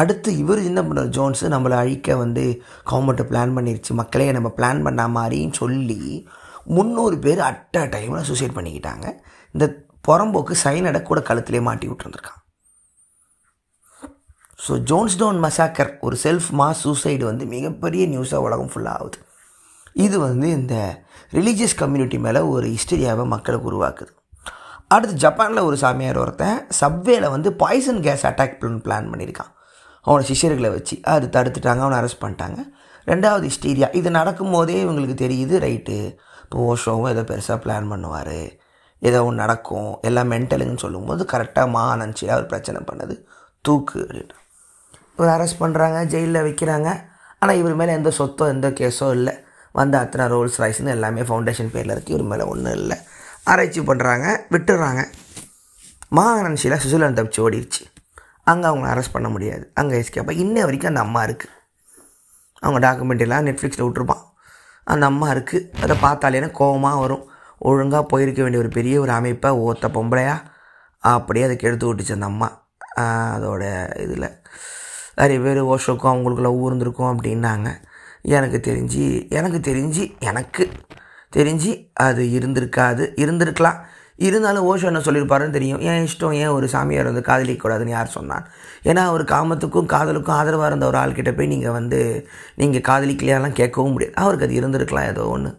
அடுத்து 0.00 0.30
இவர் 0.42 0.60
என்ன 0.68 0.80
பண்ணுற 0.82 1.02
ஜோன்ஸு? 1.16 1.46
நம்மளை 1.54 1.76
அழிக்க 1.82 2.14
வந்து 2.24 2.44
கவர்மெண்ட்டு 2.90 3.24
பிளான் 3.30 3.54
பண்ணிருச்சு 3.56 3.92
மக்களே 4.00 4.28
நம்ம 4.36 4.50
பிளான் 4.58 4.84
பண்ண 4.86 5.02
மாதிரின்னு 5.16 5.58
சொல்லி 5.62 5.98
முந்நூறு 6.76 7.16
பேர் 7.24 7.40
அட் 7.48 7.76
அ 7.80 7.82
டைமில் 7.94 8.28
சூசைட் 8.28 8.56
பண்ணிக்கிட்டாங்க. 8.58 9.06
இந்த 9.54 9.66
புறம்போக்கு 10.06 10.54
சைனடை 10.64 11.00
கூட 11.02 11.20
கழுத்திலே 11.28 11.60
மாட்டி 11.68 11.86
விட்டுருந்துருக்கான். 11.90 12.40
ஸோ 14.64 14.72
ஜோன்ஸ் 14.88 15.18
டவுன் 15.20 15.42
மசாக்கர் 15.44 15.92
ஒரு 16.06 16.16
செல்ஃப் 16.24 16.48
மாஸ் 16.60 16.82
சூசைடு 16.86 17.24
வந்து 17.30 17.44
மிகப்பெரிய 17.54 18.02
நியூஸாக 18.14 18.46
உலகம் 18.46 18.72
ஃபுல்லாக 18.72 18.98
ஆகுது. 18.98 19.18
இது 20.06 20.16
வந்து 20.28 20.48
இந்த 20.58 20.74
ரிலீஜியஸ் 21.38 21.78
கம்யூனிட்டி 21.82 22.18
மேலே 22.26 22.42
ஒரு 22.54 22.66
ஹிஸ்டரியாவை 22.74 23.24
மக்களுக்கு 23.34 23.70
உருவாக்குது. 23.72 24.12
அடுத்து 24.94 25.14
ஜப்பானில் 25.24 25.66
ஒரு 25.68 25.76
சாமியார் 25.82 26.18
ஒருத்தன் 26.22 26.58
சப்வேல 26.80 27.28
வந்து 27.34 27.48
பாய்சன் 27.62 28.00
கேஸ் 28.06 28.24
அட்டாக் 28.30 28.56
பிளான் 28.86 29.10
பண்ணியிருக்கான். 29.12 29.52
அவனோட 30.04 30.24
சிஷ்யர்களை 30.30 30.70
வச்சு 30.76 30.94
அது 31.14 31.26
தடுத்துட்டாங்க 31.36 31.82
அவனை 31.84 31.98
அரெஸ்ட் 32.00 32.22
பண்ணிட்டாங்க. 32.22 32.58
ரெண்டாவது 33.10 33.44
ஹிஸ்டீரியா 33.50 33.88
இது 33.98 34.08
நடக்கும்போதே 34.18 34.76
இவங்களுக்கு 34.84 35.16
தெரியுது 35.24 35.54
ரைட்டு 35.66 35.96
இப்போ 36.44 36.64
ஓஷோவும் 36.72 37.10
ஏதோ 37.12 37.22
பெருசாக 37.30 37.58
பிளான் 37.64 37.88
பண்ணுவார். 37.92 38.38
ஏதோ 39.08 39.20
ஒன்று 39.28 39.42
நடக்கும் 39.44 39.88
எல்லாம் 40.08 40.30
மென்டலுங்கன்னு 40.32 40.84
சொல்லும்போது 40.86 41.22
கரெக்டாக 41.32 41.72
மா 41.76 41.84
அவர் 42.34 42.50
பிரச்சனை 42.52 42.82
பண்ணது 42.90 43.14
தூக்கு 43.66 43.98
அப்படின்ட்டு 44.04 44.38
இவர் 45.16 45.32
அரெஸ்ட் 45.36 45.62
பண்ணுறாங்க 45.62 45.98
ஜெயிலில் 46.12 46.44
வைக்கிறாங்க. 46.48 46.90
ஆனால் 47.40 47.58
இவர் 47.62 47.78
மேலே 47.80 47.92
எந்த 47.98 48.10
சொத்தோ 48.18 48.44
எந்த 48.54 48.68
கேஸோ 48.80 49.08
இல்லை. 49.18 49.34
வந்த 49.78 49.94
அத்தனை 50.04 50.24
ரோல்ஸ் 50.32 50.60
ரைஸ்னு 50.62 50.94
எல்லாமே 50.96 51.22
ஃபவுண்டேஷன் 51.28 51.72
பேரில் 51.74 51.92
இருக்குது 51.94 52.14
இவர் 52.16 52.30
மேலே 52.32 52.44
ஒன்றும் 52.52 52.76
இல்லை. 52.80 52.96
ஆராய்ச்சி 53.44 53.80
பண்ணுறாங்க 53.80 54.26
விட்டுடுறாங்க 54.50 55.02
மாகாணன்சியில் 56.16 56.78
சுவிட்சர்லாந்து 56.78 57.22
தப்பிச்சு 57.22 57.44
ஓடிடுச்சு 57.46 57.82
அங்கே 58.44 58.68
அவங்கள 58.68 58.88
அரெஸ்ட் 58.92 59.12
பண்ண 59.12 59.28
முடியாது. 59.28 59.70
அங்கே 59.74 60.00
எஸ்கேப்பா 60.00 60.30
இன்ன 60.30 60.64
வரைக்கும் 60.64 60.90
அந்த 60.90 61.00
அம்மா 61.00 61.24
இருக்குது 61.24 61.52
அவங்க 62.58 62.78
டாக்குமெண்ட் 62.86 63.20
எல்லாம் 63.20 63.46
நெட்ஃப்ளிக்ஸில் 63.46 63.86
விட்ருப்பான் 63.88 64.24
அந்த 64.84 65.06
அம்மா 65.06 65.32
இருக்குது 65.32 65.80
அதை 65.82 65.96
பார்த்தாலே 66.00 66.50
கோபமாக 66.50 67.00
வரும். 67.00 67.30
ஒழுங்காக 67.58 68.04
போயிருக்க 68.04 68.42
வேண்டிய 68.42 68.62
ஒரு 68.62 68.72
பெரிய 68.72 69.00
ஒரு 69.00 69.12
அமைப்பை 69.12 69.50
ஓத்த 69.50 69.88
பொம்பளையா 69.88 70.42
அப்படியே 70.98 71.44
அதுக்கு 71.44 71.66
எடுத்து 71.66 71.94
விட்டுச்சு 71.94 72.12
அந்த 72.12 72.26
அம்மா. 72.26 72.66
அதோடய 72.96 73.34
அதோட 73.34 74.00
இதில். 74.00 74.40
நிறைய 75.14 75.40
பேர் 75.40 75.64
ஓஷோக்கும் 75.64 76.12
அவங்களுக்குள்ள 76.12 76.50
ஊர்ந்துருக்கும் 76.62 77.12
அப்படின்னாங்க. 77.12 77.80
எனக்கு 78.22 78.72
தெரிஞ்சு 78.72 79.28
எனக்கு 79.28 79.72
தெரிஞ்சு 79.72 80.18
எனக்கு 80.18 80.70
தெரிஞ்சு 81.36 81.72
அது 81.92 82.22
இருந்திருக்காது. 82.38 83.04
இருந்திருக்கலாம். 83.24 83.80
இருந்தாலும் 84.26 84.66
ஓஷோ 84.70 84.86
என்ன 84.90 85.00
சொல்லியிருப்பாருன்னு 85.06 85.56
தெரியும். 85.56 85.80
ஏன் 85.80 86.04
இஷ்டம் 86.08 86.34
ஏன் 86.40 86.52
ஒரு 86.56 86.68
சாமியார் 86.68 87.08
வந்து 87.10 87.24
காதலிக்கக்கூடாதுன்னு 87.28 87.94
யார் 87.94 88.14
சொன்னான்? 88.16 88.44
ஏன்னா 88.84 89.02
அவர் 89.10 89.24
காமத்துக்கும் 89.24 89.88
காதலுக்கும் 89.94 90.36
ஆதரவாக 90.40 90.70
இருந்த 90.70 90.86
ஒரு 90.86 90.98
ஆள்கிட்ட 90.98 91.32
போய் 91.36 91.52
நீங்கள் 91.54 91.76
வந்து 91.78 92.00
நீங்கள் 92.56 92.86
காதலிக்கலையாலாம் 92.90 93.58
கேட்கவும் 93.60 93.94
முடியாது. 93.94 94.16
அவருக்கு 94.24 94.46
அது 94.48 94.60
இருந்திருக்கலாம் 94.60 95.10
ஏதோ 95.12 95.24
ஒன்று 95.28 95.52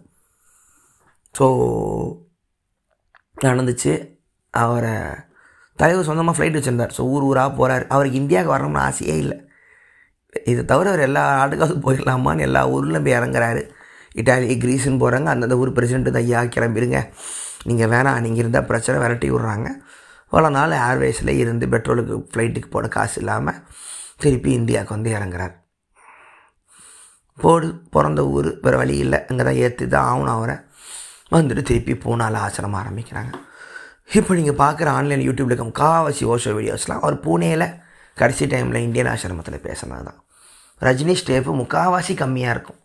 ஸோ 1.35 1.45
நடந்துச்சு. 3.37 3.93
அவரை 4.53 4.95
தலைவர் 5.79 6.07
சொந்தமாக 6.09 6.35
ஃப்ளைட் 6.37 6.57
வச்சுருந்தார். 6.57 6.95
ஸோ 6.97 7.03
ஊர் 7.13 7.23
ஊராக 7.23 7.51
போகிறார் 7.59 7.85
அவருக்கு 7.93 8.21
இந்தியாவுக்கு 8.23 8.55
வரணும்னு 8.55 8.85
ஆசையே 8.87 9.15
இல்லை. 9.23 9.37
இதை 10.51 10.61
தவிர 10.65 10.89
அவர் 10.89 11.07
எல்லா 11.07 11.23
நாட்டுக்காவது 11.39 11.83
போயிடலாமான்னு 11.85 12.45
எல்லா 12.47 12.61
ஊர்லேயும் 12.73 13.07
போய் 13.07 13.17
இறங்குறாரு. 13.19 13.63
இட்டாலி 14.21 14.55
கிரீஸ்னு 14.63 15.01
போகிறாங்க 15.03 15.29
அந்தந்த 15.33 15.55
ஊர் 15.61 15.75
பிரசிடென்ட்டு 15.77 16.21
ஐயா 16.23 16.41
கிளம்பிடுங்க 16.55 16.99
நீங்கள் 17.69 17.91
வேணாம் 17.93 18.21
நீங்கள் 18.25 18.43
இருந்தால் 18.43 18.67
பிரச்சனை 18.69 18.97
விரட்டி 19.03 19.27
விட்றாங்க. 19.33 19.69
இவ்வளோ 20.31 20.49
நாள் 20.57 20.73
ஏர்வேஸில் 20.85 21.31
இருந்து 21.41 21.65
பெட்ரோலுக்கு 21.73 22.15
ஃப்ளைட்டுக்கு 22.31 22.69
போட 22.75 22.87
காசு 22.95 23.17
இல்லாமல் 23.21 23.59
திருப்பி 24.23 24.49
இந்தியாவுக்கு 24.59 24.95
வந்து 24.95 25.09
இறங்குறார். 25.17 25.53
போடு 27.43 27.67
பிறந்த 27.95 28.21
ஊர் 28.35 28.49
வேறு 28.65 28.77
வழி 28.81 28.95
இல்லை. 29.03 29.19
அங்கே 29.29 29.43
தான் 29.47 29.59
ஏற்றி 29.65 29.85
தான் 29.95 30.07
ஆகணும் 30.09 30.35
அவரை. 30.37 30.55
வந்துட்டு 31.35 31.63
திருப்பி 31.69 31.93
பூனால 32.03 32.41
ஆசிரமம் 32.47 32.79
ஆரம்பிக்கிறாங்க. 32.81 33.31
இப்போ 34.19 34.31
நீங்கள் 34.39 34.59
பார்க்குற 34.63 34.87
ஆன்லைன் 34.97 35.25
யூடியூப்ல 35.27 35.53
இருக்க 35.53 35.79
காவாசி 35.81 36.23
ஓஷோ 36.33 36.51
வீடியோஸ்லாம் 36.57 37.01
அவர் 37.03 37.17
பூனேயில் 37.25 37.67
கடைசி 38.17 38.45
டைமில் 38.51 38.83
இந்தியன் 38.87 39.11
ஆசிரமத்தில் 39.13 39.63
பேசினது 39.67 40.05
தான். 40.09 40.19
ரஜினி 40.87 41.15
ஸ்டேஃபு 41.21 41.51
முக்காவாசி 41.61 42.15
கம்மியாக 42.21 42.55
இருக்கும். 42.55 42.79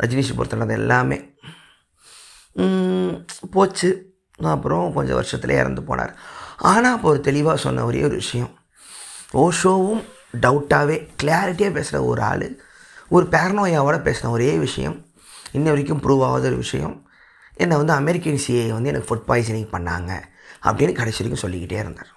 ரஜினிஷ் 0.00 0.36
பொறுத்தவரை 0.36 0.76
எல்லாமே. 0.76 1.18
போச்சு. 3.50 3.90
அப்புறம் 4.42 4.92
கொஞ்சம் 4.92 5.18
வருஷத்துல 5.18 5.50
இறந்து 5.50 5.82
போனார். 5.82 6.12
ஆனால் 6.56 6.94
அப்போ 6.94 7.08
ஒரு 7.08 7.20
தெளிவாக 7.20 7.56
சொன்ன 7.56 7.84
ஒரே 7.84 8.02
ஒரு 8.02 8.14
விஷயம். 8.14 8.58
ஓஷோவும் 9.32 10.02
டவுட்டாகவே 10.40 10.96
கிளாரிட்டியாக 11.22 11.72
பேசுகிற 11.72 12.04
ஒரு 12.04 12.22
ஆள் 12.22 12.46
ஒரு 13.08 13.26
பேரனோயாவோட 13.26 13.96
பேசின 14.06 14.30
ஒரே 14.30 14.56
விஷயம் 14.56 15.06
இன்ன 15.52 15.68
வரைக்கும் 15.68 16.02
ப்ரூவ் 16.02 16.24
ஆகாத 16.24 16.46
ஒரு 16.46 16.56
விஷயம் 16.56 17.06
என்னை 17.54 17.76
வந்து 17.76 17.92
அமெரிக்கன் 17.92 18.40
சிஏ 18.46 18.68
வந்து 18.72 18.88
எனக்கு 18.88 19.08
ஃபுட் 19.08 19.28
பாய்சனிங் 19.28 19.72
பண்ணாங்க 19.74 20.12
அப்படின்னு 20.62 20.92
கடைசி 20.92 21.22
வரைக்கும் 21.22 21.42
சொல்லிக்கிட்டே 21.44 21.78
இருந்தார். 21.78 22.10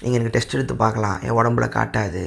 நீங்கள் 0.00 0.20
எனக்கு 0.20 0.34
டெஸ்ட் 0.38 0.54
எடுத்து 0.54 0.76
பார்க்கலாம். 0.76 1.18
என் 1.22 1.38
உடம்புல 1.40 1.68
காட்டாது. 1.78 2.24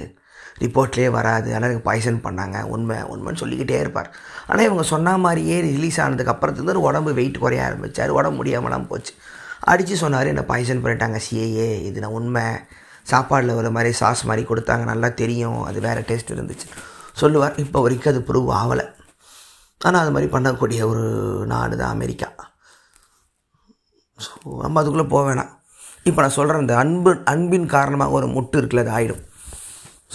ரிப்போர்ட்லேயே 0.63 1.09
வராது. 1.17 1.49
ஆனால் 1.55 1.67
எனக்கு 1.69 1.85
பாய்சன் 1.89 2.19
பண்ணாங்க. 2.25 2.57
உண்மை 2.75 2.97
உண்மைன்னு 3.13 3.41
சொல்லிக்கிட்டே 3.43 3.77
இருப்பார். 3.83 4.09
ஆனால் 4.49 4.65
இவங்க 4.67 4.83
சொன்ன 4.93 5.15
மாதிரியே 5.25 5.57
ரிலீஸ் 5.67 5.99
ஆனதுக்கு 6.05 6.33
அப்புறத்துலேருந்து 6.33 6.85
உடம்பு 6.89 7.13
வெயிட் 7.19 7.41
குறைய 7.43 7.63
ஆரம்பித்தார் 7.67 8.15
உடம்பு 8.19 8.39
முடியாமலாம் 8.41 8.87
போச்சு. 8.91 9.13
அடித்து 9.71 9.97
சொன்னார் 10.03 10.31
என்னை 10.31 10.43
பாய்சன் 10.51 10.83
பண்ணிட்டாங்க 10.85 11.19
சிஏஏ 11.27 11.69
இது 11.89 12.03
நான் 12.05 12.17
உண்மை. 12.19 12.45
சாப்பாடில் 13.11 13.57
ஒரு 13.59 13.69
மாதிரி 13.75 13.91
சாஸ் 14.01 14.23
மாதிரி 14.29 14.43
கொடுத்தாங்க. 14.49 14.85
நல்லா 14.93 15.09
தெரியும். 15.21 15.59
அது 15.69 15.79
வேறு 15.87 16.01
டேஸ்ட் 16.09 16.33
இருந்துச்சு. 16.35 16.67
சொல்லுவார். 17.21 17.57
இப்போ 17.65 17.79
வரைக்கும் 17.85 18.13
அது 18.13 18.21
ப்ரூவ் 18.29 18.49
ஆகலை. 18.61 18.85
ஆனால் 19.87 20.01
அது 20.03 20.13
மாதிரி 20.15 20.29
பண்ணக்கூடிய 20.35 20.81
ஒரு 20.91 21.03
நாடு 21.53 21.75
தான் 21.81 21.93
அமெரிக்கா. 21.97 22.29
ஸோ 24.19 24.31
நம்ம 24.63 24.79
அதுக்குள்ளே 24.81 25.07
போக 25.13 25.23
வேணாம். 25.27 25.51
இப்போ 26.09 26.19
நான் 26.23 26.37
சொல்கிறேன் 26.37 26.63
இந்த 26.63 26.75
அன்பு 26.83 27.11
அன்பின் 27.31 27.67
காரணமாக 27.75 28.15
ஒரு 28.17 28.27
முட்டு 28.35 28.57
இருக்குல்ல 28.59 28.83
அது 28.85 28.93
ஆகிடும் 28.97 29.23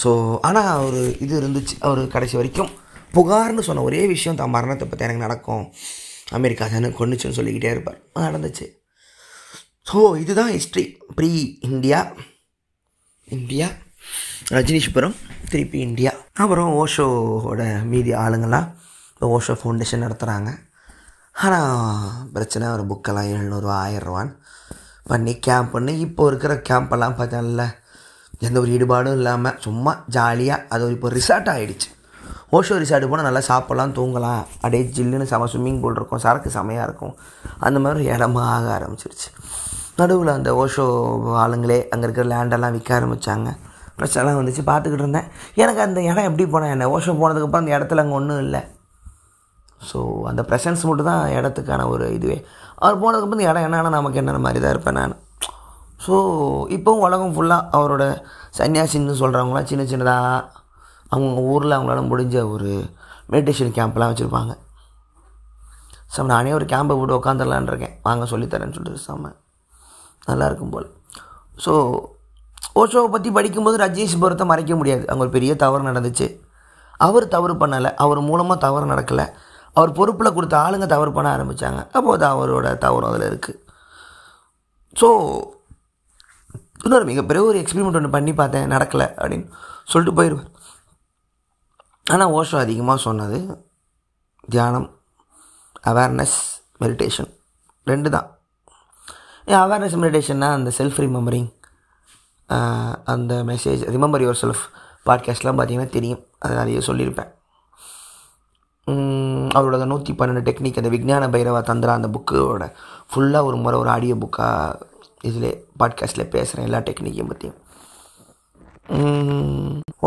ஸோ 0.02 0.10
ஆனால் 0.48 0.82
ஒரு 0.86 1.00
இது 1.24 1.34
இருந்துச்சு 1.40 1.74
அவர் 1.80 2.00
கடைசி 2.14 2.36
வரைக்கும் 2.36 2.70
புகார்னு 3.14 3.62
சொன்ன 3.68 3.84
ஒரே 3.88 4.00
விஷயம் 4.06 4.38
தான். 4.40 4.54
மரணத்தை 4.56 4.86
பற்றி 4.88 5.06
எனக்கு 5.06 5.26
நடக்கும். 5.26 5.64
அமெரிக்கா 6.38 6.64
தானே 6.66 6.90
கொண்டுச்சுன்னு 6.98 7.38
சொல்லிக்கிட்டே 7.38 7.70
இருப்பார். 7.74 7.98
நடந்துச்சு. 8.26 8.66
ஸோ 9.90 10.00
இதுதான் 10.22 10.52
history 10.56 10.84
pre 11.16 11.30
India 11.68 12.00
India 13.28 13.68
Rajneeshpuram 14.56 15.16
திருப்பி 15.50 15.78
இந்தியா 15.80 16.12
அப்புறம் 16.42 16.70
ஓஷோவோட 16.82 17.62
மீதி 17.82 18.12
ஆளுங்களாம் 18.24 18.68
இப்போ 19.12 19.28
ஓஷோ 19.36 19.54
ஃபவுண்டேஷன் 19.60 20.04
நடத்துகிறாங்க 20.04 20.50
ஆனால் 21.44 21.72
பிரச்சனை 22.32 22.66
ஒரு 22.74 22.84
புக்கெல்லாம் 22.86 23.30
எழுநூறுவா 23.32 23.76
ஆயிரரூவான்னு 23.84 24.34
பண்ணி 25.06 25.32
கேம்ப் 25.38 25.74
பண்ணி 25.74 25.94
இப்போ 26.00 26.22
இருக்கிற 26.26 26.54
கேம்பெல்லாம் 26.68 27.18
பார்த்தோம்ல 27.18 27.64
எந்த 28.46 28.56
ஒரு 28.62 28.70
ஈடுபாடும் 28.76 29.16
இல்லாமல் 29.18 29.56
சும்மா 29.66 29.92
ஜாலியாக 30.16 30.66
அது 30.74 30.82
ஒரு 30.86 30.94
இப்போ 30.96 31.08
ரிசார்ட் 31.18 31.48
ஆகிடுச்சு 31.54 31.88
ஓஷோ 32.56 32.74
ரிசார்ட்டு 32.82 33.08
போனால் 33.10 33.26
நல்லா 33.28 33.42
சாப்பிட்லாம் 33.48 33.94
தூங்கலாம். 33.96 34.42
அப்படியே 34.60 34.82
ஜில்லுன்னு 34.96 35.26
செம 35.32 35.48
ஸ்விம்மிங் 35.52 35.80
பூல் 35.82 35.98
இருக்கும் 35.98 36.22
சரக்கு 36.24 36.50
செமையாக 36.54 36.86
இருக்கும். 36.88 37.14
அந்த 37.66 37.78
மாதிரி 37.84 37.98
ஒரு 38.00 38.06
இடமா 38.14 38.42
ஆக 38.54 38.66
ஆரம்பிச்சிருச்சு. 38.76 39.28
நடுவில் 40.00 40.32
அந்த 40.36 40.50
ஓஷோ 40.62 40.86
ஆளுங்களே 41.42 41.78
அங்கே 41.92 42.06
இருக்கிற 42.06 42.26
லேண்டெல்லாம் 42.32 42.74
விற்க 42.76 42.92
ஆரம்பித்தாங்க 42.98 43.50
பிரச்சனைலாம் 43.98 44.38
வந்துச்சு 44.40 44.62
பார்த்துக்கிட்டு 44.70 45.04
இருந்தேன். 45.04 45.28
எனக்கு 45.62 45.80
அந்த 45.86 46.00
இடம் 46.08 46.28
எப்படி 46.30 46.44
போனேன் 46.54 46.74
என்ன? 46.74 46.88
ஓஷோ 46.96 47.14
போனதுக்கப்புறம் 47.22 47.62
அந்த 47.64 47.72
இடத்துல 47.76 48.02
அங்கே 48.04 48.16
ஒன்றும் 48.20 48.42
இல்லை. 48.46 48.62
ஸோ 49.88 49.98
அந்த 50.30 50.42
ப்ரெசன்ஸ் 50.50 50.84
மட்டும் 50.88 51.10
தான் 51.12 51.24
இடத்துக்கான 51.38 51.88
ஒரு 51.94 52.06
இதுவே. 52.18 52.38
அவர் 52.82 53.00
போனதுக்கப்புறம் 53.02 53.40
இந்த 53.40 53.50
இடம் 53.52 53.66
என்னன்னா 53.68 53.96
நமக்கு 53.98 54.20
என்னென்ன 54.22 54.42
மாதிரி 54.46 54.62
தான் 54.64 54.74
இருப்பேன் 54.76 54.98
நான். 55.00 55.16
ஸோ 56.04 56.14
இப்போவும் 56.76 57.04
உலகம் 57.06 57.34
ஃபுல்லாக 57.34 57.70
அவரோட 57.76 58.04
சன்னியாசின்னு 58.58 59.14
சொல்கிறவங்களாம் 59.22 59.68
சின்ன 59.70 59.84
சின்னதாக 59.92 60.44
அவங்க 61.14 61.40
ஊரில் 61.52 61.76
அவங்களால 61.76 62.02
முடிஞ்ச 62.10 62.36
ஒரு 62.54 62.70
மெடிடேஷன் 63.32 63.74
கேம்ப்லாம் 63.78 64.10
வச்சுருப்பாங்க. 64.12 64.52
ஸோ 66.14 66.20
நானே 66.32 66.52
ஒரு 66.58 66.66
கேம்பை 66.72 66.94
போட்டு 66.98 67.18
உட்காந்துடலான் 67.20 67.70
இருக்கேன். 67.72 67.96
வாங்க 68.06 68.26
சொல்லித்தரேன்னு 68.32 68.76
சொல்லிட்டு 68.76 69.06
செம்ம 69.08 69.32
நல்லா 70.28 70.46
இருக்கும் 70.50 70.72
போல். 70.74 70.88
ஸோ 71.64 71.72
ஓஷோவை 72.80 73.08
பற்றி 73.12 73.30
படிக்கும்போது 73.36 73.76
ரஜேஷ் 73.84 74.20
புரத்தை 74.22 74.44
மறைக்க 74.52 74.72
முடியாது. 74.80 75.04
அங்கே 75.10 75.24
ஒரு 75.26 75.32
பெரிய 75.36 75.52
தவறு 75.64 75.82
நடந்துச்சு. 75.90 76.26
அவர் 77.06 77.26
தவறு 77.34 77.54
பண்ணலை. 77.62 77.90
அவர் 78.04 78.20
மூலமாக 78.30 78.62
தவறு 78.66 78.86
நடக்கலை. 78.92 79.26
அவர் 79.78 79.90
பொறுப்பில் 79.98 80.34
கொடுத்த 80.36 80.54
ஆளுங்க 80.64 80.86
தவறு 80.92 81.10
பண்ண 81.16 81.28
ஆரம்பித்தாங்க 81.36 81.80
அப்போது 81.96 82.24
அவரோட 82.32 82.68
தவறு 82.84 83.06
அதில் 83.08 83.26
இருக்குது 83.30 83.58
ஸோ 84.96 85.08
இன்னொரு 86.82 87.04
மிகப்பெரிய 87.04 87.44
ஒரு 87.44 87.56
எக்ஸ்பெரிமெண்ட் 87.58 87.98
ஒன்று 88.00 88.10
பண்ணி 88.10 88.32
பார்த்தேன் 88.34 88.70
நடக்கலை 88.70 89.06
அப்படின்னு 89.22 89.46
சொல்லிட்டு 89.84 90.22
போயிடுவார் 90.22 90.50
ஆனால் 92.10 92.30
ஓஷோ 92.30 92.56
அதிகமாக 92.56 93.04
சொன்னது 93.06 93.38
தியானம் 94.48 94.88
அவேர்னஸ் 95.86 96.36
மெடிடேஷன் 96.80 97.30
ரெண்டு 97.84 98.10
தான். 98.10 98.28
ஏன் 99.44 99.62
அவேர்னஸ் 99.64 99.98
மெடிடேஷன்னா 100.02 100.48
அந்த 100.58 100.70
செல்ஃப் 100.78 101.00
ரிமெம்பரிங் 101.04 101.50
அந்த 103.04 103.34
மெசேஜ் 103.48 103.82
ரிமெம்பர் 103.94 104.24
யுவர் 104.24 104.40
செல்ஃப் 104.42 104.64
பாட்காஸ்ட்லாம் 105.06 105.58
பார்த்தீங்கன்னா 105.58 105.94
தெரியும். 105.96 106.22
அது 106.38 106.54
நிறைய 106.54 106.78
சொல்லியிருப்பேன். 106.78 107.30
அவரோட 109.58 109.84
நூற்றி 109.86 110.12
பன்னெண்டு 110.12 110.42
டெக்னிக் 110.48 110.80
அந்த 110.80 110.88
விஞ்ஞான 110.88 111.28
பைரவா 111.28 111.60
தந்திரா 111.70 111.92
அந்த 111.98 112.08
புக்கோட 112.14 112.64
ஃபுல்லாக 113.10 113.48
ஒரு 113.48 113.56
முறை 113.56 113.76
ஒரு 113.80 113.90
ஆடியோ 113.90 114.14
புக்காக 114.14 114.86
இதில் 115.22 115.66
பாட்காஸ்ட்டில் 115.78 116.32
பேசுகிறேன் 116.34 116.66
எல்லா 116.68 116.78
டெக்னிக்கையும் 116.78 117.30
பற்றியும் 117.32 117.58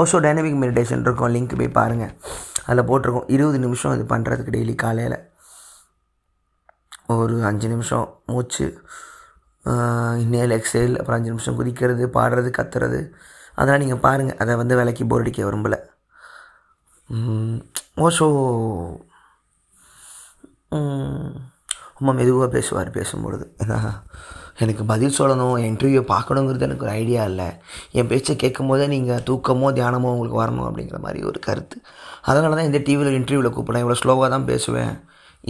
ஓஷோ 0.02 0.18
டைனமிக் 0.26 0.62
மெடிடேஷன் 0.62 1.04
இருக்கும். 1.06 1.34
லிங்க் 1.34 1.58
போய் 1.58 1.78
பாருங்கள் 1.80 2.14
அதில் 2.66 2.88
போட்டிருக்கோம். 2.90 3.30
இருபது 3.36 3.60
நிமிஷம் 3.60 3.94
இது 3.96 4.06
பண்ணுறதுக்கு 4.16 4.54
டெய்லி 4.56 4.76
காலையில். 4.76 5.18
ஒரு 7.08 7.36
அஞ்சு 7.50 7.68
நிமிஷம் 7.68 8.08
மூச்சு. 8.26 8.68
இன்னேல் 10.24 10.56
எக்ஸேல் 10.58 10.94
அப்புறம் 11.00 11.18
அஞ்சு 11.18 11.34
நிமிஷம் 11.34 11.58
குதிக்கிறது 11.60 12.06
பாடுறது 12.18 12.50
கத்துறது. 12.58 13.00
அதெல்லாம் 13.56 13.82
நீங்கள் 13.84 14.04
பாருங்கள் 14.08 14.38
அதை 14.38 14.56
வந்து 14.56 14.76
விலைக்கு 14.76 15.06
போர் 15.06 15.24
அடிக்க 15.24 15.44
விரும்பலை. 15.44 15.80
உம், 17.10 17.58
ஓஷோ 18.06 18.28
ரொம்ப 21.98 22.14
மெதுவாக 22.20 22.50
பேசுவார் 22.50 22.96
பேசும்பொழுது. 22.98 23.46
ஏன்னா 23.64 23.80
எனக்கு 24.64 24.84
பதில் 24.92 25.16
சொல்லணும் 25.20 25.56
இன்டர்வியூ 25.70 26.02
பார்க்கணுங்கிறது 26.14 26.66
எனக்கு 26.68 26.86
ஒரு 26.88 26.94
ஐடியா 27.02 27.22
இல்லை. 27.32 27.48
என் 27.98 28.10
பேச்சை 28.12 28.34
கேட்கும் 28.44 28.70
போதே 28.72 28.86
நீங்கள் 28.94 29.24
தூக்கமோ 29.30 29.70
தியானமோ 29.78 30.12
உங்களுக்கு 30.16 30.42
வரணும் 30.44 30.68
அப்படிங்கிற 30.70 31.00
மாதிரி 31.06 31.22
ஒரு 31.30 31.40
கருத்து. 31.48 31.78
அதனால 32.30 32.56
தான் 32.60 32.70
இந்த 32.70 32.82
டிவியில் 32.88 33.18
இன்டர்வியூவில் 33.20 33.56
கூப்பிட்றேன். 33.56 33.84
இவ்வளோ 33.86 34.00
ஸ்லோவாக 34.02 34.30
தான் 34.36 34.48
பேசுவேன். 34.52 34.94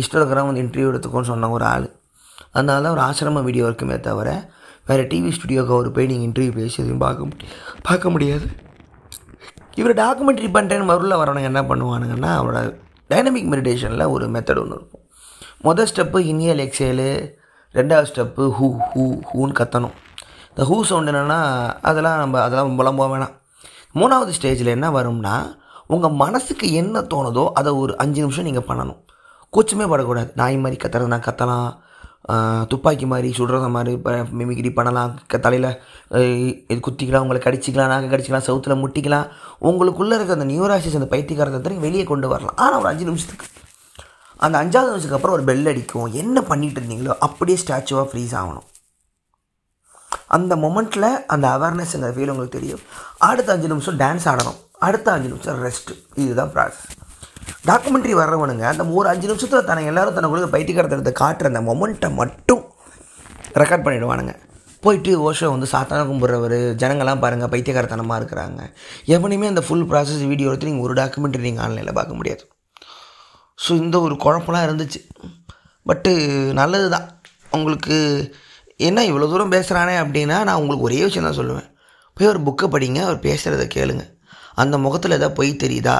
இஷ்டம் 0.01 0.19
இருக்கிறவங்க 0.19 0.51
வந்து 0.51 0.63
இன்டர்வியூ 0.65 0.89
எடுத்துக்கோன்னு 0.91 1.31
சொன்ன 1.31 1.49
ஒரு 1.57 1.65
ஆள். 1.73 1.87
அதனால 2.55 2.79
தான் 2.85 2.95
ஒரு 2.97 3.03
ஆசிரம 3.07 3.43
வீடியோ 3.47 3.65
இருக்குமே 3.69 3.97
தவிர 4.09 4.29
வேறு 4.89 5.03
டிவி 5.11 5.31
ஸ்டுடியோக்கு 5.37 5.73
அவர் 5.75 5.89
போய் 5.95 6.09
நீங்கள் 6.11 6.27
இன்டர்வியூ 6.29 6.53
பேசி 6.59 6.77
எதுவும் 6.83 7.03
பார்க்க 7.05 7.27
முடியாது 7.29 7.57
பார்க்க 7.87 8.13
முடியாது. 8.13 8.45
இவர் 9.79 9.93
டாக்குமெண்ட்ரி 10.03 10.47
பண்ணுறேன்னு 10.55 10.89
மறுல 10.91 11.17
வரவனுங்க 11.21 11.49
என்ன 11.51 11.61
பண்ணுவானுங்கன்னா 11.69 12.31
அவரோட 12.39 12.61
டைனமிக் 13.11 13.51
மெடிடேஷனில் 13.53 14.11
ஒரு 14.15 14.25
மெத்தட் 14.35 14.61
ஒன்று 14.63 14.77
இருக்கும். 14.79 15.03
மொதல் 15.67 15.89
ஸ்டெப்பு 15.91 16.19
இனியல் 16.31 16.63
எக்ஸேலு 16.65 17.07
ரெண்டாவது 17.79 18.09
ஸ்டெப்பு 18.11 18.45
ஹூ 18.57 18.67
ஹூ 18.93 19.03
ஹூன்னு 19.31 19.57
கத்தணும். 19.59 19.93
இந்த 20.51 20.63
ஹூ 20.69 20.77
சவுண்ட் 20.89 21.11
என்னென்னா 21.11 21.39
அதெல்லாம் 21.89 22.17
நம்ம 22.23 22.41
அதெல்லாம் 22.45 22.79
புலம்ப 22.79 23.07
வேணாம். 23.13 23.35
மூணாவது 23.99 24.33
ஸ்டேஜில் 24.37 24.75
என்ன 24.77 24.89
வரும்னா 24.97 25.35
உங்கள் 25.93 26.17
மனசுக்கு 26.23 26.65
என்ன 26.81 26.99
தோணுதோ 27.13 27.45
அதை 27.59 27.71
ஒரு 27.83 27.93
அஞ்சு 28.03 28.19
நிமிஷம் 28.23 28.47
நீங்கள் 28.49 28.67
பண்ணணும். 28.67 28.99
கூச்சமே 29.55 29.85
படக்கூடாது. 29.93 30.29
நாய் 30.41 30.61
மாதிரி 30.65 30.77
கத்துறது 30.83 31.13
நான் 31.13 31.25
கத்தலாம் 31.29 31.69
துப்பாக்கி 32.71 33.05
மாதிரி 33.11 33.29
சுடுறத 33.37 33.67
மாதிரி 33.75 33.91
இப்போ 33.97 34.11
மிமிக்ரி 34.39 34.71
பண்ணலாம். 34.77 35.13
தலையில் 35.45 35.69
இது 36.71 36.79
குத்திக்கலாம் 36.87 37.23
உங்களை 37.25 37.39
கடிச்சிக்கலாம் 37.45 37.91
நாங்கள் 37.93 38.11
கடிச்சிக்கலாம் 38.11 38.47
சவுத்தில் 38.49 38.81
முட்டிக்கலாம். 38.83 39.27
உங்களுக்குள்ளே 39.69 40.17
இருக்க 40.17 40.37
அந்த 40.37 40.47
நியூராசிஸ் 40.53 40.99
அந்த 40.99 41.09
பைத்தியக்காரத்தை 41.13 41.79
வெளியே 41.87 42.05
கொண்டு 42.11 42.29
வரலாம். 42.33 42.57
ஆனால் 42.63 42.79
ஒரு 42.81 42.89
அஞ்சு 42.91 43.07
நிமிஷத்துக்கு. 43.09 43.47
அந்த 44.45 44.55
அஞ்சாவது 44.63 44.91
நிமிஷத்துக்கு 44.91 45.17
அப்புறம் 45.17 45.35
ஒரு 45.37 45.45
பெல் 45.49 45.69
அடிக்கும். 45.71 46.07
என்ன 46.21 46.37
பண்ணிகிட்டு 46.51 46.79
இருந்தீங்களோ 46.81 47.15
அப்படியே 47.27 47.57
ஸ்டாச்சுவாக 47.63 48.05
ஃப்ரீஸ் 48.11 48.33
ஆகணும். 48.41 48.67
அந்த 50.35 50.53
மொமெண்ட்டில் 50.63 51.09
அந்த 51.33 51.45
அவேர்னஸ்ங்கிற 51.55 52.11
ஃபீல் 52.15 52.31
உங்களுக்கு 52.33 52.57
தெரியும். 52.57 52.83
அடுத்த 53.29 53.53
அஞ்சு 53.55 53.69
நிமிஷம் 53.73 53.97
டான்ஸ் 54.03 54.27
ஆடணும். 54.31 54.59
அடுத்த 54.87 55.07
அஞ்சு 55.15 55.29
நிமிஷம் 55.31 55.57
ரெஸ்ட்டு 55.65 55.95
இதுதான் 56.21 56.51
ப்ராசஸ் 56.53 56.85
டாக்குமெண்ட்ரி 57.69 58.13
வர்றவனுங்க 58.19 58.65
அந்த 58.71 58.83
ஒரு 58.99 59.07
அஞ்சு 59.11 59.27
நிமிஷத்தில் 59.31 59.67
தன்னை 59.67 59.83
எல்லாரும் 59.89 60.15
தனக்குள்ள 60.17 60.47
பைத்தியக்காரத்தை 60.55 61.13
காட்டுற 61.19 61.49
அந்த 61.51 61.61
மொமெண்ட்டை 61.67 62.09
மட்டும் 62.21 62.63
ரெக்கார்ட் 63.61 63.85
பண்ணிவிடுவானுங்க 63.85 64.33
போயிட்டு 64.85 65.11
ஓஷோ 65.27 65.49
வந்து 65.53 65.67
சாத்தான 65.73 66.05
கும்பிட்றவர் 66.09 66.57
ஜனங்கள்லாம் 66.81 67.21
பாருங்கள் 67.23 67.51
பைத்தியக்காரத்தனமாக 67.53 68.19
இருக்கிறாங்க. 68.21 68.61
எவனையுமே 69.15 69.51
அந்த 69.51 69.63
ஃபுல் 69.67 69.85
ப்ராசஸ் 69.91 70.23
வீடியோ 70.31 70.49
எடுத்து 70.51 70.69
நீங்கள் 70.69 70.87
ஒரு 70.87 70.95
டாக்குமெண்ட்ரி 71.01 71.43
நீங்கள் 71.47 71.65
ஆன்லைனில் 71.65 71.97
பார்க்க 71.99 72.19
முடியாது. 72.19 72.43
ஸோ 73.63 73.71
இந்த 73.83 73.95
ஒரு 74.05 74.15
குழப்பம்லாம் 74.23 74.65
இருந்துச்சு. 74.67 74.99
பட்டு 75.85 76.11
நல்லது 76.59 76.87
தான் 76.95 77.07
உங்களுக்கு 77.57 77.95
என்ன 78.87 78.99
இவ்வளோ 79.09 79.27
தூரம் 79.31 79.53
பேசுகிறானே 79.55 79.95
அப்படின்னா 80.03 80.37
நான் 80.47 80.59
உங்களுக்கு 80.61 80.87
ஒரே 80.89 80.99
விஷயம் 81.07 81.27
தான் 81.27 81.39
சொல்லுவேன். 81.39 81.67
போய் 82.17 82.31
ஒரு 82.33 82.39
புக்கை 82.47 82.67
படிங்க 82.73 82.99
அவர் 83.07 83.19
பேசுகிறத 83.27 83.65
கேளுங்க. 83.75 84.03
அந்த 84.61 84.75
முகத்தில் 84.85 85.17
எதாவது 85.17 85.37
பொய் 85.39 85.51
தெரியுதா? 85.63 85.97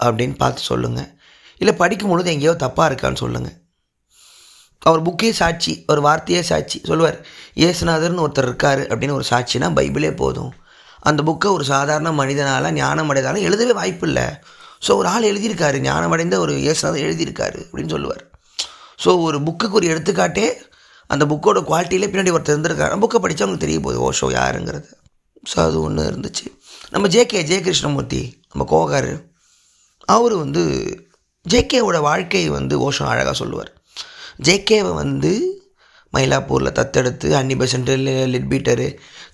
அப்படின்னு 0.00 0.36
பார்த்து 0.42 0.62
சொல்லுங்கள் 0.70 1.10
இல்லை 1.60 1.74
படிக்கும் 1.80 2.12
பொழுது 2.12 2.32
எங்கேயோ 2.34 2.54
தப்பாக 2.62 2.88
இருக்கான்னு 2.90 3.22
சொல்லுங்கள் 3.24 3.58
அவர் 4.88 5.04
புக்கே 5.06 5.28
சாட்சி 5.40 5.72
ஒரு 5.92 6.00
வார்த்தையே 6.06 6.40
சாட்சி. 6.48 6.78
சொல்லுவார் 6.88 7.18
இயேசுநாதர்னு 7.60 8.24
ஒருத்தர் 8.24 8.48
இருக்கார் 8.50 8.82
அப்படின்னு 8.90 9.18
ஒரு 9.18 9.26
சாட்சினா 9.30 9.68
பைபிளே 9.78 10.10
போதும். 10.22 10.52
அந்த 11.08 11.20
புக்கை 11.28 11.48
ஒரு 11.56 11.64
சாதாரண 11.72 12.10
மனிதனால் 12.20 12.74
ஞானம் 12.80 13.10
அடைதாலும் 13.12 13.46
எழுதவே 13.48 13.72
வாய்ப்பு 13.80 14.06
இல்லை 14.08 14.26
ஸோ 14.86 14.92
ஒரு 15.00 15.08
ஆள் 15.12 15.28
எழுதியிருக்காரு 15.30 15.78
ஞானம் 15.86 16.14
அடைந்த 16.16 16.36
ஒரு 16.44 16.52
இயேசுநாதர் 16.64 17.04
எழுதியிருக்காரு 17.06 17.60
அப்படின்னு 17.66 17.94
சொல்லுவார். 17.96 18.22
ஸோ 19.04 19.10
ஒரு 19.26 19.38
புக்குக்கு 19.46 19.78
ஒரு 19.80 19.86
எடுத்துக்காட்டே 19.92 20.46
அந்த 21.10 21.24
புக்கோட 21.30 21.60
குவாலிட்டியிலே 21.68 22.08
பின்னாடி 22.10 22.32
ஒருத்தர் 22.36 22.54
இருந்திருக்காரு. 22.56 22.98
புக்கை 23.04 23.18
படித்தா 23.24 23.44
அவங்களுக்கு 23.44 23.66
தெரிய 23.66 23.80
போகுது 23.84 24.00
ஓஷோ 24.08 24.28
யாருங்கிறது. 24.38 24.88
ஸோ 25.50 25.56
அது 25.66 25.76
ஒன்று 25.86 26.02
இருந்துச்சு. 26.10 26.44
நம்ம 26.94 27.08
ஜேகே 27.14 27.40
ஜெய 27.50 27.60
கிருஷ்ணமூர்த்தி 27.66 28.22
நம்ம 28.50 28.64
கோகார் 28.72 29.12
அவர் 30.14 30.34
வந்து 30.42 30.62
ஜேகேவோட 31.46 31.98
வாழ்க்கையை 32.08 32.50
வந்து 32.58 32.74
ஓஷோ 32.86 33.04
அழகாக 33.12 33.34
சொல்லுவார். 33.42 33.72
ஜேகேவை 34.48 34.92
வந்து 35.02 35.32
மயிலாப்பூரில் 36.12 36.76
தத்தெடுத்து 36.78 37.28
Annie 37.38 37.54
lid 38.32 38.50
Peter 38.52 38.88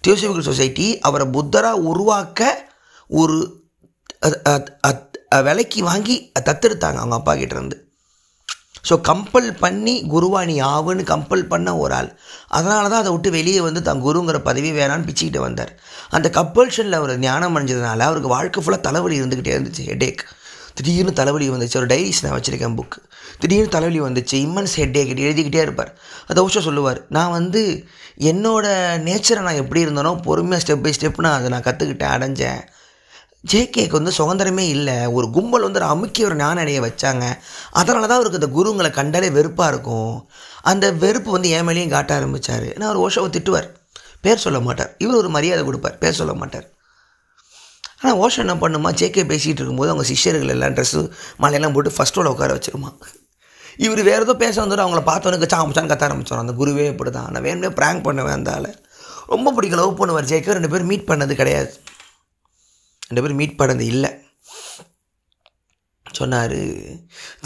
theosophical 0.04 0.48
society 0.50 0.86
அவரை 1.08 1.26
புத்தராக 1.36 1.84
உருவாக்க 1.90 2.50
ஒரு 3.10 3.38
விலைக்கு 5.32 5.80
வாங்கி 5.90 6.16
தத்தெடுத்தாங்க 6.48 7.00
அவங்க 7.02 7.16
அப்பா 7.20 7.34
கிட்டேருந்து 7.40 7.76
ஸோ 8.88 8.94
கம்பல் 9.08 9.48
பண்ணி 9.62 9.92
குருவாணி 10.12 10.54
ஆவுன்னு 10.72 11.02
கம்பல் 11.10 11.42
பண்ண 11.52 11.68
ஒரு 11.82 11.94
ஆள். 11.96 12.08
அதனால 12.56 12.84
தான் 12.92 13.02
அதை 13.02 13.10
விட்டு 13.14 13.30
வெளியே 13.36 13.60
வந்து 13.66 13.80
தான் 13.88 14.02
குருங்கிற 14.04 14.38
பதவி 14.48 14.70
வேணான்னு 14.76 15.06
பிச்சுக்கிட்டு 15.08 15.40
வந்தார். 15.44 15.72
அந்த 16.16 16.28
கப்பல்ஷனில் 16.38 16.98
அவர் 16.98 17.12
ஞானம் 17.24 17.56
அடைஞ்சதுனால 17.58 18.06
அவருக்கு 18.08 18.30
வாழ்க்கை 18.34 18.62
ஃபுல்லாக 18.64 18.82
தலைவலி 18.86 19.18
இருந்துக்கிட்டே 19.20 19.54
இருந்துச்சு 19.56 19.84
ஹெடேக் 19.90 20.22
திடீர்னு 20.78 21.12
தலைவலி 21.20 21.46
வந்துச்சு. 21.54 21.78
ஒரு 21.80 21.88
டைரிஸ் 21.92 22.22
நான் 22.24 22.36
வச்சுருக்கேன் 22.36 22.76
புக்கு 22.80 23.00
திடீர்னு 23.42 23.74
தலைவலி 23.76 24.00
வந்துச்சு. 24.06 24.36
இம்மன்ஸ் 24.46 24.76
ஹெட்டேக் 24.82 25.12
எழுதிக்கிட்டே 25.26 25.62
இருப்பார். 25.66 25.92
அதை 26.30 26.42
உஷா 26.48 26.62
சொல்லுவார் 26.68 27.00
நான் 27.16 27.34
வந்து 27.38 27.62
என்னோட 28.32 28.66
நேச்சரை 29.08 29.42
நான் 29.48 29.62
எப்படி 29.64 29.82
இருந்தேனோ 29.86 30.12
பொறுமையாக 30.28 30.62
ஸ்டெப் 30.64 30.84
பை 30.86 30.92
ஸ்டெப் 30.98 31.24
நான் 31.26 31.38
அதை 31.40 31.50
நான் 31.54 31.66
கற்றுக்கிட்டேன் 31.68 32.14
அடைஞ்சேன். 32.16 32.62
ஜேகேக்கு 33.44 33.98
வந்து 33.98 34.12
சுதந்திரமே 34.18 34.64
இல்லை. 34.76 35.06
ஒரு 35.06 35.30
கும்பல் 35.30 35.66
வந்து 35.66 35.80
ஒரு 35.80 35.88
அமுக்கி 35.88 36.24
ஒரு 36.24 36.36
ஞான 36.36 36.60
அடைய 36.60 36.80
வச்சாங்க. 36.80 37.24
அதனால 37.70 38.06
தான் 38.06 38.18
அவருக்கு 38.18 38.40
அந்த 38.40 38.50
குருங்களை 38.56 38.90
கண்டாலே 38.90 39.30
வெறுப்பாக 39.30 39.72
இருக்கும். 39.72 40.28
அந்த 40.62 40.92
வெறுப்பு 40.92 41.30
வந்து 41.30 41.48
ஏன் 41.48 41.68
மேலேயும் 41.68 41.94
காட்ட 41.96 42.14
ஆரம்பித்தார் 42.14 42.66
நான் 42.76 42.90
ஒரு 42.94 43.02
ஓஷோவை 43.04 43.30
திட்டுவார். 43.36 43.68
பேர் 44.20 44.44
சொல்ல 44.46 44.60
மாட்டார். 44.60 44.90
இவர் 44.98 45.16
ஒரு 45.16 45.28
மரியாதை 45.28 45.64
கொடுப்பார். 45.64 45.98
பேர் 45.98 46.18
சொல்ல 46.20 46.32
மாட்டார். 46.34 46.66
ஆனால் 48.00 48.18
ஓஷோ 48.24 48.38
என்ன 48.38 48.54
பண்ணுமா? 48.54 48.90
ஜேகே 49.00 49.22
பேசிகிட்டு 49.30 49.60
இருக்கும்போது 49.60 49.90
அவங்க 49.90 50.04
சிஷ்யர்கள் 50.10 50.52
எல்லாம் 50.54 50.74
ட்ரெஸ்ஸு 50.74 51.00
மலையெல்லாம் 51.42 51.74
போட்டு 51.76 51.90
ஃபஸ்ட்டோட 51.96 52.28
உட்கார 52.34 52.52
வச்சிருமா 52.58 52.90
இவர் 53.84 54.02
வேறு 54.02 54.22
ஏதோ 54.26 54.34
பேச 54.34 54.54
வந்துட்டு 54.64 54.84
அவங்கள 54.84 55.00
பார்த்தவனுக்கு 55.08 55.48
சாமிச்சான்னு 55.52 55.90
கத்த 55.90 56.06
ஆரம்பிச்சோம் 56.06 56.42
அந்த 56.44 56.54
குருவே 56.60 56.84
இப்படி 56.92 57.10
தான் 57.10 57.28
நான் 57.32 57.44
வேணுமே 57.48 57.68
ப்ராங்க் 57.80 58.02
பண்ணுவேன் 58.06 58.36
அந்த 58.38 58.52
ஆளை. 58.54 58.70
ரொம்ப 59.26 59.52
பிடிக்கும். 59.52 59.80
லவ் 59.80 59.98
பண்ணுவார் 60.00 60.28
ஜேகே. 60.30 60.52
ரெண்டு 60.58 60.70
பேரும் 60.72 60.90
மீட் 60.92 61.08
பண்ணது 61.10 61.32
கிடையாது. 61.32 61.70
ரெண்டு 63.08 63.22
பேரும் 63.22 63.40
மீட் 63.42 63.60
பண்ணது 63.60 63.80
இல்லை. 63.80 64.10
சொன்னார் 66.18 66.58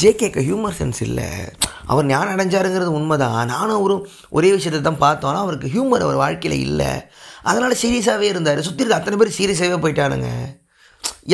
ஜேகேக்கு 0.03 0.43
ஹியூமர் 0.49 0.77
சென்ஸ் 0.79 1.01
இல்லை. 1.07 1.27
அவர் 1.87 2.07
ஞானம் 2.07 2.35
அடைஞ்சாருங்கிறது 2.35 2.93
உண்மைதான். 2.99 3.47
நானும் 3.53 3.79
அவரும் 3.79 4.07
ஒரே 4.31 4.51
விஷயத்தை 4.57 4.81
தான் 4.81 5.03
பார்த்தோம்னா 5.05 5.41
அவருக்கு 5.45 5.69
ஹியூமர் 5.75 6.05
அவர் 6.07 6.23
வாழ்க்கையில் 6.23 6.65
இல்லை. 6.69 6.91
அதனால் 7.43 7.81
சீரியஸாகவே 7.83 8.27
இருந்தார். 8.33 8.67
சுற்றி 8.67 8.83
இருக்க 8.83 8.99
அத்தனை 8.99 9.19
பேர் 9.19 9.39
சீரியஸாகவே 9.39 9.79
போயிட்டானுங்க. 9.85 10.31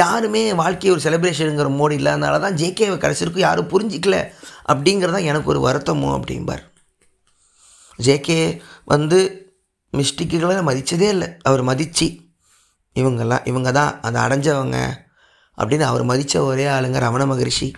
யாருமே 0.03 0.43
வாழ்க்கையை 0.55 0.91
ஒரு 0.95 1.03
செலிப்ரேஷனுங்கிற 1.05 1.69
மோடு 1.81 1.95
இல்லாதனால 1.99 2.41
தான் 2.41 2.57
ஜேகேவை 2.63 2.97
கடைசிருக்கும் 3.05 3.47
யாரும் 3.49 3.71
புரிஞ்சிக்கல. 3.73 4.17
அப்படிங்கிறதான் 4.73 5.29
எனக்கு 5.31 5.53
ஒரு 5.55 5.61
வருத்தமோ 5.67 6.11
அப்படிம்பார். 6.19 6.65
ஜேகே 7.99 8.41
வந்து 8.85 9.19
மிஸ்டிக்குகளை 9.93 10.57
மதித்ததே 10.71 11.09
இல்லை. 11.17 11.29
அவர் 11.43 11.63
மதித்து 11.63 12.09
இவங்கெல்லாம் 13.01 13.47
இவங்க 13.51 13.71
தான் 13.79 13.93
அதை 14.07 14.19
அடைஞ்சவங்க 14.25 14.79
அப்படின்னு 15.59 15.85
அவர் 15.91 16.11
மதித்த 16.11 16.43
ஒரே 16.51 16.67
ஆளுங்க 16.77 16.99
ரமண 17.07 17.23
மகரிஷி 17.31 17.69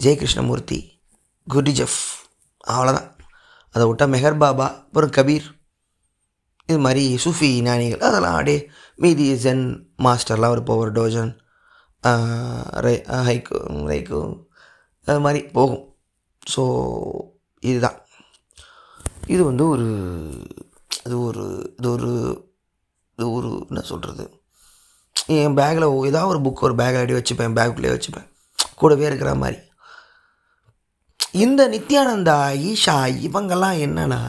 ஜெயகிருஷ்ணமூர்த்தி 0.00 0.78
கிருஷ்ணமூர்த்தி 1.46 1.98
அவ்வளோதான் 2.72 3.08
அதை 3.74 3.84
விட்டா 3.88 4.06
மெஹர் 4.14 4.40
பாபா 4.42 4.66
அப்புறம் 4.86 5.12
கபீர். 5.16 5.46
இது 6.68 6.78
மாதிரி 6.86 7.04
சூஃபி 7.24 7.48
ஞானிகள். 7.66 8.02
அதெல்லாம் 8.08 8.34
அப்படியே 8.36 8.58
மீதி 9.02 9.26
ஜென் 9.44 9.64
மாஸ்டர்லாம் 10.04 10.54
ஒரு 10.54 10.62
போவர் 10.70 10.92
டோஜன் 10.98 11.32
ரை 12.86 12.94
ஹைக்கு 13.28 13.58
ரைக்கு. 13.90 14.20
அது 15.06 15.20
மாதிரி 15.26 15.40
போகும். 15.56 15.84
ஸோ 16.52 16.62
இதுதான். 17.62 17.98
இது 19.34 19.42
வந்து 19.50 19.64
ஒரு 19.74 19.88
இது 21.06 21.16
ஒரு 21.28 21.44
இது 21.78 21.88
ஒரு 21.96 22.10
இது 23.18 23.26
ஒரு 23.38 23.50
என்ன 23.70 23.82
சொல்கிறது 23.90 24.24
என் 25.26 25.56
பேக்கில் 25.58 25.86
ஏதாவது 26.08 26.30
ஒரு 26.32 26.40
புக் 26.44 26.64
ஒரு 26.66 26.74
பேக்கில் 26.80 27.04
அடி 27.04 27.14
வச்சுப்பேன் 27.18 27.56
பேக்குள்ளே 27.58 27.92
வச்சுப்பேன். 27.94 28.26
கூடவே 28.80 29.04
இருக்கிற 29.10 29.34
மாதிரி. 29.34 29.58
இந்த 31.44 31.68
நித்யானந்தா 31.68 32.38
ஈஷா 32.70 32.96
இவங்கெல்லாம் 33.26 33.76
என்னென்னா 33.86 34.20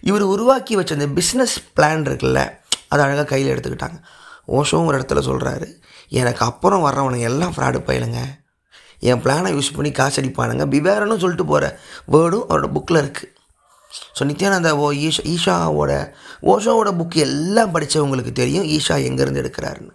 இவர் 0.00 0.22
உருவாக்கி 0.22 0.74
வச்ச 0.76 0.94
அந்த 0.94 1.08
பிஸ்னஸ் 1.18 1.54
பிளான் 1.76 2.04
இருக்குல்ல 2.08 2.40
அதை 2.88 3.00
அழகாக 3.06 3.24
கையில் 3.24 3.52
எடுத்துக்கிட்டாங்க. 3.54 3.98
ஓஷோவும் 4.48 4.88
ஒரு 4.90 4.98
இடத்துல 4.98 5.20
சொல்கிறாரு 5.28 5.68
எனக்கு 6.08 6.42
அப்புறம் 6.44 6.84
வர்றவனுங்க 6.86 7.28
எல்லாம் 7.30 7.54
ஃப்ராடு 7.56 7.78
பயிலுங்க. 7.88 8.20
என் 9.00 9.22
பிளானை 9.24 9.50
யூஸ் 9.56 9.74
பண்ணி 9.76 9.90
காசு 9.90 10.22
அடிப்பானுங்க. 10.22 10.66
பிவேரனும் 10.74 11.22
சொல்லிட்டு 11.22 11.46
போகிற 11.52 11.80
வேர்டும் 12.12 12.46
அவரோட 12.48 12.68
புக்கில் 12.76 13.02
இருக்குது 13.04 13.32
ஸோ 14.18 14.22
நித்யானந்தா 14.28 14.70
ஓ 14.84 14.92
ஈஷா 14.92 15.24
ஈஷாவோட 15.32 15.92
ஓஷோவோட 16.52 16.90
புக் 17.00 17.16
எல்லாம் 17.26 17.74
படித்தவங்களுக்கு 17.74 18.32
தெரியும் 18.32 18.64
ஈஷா 18.64 18.96
எங்கேருந்து 19.08 19.42
எடுக்கிறாருன்னு. 19.42 19.92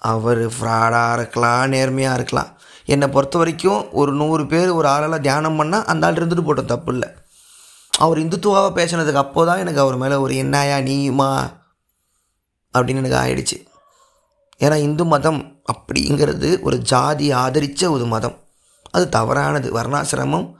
அவர் 0.00 0.46
ஃப்ராடாக 0.46 1.12
இருக்கலாம் 1.12 1.68
நேர்மையாக 1.68 2.14
இருக்கலாம். 2.14 2.58
என்னை 2.84 3.08
பொறுத்த 3.08 3.38
வரைக்கும் 3.38 3.92
ஒரு 3.92 4.12
நூறு 4.12 4.46
பேர் 4.46 4.70
ஒரு 4.70 4.88
ஆளால் 4.88 5.20
தியானம் 5.20 5.58
பண்ணால் 5.60 5.84
அந்த 5.84 6.06
ஆள் 6.06 6.14
இருந்துட்டு 6.14 6.44
போட்டோம் 6.46 6.64
தப்பு 6.64 6.92
இல்லை. 6.92 7.08
அவர் 7.92 8.18
இந்துத்துவாவை 8.18 8.70
பேசினதுக்கு 8.78 9.22
அப்போ 9.24 9.44
தான் 9.44 9.58
எனக்கு 9.58 9.80
அவர் 9.80 9.96
மேலே 9.96 10.14
ஒரு 10.14 10.34
என்னாயா 10.34 10.76
நீயுமா? 10.90 11.30
அப்படின்னு 12.74 13.02
எனக்கு 13.04 13.16
ஆயிடுச்சு. 13.16 13.68
ஏன்னா 14.60 14.74
இந்து 14.74 15.04
மதம் 15.04 15.62
அப்படிங்கிறது 15.72 16.62
ஒரு 16.62 16.78
ஜாதி 16.78 17.32
ஆதரித்த 17.32 17.90
ஒரு 17.90 18.04
மதம். 18.04 18.36
அது 18.90 19.08
தவறானது. 19.08 19.80
வர்ணாசிரமம் 19.80 20.58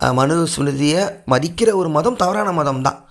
மனு 0.00 0.48
ஸ்மிருதியை 0.56 1.02
மதிக்கிற 1.26 1.74
ஒரு 1.74 1.88
மதம் 1.88 2.16
தவறான 2.16 2.52
மதம் 2.52 2.82
தான் 2.82 3.08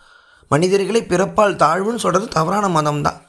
மனிதர்களை 0.48 1.02
பிறப்பால் 1.02 1.56
தாழ்வுன்னு 1.56 1.96
சொல்கிறது 1.96 2.28
தவறான 2.28 2.68
மதம் 2.68 3.02
தான் 3.02 3.22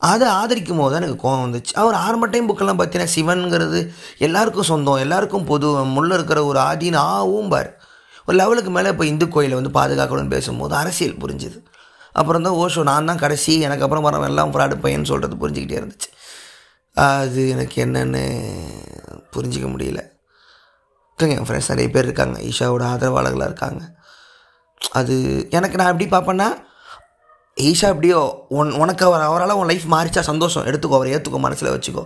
அதை 0.00 0.26
ஆதரிக்கும் 0.40 0.80
போது 0.80 0.92
தான் 0.92 1.02
எனக்கு 1.02 1.22
கோவம் 1.24 1.44
வந்துச்சு. 1.44 1.72
அவர் 1.82 1.96
ஆரம்ப 2.04 2.26
டைம் 2.32 2.48
புக்கெல்லாம் 2.48 2.78
பார்த்தீங்கன்னா 2.80 3.14
சிவன்கிறது 3.14 3.80
எல்லாருக்கும் 4.26 4.68
சொந்தம் 4.72 5.02
எல்லாருக்கும் 5.04 5.46
பொது 5.50 5.68
முள்ள 5.94 6.10
இருக்கிற 6.18 6.44
ஒரு 6.44 6.60
ஆதின்னு 6.70 7.00
ஆவும் 7.16 7.50
பார். 7.54 7.70
ஒரு 8.26 8.36
லெவலுக்கு 8.40 8.70
மேலே 8.76 8.88
இப்போ 8.94 9.04
இந்து 9.12 9.28
கோயிலை 9.28 9.56
வந்து 9.60 9.72
பாதுகாக்கணும்னு 9.78 10.34
பேசும்போது 10.36 10.74
அரசியல் 10.82 11.20
புரிஞ்சுது. 11.24 11.58
அப்புறம் 12.20 12.44
தான் 12.46 12.58
ஓஷோ 12.62 12.82
நான் 12.90 13.08
தான் 13.10 13.22
கடைசி 13.24 13.52
எனக்கு 13.66 13.84
அப்புறம் 13.86 14.06
வரவன் 14.06 14.30
எல்லாம் 14.32 14.52
ஃப்ராடு 14.54 14.76
பையன் 14.84 15.10
சொல்கிறது 15.10 15.36
புரிஞ்சுக்கிட்டே 15.42 15.78
இருந்துச்சு. 15.80 16.10
அது 16.96 17.40
எனக்கு 17.54 17.76
என்னன்னு 17.84 18.22
புரிஞ்சிக்க 19.34 19.66
முடியல. 19.74 20.00
இருக்காங்க 21.10 21.34
என் 21.40 21.46
ஃப்ரெண்ட்ஸ் 21.48 21.70
நிறைய 21.72 21.88
பேர் 21.94 22.08
இருக்காங்க 22.08 22.38
ஈஷாவோட 22.48 22.84
ஆதரவாளர்களாக 22.92 23.50
இருக்காங்க. 23.50 23.82
அது 24.98 25.14
எனக்கு 25.50 25.78
நான் 25.78 25.92
எப்படி 25.92 26.08
பார்ப்பேன்னா 26.16 26.48
ஈஷா 27.66 27.86
அப்படியோ 27.92 28.46
உன் 28.48 28.72
உனக்கு 28.72 29.04
அவர் 29.06 29.20
அவரால் 29.20 29.58
உன் 29.60 29.70
லைஃப் 29.70 29.86
மாறிச்சா 29.94 30.20
சந்தோஷம். 30.20 30.64
எடுத்துக்கோ 30.64 30.96
அவரை 30.98 31.12
ஏற்றுக்கோ 31.14 31.38
மனசில் 31.46 31.70
வச்சுக்கோ. 31.74 32.04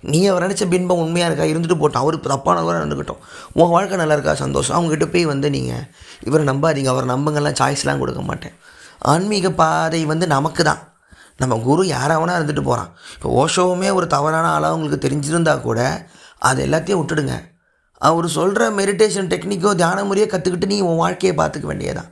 நீ 0.00 0.26
அவர் 0.26 0.44
நினச்ச 0.46 0.68
பின்பம் 0.68 1.02
உண்மையாக 1.02 1.28
இருக்கா? 1.30 1.46
இருந்துட்டு 1.52 1.78
போட்டோம் 1.82 2.02
அவருக்கு 2.04 2.32
தப்பானவராக 2.32 2.80
நடந்துக்கிட்டோம் 2.80 3.20
உன் 3.52 3.68
வாழ்க்கை 3.68 3.96
நல்லா 3.96 4.14
இருக்கா? 4.16 4.34
சந்தோஷம். 4.34 4.76
அவங்ககிட்ட 4.76 5.06
போய் 5.12 5.24
வந்து 5.24 5.50
நீங்கள் 5.50 5.84
இவரை 6.20 6.46
நம்பாதீங்க. 6.46 6.90
அவரை 6.94 7.08
நம்புங்கள்லாம் 7.14 7.58
சாய்ஸ்லாம் 7.60 7.98
கொடுக்க 7.98 8.22
மாட்டேன். 8.22 8.54
ஆன்மீக 8.98 9.50
பாதை 9.50 10.04
வந்து 10.04 10.26
நமக்கு 10.26 10.64
தான் 10.64 10.82
நம்ம 11.36 11.54
குரு 11.58 11.82
யாராவனா 11.84 12.34
இருந்துட்டு 12.38 12.64
போகிறான் 12.64 12.90
இப்போ 13.14 13.28
ஓஷோவுமே 13.40 13.88
ஒரு 13.94 14.06
தவறான 14.06 14.48
ஆளாக 14.56 14.74
உங்களுக்கு 14.74 15.04
தெரிஞ்சிருந்தா 15.06 15.60
கூட 15.60 16.08
அது 16.38 16.66
எல்லாத்தையும் 16.66 17.00
விட்டுடுங்க. 17.00 17.36
அவர் 18.00 18.26
சொல்கிற 18.28 18.70
மெடிடேஷன் 18.70 19.30
டெக்னிக்கோ 19.32 19.70
தியான 19.74 20.04
முறையோ 20.04 20.26
கற்றுக்கிட்டு 20.30 20.66
நீ 20.66 20.80
உன் 20.80 20.96
வாழ்க்கையை 20.96 21.34
பார்த்துக்க 21.36 21.66
வேண்டியதான் 21.66 22.10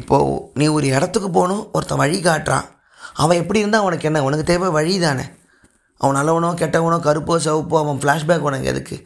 இப்போது 0.00 0.36
நீ 0.60 0.66
ஒரு 0.76 0.86
இடத்துக்கு 0.96 1.28
போகணும் 1.36 1.64
ஒருத்தன் 1.76 2.00
வழி 2.02 2.18
காட்டுறான். 2.26 2.66
அவன் 3.22 3.40
எப்படி 3.42 3.60
இருந்தால் 3.62 3.82
அவனுக்கு 3.84 4.08
என்ன? 4.10 4.22
உனக்கு 4.28 4.44
தேவை 4.50 4.68
வழி 4.76 4.92
தானே? 5.06 5.24
அவன் 6.00 6.16
நல்லவனோ 6.18 6.50
கெட்டவனோ 6.60 6.98
கருப்போ 7.06 7.34
சிவப்போ 7.46 7.76
அவன் 7.82 7.98
ஃப்ளாஷ்பேக் 8.02 8.46
உனக்கு 8.48 8.70
எதுக்கு? 8.72 8.96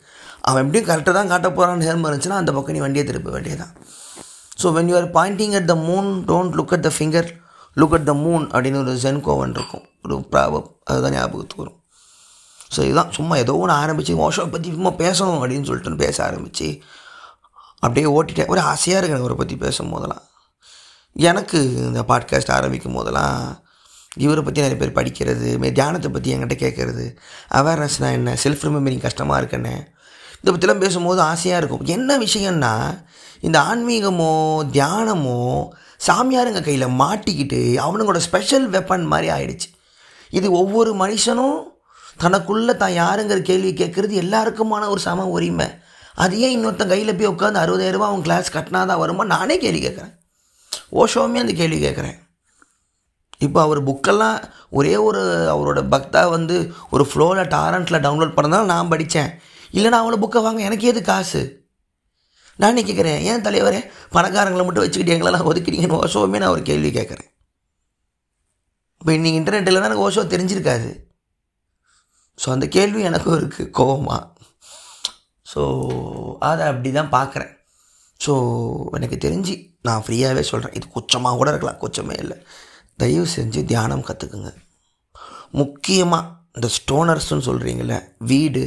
அவன் 0.48 0.62
எப்படியும் 0.64 0.88
கரெக்டாக 0.90 1.14
தான் 1.18 1.30
காட்ட 1.32 1.48
போகிறான்னு 1.56 1.84
நேர்மை 1.84 2.06
இருந்துச்சுன்னா 2.08 2.38
அந்த 2.42 2.50
பக்கம் 2.56 2.76
நீ 2.76 2.80
வண்டியை 2.84 3.04
திருப்ப 3.06 3.30
வேண்டியதான் 3.36 3.72
so 4.60 4.66
when 4.76 4.90
you 4.90 4.94
are 5.00 5.08
pointing 5.16 5.54
at 5.58 5.68
the 5.70 5.74
moon 5.88 6.08
don't 6.30 6.54
look 6.58 6.74
at 6.76 6.84
the 6.86 6.92
finger 6.98 7.28
look 7.80 7.96
at 7.98 8.06
the 8.10 8.12
moon 8.24 8.44
அப்படின்னு 8.52 8.78
ஒரு 8.82 8.92
ஜென் 9.04 9.20
கோவன் 9.26 9.54
இருக்கும். 9.56 9.84
ஒரு 10.04 10.16
ப்ராபம் 10.32 10.68
அதுதான் 10.90 11.14
ஞாபகத்துக்கு 11.16 11.62
வரும். 11.62 11.80
ஸோ 12.74 12.80
இதுதான். 12.88 13.10
சும்மா 13.16 13.34
ஏதோ 13.42 13.56
ஒன்று 13.62 13.74
ஆரம்பித்து 13.82 14.14
ஓஷோவை 14.26 14.48
பற்றி 14.54 14.70
சும்மா 14.76 14.92
பேசணும் 15.02 15.38
அப்படின்னு 15.40 15.68
சொல்லிட்டு 15.70 16.02
பேச 16.04 16.16
ஆரம்பித்து 16.28 16.68
அப்படியே 17.84 18.06
ஓட்டிட்டேன். 18.16 18.50
ஒரு 18.54 18.60
ஆசையாக 18.72 18.98
இருக்கு 18.98 19.14
எனக்கு 19.14 19.26
அவரை 19.26 19.38
பற்றி 19.42 19.56
பேசும் 19.66 19.92
போதெல்லாம் 19.94 20.24
எனக்கு 21.18 21.58
இந்த 21.74 22.00
பாட்காஸ்ட் 22.08 22.50
ஆரம்பிக்கும் 22.50 22.92
போதெல்லாம் 22.92 23.64
இவரை 24.16 24.42
பற்றி 24.42 24.60
நிறைய 24.60 24.78
பேர் 24.82 24.98
படிக்கிறது 24.98 25.58
மே 25.58 25.72
தியானத்தை 25.72 26.10
பற்றி 26.10 26.34
என்கிட்ட 26.34 26.56
கேட்குறது 26.64 27.16
அவேர்னஸ்னால் 27.50 28.12
என்ன 28.12 28.36
செல்ஃப் 28.44 28.64
ரிமெம்பரிங் 28.66 29.00
கஷ்டமாக 29.00 29.38
இருக்குன்னு 29.38 29.94
இதை 30.42 30.54
பற்றிலாம் 30.54 30.78
பேசும்போது 30.78 31.20
ஆசையாக 31.20 31.66
இருக்கும். 31.66 31.86
என்ன 31.86 32.18
விஷயம்னா 32.18 33.04
இந்த 33.40 33.58
ஆன்மீகமோ 33.60 34.32
தியானமோ 34.72 35.68
சாமியாருங்க 36.06 36.62
கையில் 36.62 36.86
மாட்டிக்கிட்டு 36.86 37.60
அவனுங்களோட 37.84 38.16
ஸ்பெஷல் 38.16 38.70
வெப்பன் 38.70 39.04
மாதிரி 39.04 39.28
ஆயிடுச்சு. 39.32 39.68
இது 40.30 40.52
ஒவ்வொரு 40.52 40.92
மனுஷனும் 40.94 41.58
தனக்குள்ளே 42.18 42.76
தான் 42.76 42.92
யாருங்கிற 42.92 43.40
கேள்வி 43.40 43.72
கேட்குறது 43.72 44.14
எல்லாருக்குமான 44.24 44.88
ஒரு 44.88 45.00
சம 45.00 45.26
உரிமை. 45.26 45.66
அது 46.14 46.40
ஏன் 46.40 46.54
இன்னொருத்தன் 46.56 46.86
கையில் 46.86 47.16
போய் 47.16 47.28
உட்காந்து 47.28 47.62
அறுபதாயிரரூபா 47.62 48.06
அவன் 48.10 48.22
கிளாஸ் 48.22 48.54
கட்டினா 48.56 48.86
தான் 48.86 48.98
வருமா? 48.98 49.24
நானே 49.24 49.58
கேள்வி 49.58 49.88
கேட்குறேன். 49.88 50.14
ஓஷோவுமே 50.92 51.42
அந்த 51.44 51.52
கேள்வி 51.60 51.78
கேட்குறேன். 51.86 52.16
இப்போ 53.46 53.58
அவர் 53.66 53.80
புக்கெல்லாம் 53.88 54.38
ஒரே 54.78 54.96
ஒரு 55.06 55.22
அவரோட 55.54 55.80
பக்தா 55.94 56.22
வந்து 56.36 56.56
ஒரு 56.94 57.04
ஃப்ளோவில் 57.10 57.50
டாரண்ட்டில் 57.54 58.02
டவுன்லோட் 58.06 58.36
பண்ணதால் 58.38 58.70
நான் 58.72 58.92
படித்தேன் 58.92 59.30
இல்லைனா 59.76 60.00
அவளை 60.02 60.18
புக்கை 60.22 60.40
வாங்க 60.42 60.60
எனக்கு 60.68 60.90
எது 60.90 61.00
காசு? 61.02 61.40
நான் 62.58 62.78
கேட்குறேன்? 62.88 63.18
ஏன் 63.30 63.44
தலைவரே 63.46 63.80
பணக்காரங்களை 64.14 64.64
மட்டும் 64.66 64.84
வச்சுக்கிட்டு 64.84 65.14
எங்களெல்லாம் 65.14 65.48
ஒதுக்கிறீங்கன்னு 65.50 65.98
ஓஷோவுமே 66.04 66.38
நான் 66.42 66.54
ஒரு 66.56 66.62
கேள்வி 66.70 66.90
கேட்குறேன். 66.98 67.28
இப்போ 69.00 69.12
இன்றைக்கி 69.16 69.38
இன்டர்நெட் 69.40 69.68
இல்லைனா 69.70 69.88
எனக்கு 69.90 70.06
ஓஷோ 70.08 70.24
தெரிஞ்சிருக்காது. 70.34 70.88
ஸோ 72.38 72.48
அந்த 72.54 72.66
கேள்வி 72.76 73.02
எனக்கும் 73.10 73.38
இருக்குது 73.40 73.70
கோவமாக 73.78 74.24
ஸோ 75.46 75.62
அதை 76.48 76.62
அப்படி 76.70 76.90
தான் 76.92 77.14
பார்க்குறேன். 77.18 77.52
ஸோ 78.20 78.34
எனக்கு 78.96 79.16
தெரிஞ்சு 79.24 79.54
நான் 79.86 80.04
ஃப்ரீயாகவே 80.04 80.42
சொல்கிறேன் 80.50 80.76
இது 80.78 80.86
குச்சமாக 80.94 81.38
கூட 81.40 81.48
இருக்கலாம். 81.52 81.80
குச்சமே 81.82 82.16
இல்லை. 82.22 82.36
தயவு 83.02 83.26
செஞ்சு 83.36 83.60
தியானம் 83.70 84.06
கற்றுக்குங்க 84.08 84.50
முக்கியமாக 85.60 86.30
இந்த 86.56 86.68
ஸ்டோனர்ஸ்னு 86.76 87.46
சொல்கிறீங்கள 87.48 87.94
வீடு 88.30 88.62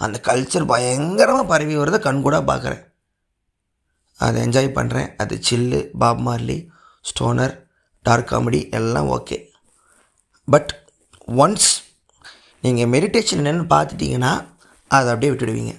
அந்த 0.00 0.16
கல்ச்சர் 0.28 0.70
பயங்கரமாக 0.72 1.50
பரவி 1.52 1.74
வரதை. 1.80 1.98
கண்கூடாக 2.06 2.44
பார்க்குறேன் 2.50 2.82
அதை 4.20 4.38
என்ஜாய் 4.46 4.76
பண்ணுறேன் 4.78 5.08
அது 5.22 5.34
chill 5.48 5.80
Bob 6.02 6.22
Marley 6.26 6.58
stoner 7.10 7.54
dark 8.04 8.30
comedy 8.30 8.60
எல்லாம் 8.78 9.08
ஓகே 9.16 9.38
பட் 10.48 10.70
ஒன்ஸ் 11.42 11.70
நீங்கள் 12.64 12.90
மெடிடேஷன் 12.94 13.40
என்னென்னு 13.42 13.66
பார்த்துட்டிங்கன்னா 13.74 14.32
அதை 14.90 15.08
அப்படியே 15.12 15.30
விட்டுடுவீங்க. 15.32 15.72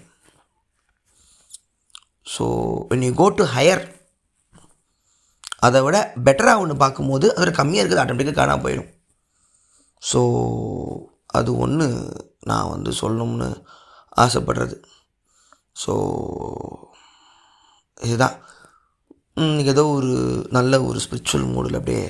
So 2.26 2.46
when 2.90 3.06
you 3.08 3.12
go 3.22 3.28
to 3.40 3.46
higher 3.56 3.84
அதை 5.68 5.80
விட 5.86 5.98
பெட்டராக 6.26 6.62
ஒன்று 6.64 6.76
பார்க்கும்போது 6.84 7.26
அதில் 7.36 7.58
கம்மியாக 7.60 7.82
இருக்குது 7.82 8.04
ஆட்டோமேட்டிக்காக 8.04 8.40
காணாமல் 8.40 8.64
போயிடும். 8.66 8.90
ஸோ 10.10 10.22
அது 11.38 11.50
ஒன்று 11.66 11.88
நான் 12.50 12.72
வந்து 12.74 12.92
சொல்லணும்னு 13.02 13.48
ஆசைப்படுறது. 14.24 14.76
ஸோ 15.84 15.94
இதுதான். 18.08 18.36
இன்றைக்கி 19.44 19.72
ஏதோ 19.76 19.86
ஒரு 19.98 20.12
நல்ல 20.58 20.82
ஒரு 20.90 21.00
ஸ்பிரிச்சுவல் 21.06 21.48
மூடில் 21.54 21.80
அப்படியே 21.80 22.04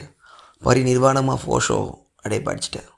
பரி 0.67 0.81
நிர்வாணமாக 0.89 1.51
ஓஷோ 1.57 1.77
அப்படியே 2.23 2.41
படிச்சுட்டேன். 2.47 2.89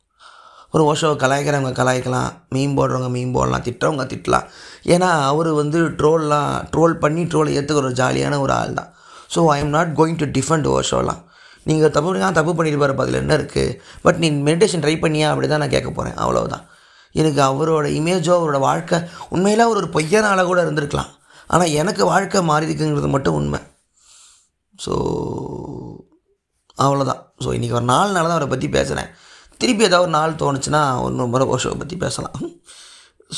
ஒரு 0.75 0.83
ஓஷோவை 0.91 1.15
கலாய்க்கிறவங்க 1.23 1.71
கலாய்க்கலாம் 1.79 2.29
மீன் 2.55 2.75
போடுறவங்க 2.77 3.09
மீன் 3.17 3.33
போடலாம் 3.35 3.65
திட்டுறவங்க 3.67 4.05
திட்டலாம். 4.13 4.45
ஏன்னா 4.93 5.09
அவர் 5.31 5.49
வந்து 5.61 5.79
ட்ரோல்லாம் 5.99 6.51
ட்ரோல் 6.73 6.95
பண்ணி 7.03 7.23
ட்ரோலை 7.33 7.51
ஏற்றுக்கிற 7.57 7.85
ஒரு 7.85 7.97
ஜாலியான 8.01 8.39
ஒரு 8.45 8.53
ஆள் 8.59 8.77
தான் 8.79 8.89
so 9.33 9.41
I 9.55 9.57
am 9.63 9.73
not 9.77 9.91
going 9.99 10.19
to 10.21 10.27
defend 10.37 10.67
ஓஷோலாம் 10.75 11.21
நீங்கள் 11.69 11.93
தப்பு 11.95 12.09
பண்ணி 12.09 12.31
தப்பு 12.39 12.53
பண்ணியிருப்பார் 12.57 12.95
அதில் 13.03 13.21
என்ன 13.23 13.35
இருக்குது 13.39 13.75
பட் 14.05 14.17
நீ 14.23 14.27
மெடிடேஷன் 14.47 14.83
ட்ரை 14.85 14.95
பண்ணியா 15.05 15.27
அப்படி 15.33 15.47
தான் 15.51 15.63
நான் 15.63 15.75
கேட்க 15.75 15.89
போகிறேன் 15.91 16.17
அவ்வளோதான் 16.23 16.65
எனக்கு 17.21 17.41
அவரோட 17.49 17.85
இமேஜோ 17.99 18.33
அவரோட 18.39 18.59
வாழ்க்கை 18.69 18.97
உண்மையில் 19.33 19.63
அவர் 19.65 19.79
ஒரு 19.81 19.89
பொய்யான 19.95 20.27
ஆளாக 20.31 20.47
கூட 20.47 20.59
இருந்திருக்கலாம். 20.65 21.11
ஆனால் 21.53 21.73
எனக்கு 21.81 22.03
வாழ்க்கை 22.11 22.39
மாறிதுக்குங்கிறது 22.49 23.09
மட்டும் 23.15 23.37
உண்மை. 23.39 23.59
ஸோ 24.85 24.93
அவ்வளோதான் 26.85 27.21
ஸோ 27.43 27.49
இன்றைக்கி 27.57 27.75
ஒரு 27.79 27.87
நாலு 27.93 28.11
நாள் 28.15 28.27
தான் 28.29 28.37
அவரை 28.37 28.49
பற்றி 28.53 28.69
பேசுகிறேன் 28.77 29.09
திருப்பி 29.61 29.87
ஏதாவது 29.87 30.05
ஒரு 30.05 30.13
நாள் 30.17 30.39
தோணுச்சுன்னா 30.41 30.81
ஒரு 31.03 31.27
முறை 31.33 31.45
ஓஷோவை 31.53 31.77
பற்றி 31.81 31.95
பேசலாம். 32.05 32.37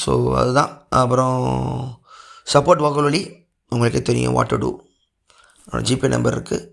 ஸோ 0.02 0.12
அதுதான். 0.42 0.72
அப்புறம் 1.02 1.38
சப்போர்ட் 2.54 2.84
வாக்குவலி 2.86 3.22
உங்களுக்கே 3.72 4.02
தெரியும் 4.10 4.36
வாட் 4.38 4.52
டு 4.54 4.58
டூ 4.64 4.72
என்னோடய 5.66 5.86
ஜிபே 5.88 6.10
நம்பர் 6.16 6.36
இருக்குது 6.38 6.66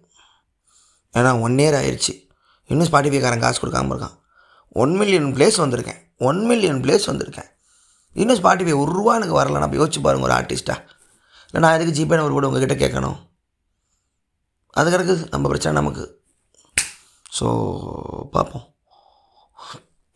ஏன்னா 1.18 1.30
ஒன் 1.46 1.56
இயர் 1.62 1.76
ஆயிடுச்சு 1.80 2.12
இன்னும் 2.70 2.88
ஸ்பாட்டிஃபைக்காரன் 2.88 3.42
காசு 3.44 3.58
கொடுக்காம 3.62 3.92
இருக்கான். 3.94 4.16
ஒன் 4.82 4.92
மில்லியன் 5.00 5.28
பிளேஸ் 5.36 5.58
வந்திருக்கேன். 5.62 6.00
ஒன் 6.28 6.40
மில்லியன் 6.50 6.80
பிளேஸ் 6.84 7.08
வந்திருக்கேன். 7.10 7.48
இன்னும் 8.22 8.38
ஸ்பாட்டிஃபை 8.40 8.74
ஒரு 8.82 8.90
ரூபா 8.96 9.14
எனக்கு 9.18 9.38
வரல. 9.38 9.60
நான் 9.62 9.78
யோசிச்சு 9.80 10.02
பாருங்கள் 10.06 10.28
ஒரு 10.28 10.36
ஆர்டிஸ்ட்டாக 10.38 10.80
இல்லை 11.48 11.60
நான் 11.64 11.76
எதுக்கு 11.76 11.96
ஜிபே 11.98 12.16
நம்பர் 12.18 12.36
கூட 12.36 12.48
உங்ககிட்ட 12.50 12.76
கேட்கணும்? 12.84 13.18
அது 14.78 14.88
கிடக்கு 14.94 15.14
நம்ம 15.32 15.48
பிரச்சனை 15.52 15.74
நமக்கு. 15.80 16.04
ஸோ 17.38 17.46
பார்ப்போம். 18.36 18.64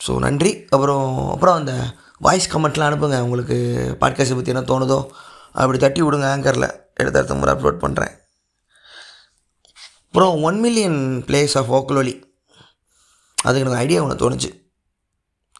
ஸோ 0.09 0.19
நன்றி. 0.19 0.65
அப்புறம் 0.69 1.31
அப்புறம் 1.31 1.55
அந்த 1.55 1.73
வாய்ஸ் 2.19 2.57
கமெண்ட்லாம் 2.57 2.89
அனுப்புங்க. 2.91 3.21
உங்களுக்கு 3.21 3.57
பாட்காஸ்ட்டை 4.01 4.39
பற்றி 4.39 4.55
என்ன 4.55 4.61
தோணுதோ 4.61 5.07
அப்படி 5.53 5.79
தட்டி 5.79 6.03
விடுங்க 6.03 6.31
ஆங்கரில் 6.31 6.71
எடுத்த 6.95 7.35
முறை 7.35 7.55
அப்லோட் 7.55 7.83
பண்ணுறேன் 7.83 8.15
அப்புறம் 10.07 10.43
ஒன் 10.43 10.61
மில்லியன் 10.61 11.25
பிளேஸ் 11.27 11.55
ஆஃப் 11.59 11.73
ஓக்கலோலி 11.75 12.15
அதுக்கு 13.43 13.61
எனக்கு 13.61 13.83
ஐடியா 13.85 14.03
ஒன்று 14.03 14.31
தோணுச்சு. 14.31 14.51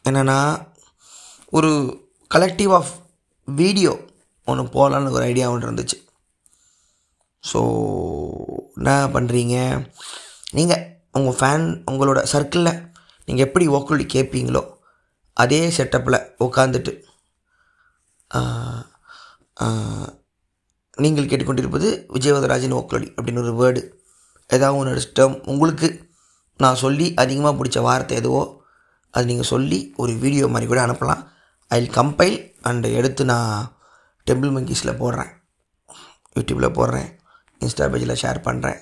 என்னென்னா 0.09 0.67
ஒரு 1.49 1.71
கலெக்டிவ் 2.35 2.73
ஆஃப் 2.73 2.91
வீடியோ 3.45 3.99
ஒன்று 4.45 4.63
போகலான்னு 4.63 5.11
ஒரு 5.11 5.23
ஐடியா 5.23 5.49
ஒன்று 5.51 5.71
இருந்துச்சு. 5.71 5.97
ஸோ 7.53 7.59
என்ன 8.75 9.07
பண்ணுறீங்க 9.13 9.55
நீங்கள் 10.51 11.01
உங்கள் 11.11 11.37
ஃபேன் 11.39 11.65
உங்களோட 11.91 12.25
சர்க்கிளில் 12.33 12.88
நீங்கள் 13.29 13.47
எப்படி 13.47 13.65
ஓக்குழி 13.77 14.05
கேட்பீங்களோ 14.15 14.63
அதே 15.43 15.61
செட்டப்பில் 15.77 16.19
உட்காந்துட்டு 16.45 16.93
நீங்கள் 21.03 21.27
கேட்டுக்கொண்டிருப்பது 21.29 21.87
விஜயவதராஜன் 22.15 22.77
ஓக்குழி 22.79 23.07
அப்படின்னு 23.15 23.43
ஒரு 23.43 23.53
வேர்டு 23.61 23.81
ஏதாவது 24.49 24.77
ஒன்று 24.79 25.03
டேர்ம் 25.17 25.35
உங்களுக்கு 25.51 25.87
நான் 26.63 26.81
சொல்லி 26.83 27.05
அதிகமாக 27.23 27.57
பிடிச்ச 27.57 27.79
வார்த்தை 27.87 28.15
எதுவோ 28.21 28.41
அது 29.13 29.29
நீங்கள் 29.29 29.51
சொல்லி 29.51 29.79
ஒரு 30.01 30.13
வீடியோ 30.23 30.47
மாதிரி 30.53 30.67
கூட 30.69 30.79
அனுப்பலாம். 30.85 31.21
ஐ 31.71 31.79
கம்பைல் 31.97 32.37
அண்டு 32.69 32.87
எடுத்து 32.99 33.23
நான் 33.31 33.53
டெம்பிள் 34.27 34.53
மங்கீஸில் 34.55 34.99
போடுறேன். 35.01 35.31
யூடியூப்பில் 36.35 36.75
போடுறேன். 36.79 37.09
இன்ஸ்டா 37.61 37.87
பேஜில் 37.93 38.19
ஷேர் 38.23 38.39
பண்ணுறேன் 38.47 38.81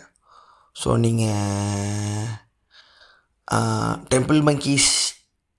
ஸோ 0.82 0.90
நீங்கள் 1.06 2.34
Temple 3.52 4.40
Monkeys 4.50 4.90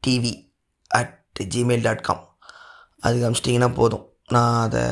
TV 0.07 0.53
at 0.89 1.41
Gmail 1.43 1.83
dot 1.83 2.01
com 2.01 2.39
அதுக்கு 3.01 3.31
அனுப்பிச்சிட்டிங்கன்னா 3.31 3.75
போதும். 3.75 4.13
நான் 4.29 4.63
அதை 4.63 4.83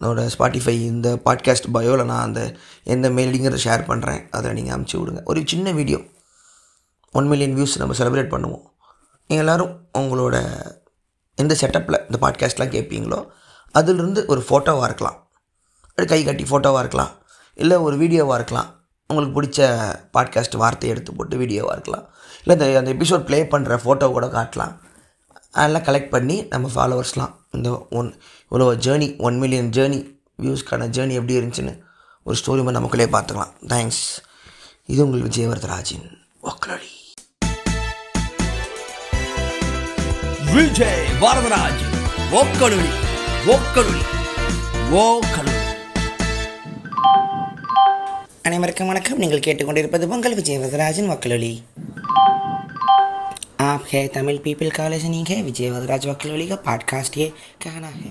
என்னோடய 0.00 0.30
ஸ்பாட்டிஃபை 0.38 0.68
இந்த 0.68 1.20
பாட்காஸ்ட் 1.24 1.72
பயோவில் 1.72 2.04
நான் 2.04 2.22
அந்த 2.22 2.56
எந்த 2.84 3.10
மெயிலிங்கிறத 3.10 3.58
ஷேர் 3.64 3.88
பண்ணுறேன் 3.88 4.30
அதில் 4.30 4.52
நீங்கள் 4.52 4.78
அமுச்சு 4.78 4.96
விடுங்க. 4.98 5.22
ஒரு 5.24 5.42
சின்ன 5.44 5.72
வீடியோ 5.72 5.98
ஒன் 7.12 7.26
மில்லியன் 7.26 7.56
வியூஸ் 7.56 7.78
நம்ம 7.78 7.94
செலிப்ரேட் 7.94 8.32
பண்ணுவோம். 8.34 8.64
நீங்கள் 9.26 9.46
எல்லோரும் 9.46 9.88
உங்களோட 9.98 10.36
எந்த 11.34 11.56
செட்டப்பில் 11.60 12.04
இந்த 12.04 12.28
பாட்காஸ்ட்லாம் 12.28 12.74
கேட்பீங்களோ 12.74 13.28
அதிலிருந்து 13.72 14.26
ஒரு 14.26 14.44
ஃபோட்டோவாக 14.48 14.84
இருக்கலாம். 14.84 15.30
ஒரு 15.98 16.06
கை 16.06 16.24
கட்டி 16.24 16.44
ஃபோட்டோவாக 16.44 16.78
இருக்கலாம். 16.78 17.10
இல்லை 17.54 17.76
ஒரு 17.76 17.96
வீடியோவாக 17.96 18.34
இருக்கலாம். 18.34 18.77
உங்களுக்கு 19.10 19.36
பிடிச்ச 19.36 19.60
பாட்காஸ்ட் 20.14 20.56
வார்த்தையை 20.62 20.90
எடுத்து 20.94 21.12
போட்டு 21.18 21.36
வீடியோவாக 21.42 21.74
இருக்கலாம். 21.76 22.04
இல்லை 22.42 22.54
இந்த 22.56 22.66
அந்த 22.80 22.90
எபிசோட் 22.96 23.24
ப்ளே 23.28 23.38
பண்ணுற 23.52 23.76
ஃபோட்டோ 23.84 24.06
கூட 24.16 24.26
காட்டலாம். 24.34 24.74
அதெல்லாம் 25.58 25.84
கலெக்ட் 25.86 26.14
பண்ணி 26.14 26.36
நம்ம 26.52 26.70
ஃபாலோவர்ஸ்லாம் 26.74 27.32
இந்த 27.56 27.70
ஒன் 27.98 28.08
இவ்வளோ 28.50 28.66
ஜேர்னி 28.86 29.08
ஒன் 29.26 29.38
மில்லியன் 29.42 29.70
ஜேர்னி 29.76 30.00
வியூஸ்க்கான 30.42 30.88
ஜேர்னி 30.96 31.16
எப்படி 31.20 31.38
இருந்துச்சுன்னு 31.38 31.74
ஒரு 32.26 32.36
ஸ்டோரி 32.40 32.62
மாதிரி 32.64 32.78
நமக்குள்ளே 32.78 33.08
பார்த்துக்கலாம். 33.14 33.54
தேங்க்ஸ் 33.72 34.02
இது 34.92 35.00
உங்களுக்கு 35.04 35.28
விஜயவர்தராஜின் 35.28 36.06
ஒக்கலி 36.50 36.92
விஜய் 40.54 41.06
வரதராஜ் 41.22 41.84
ஓக்கலுளி 42.40 42.90
ஓக்கலுளி 43.54 44.04
ஓக்கலுளி 45.04 45.57
அனைவருக்கும் 48.47 48.87
வணக்கம் 48.87 49.19
நீங்கள் 49.19 49.41
கேட்டுக்கொண்டிருப்பது 49.41 50.07
உங்கள் 50.07 50.35
விஜய் 50.35 50.59
வரதராஜன் 50.59 51.09
वकलोली 51.11 51.53
आप 53.65 53.83
है 53.91 54.01
तमिल 54.07 54.37
पीपल 54.37 54.69
कॉलेज 54.69 55.03
नहीं 55.05 55.25
है 55.25 55.37
विजय 55.41 55.69
वदराज 55.69 56.07
वकलोली 56.07 56.47
का 56.47 56.55
पॉडकास्ट 56.65 57.17
ये 57.17 57.27
कहना 57.61 57.91
है 57.93 58.09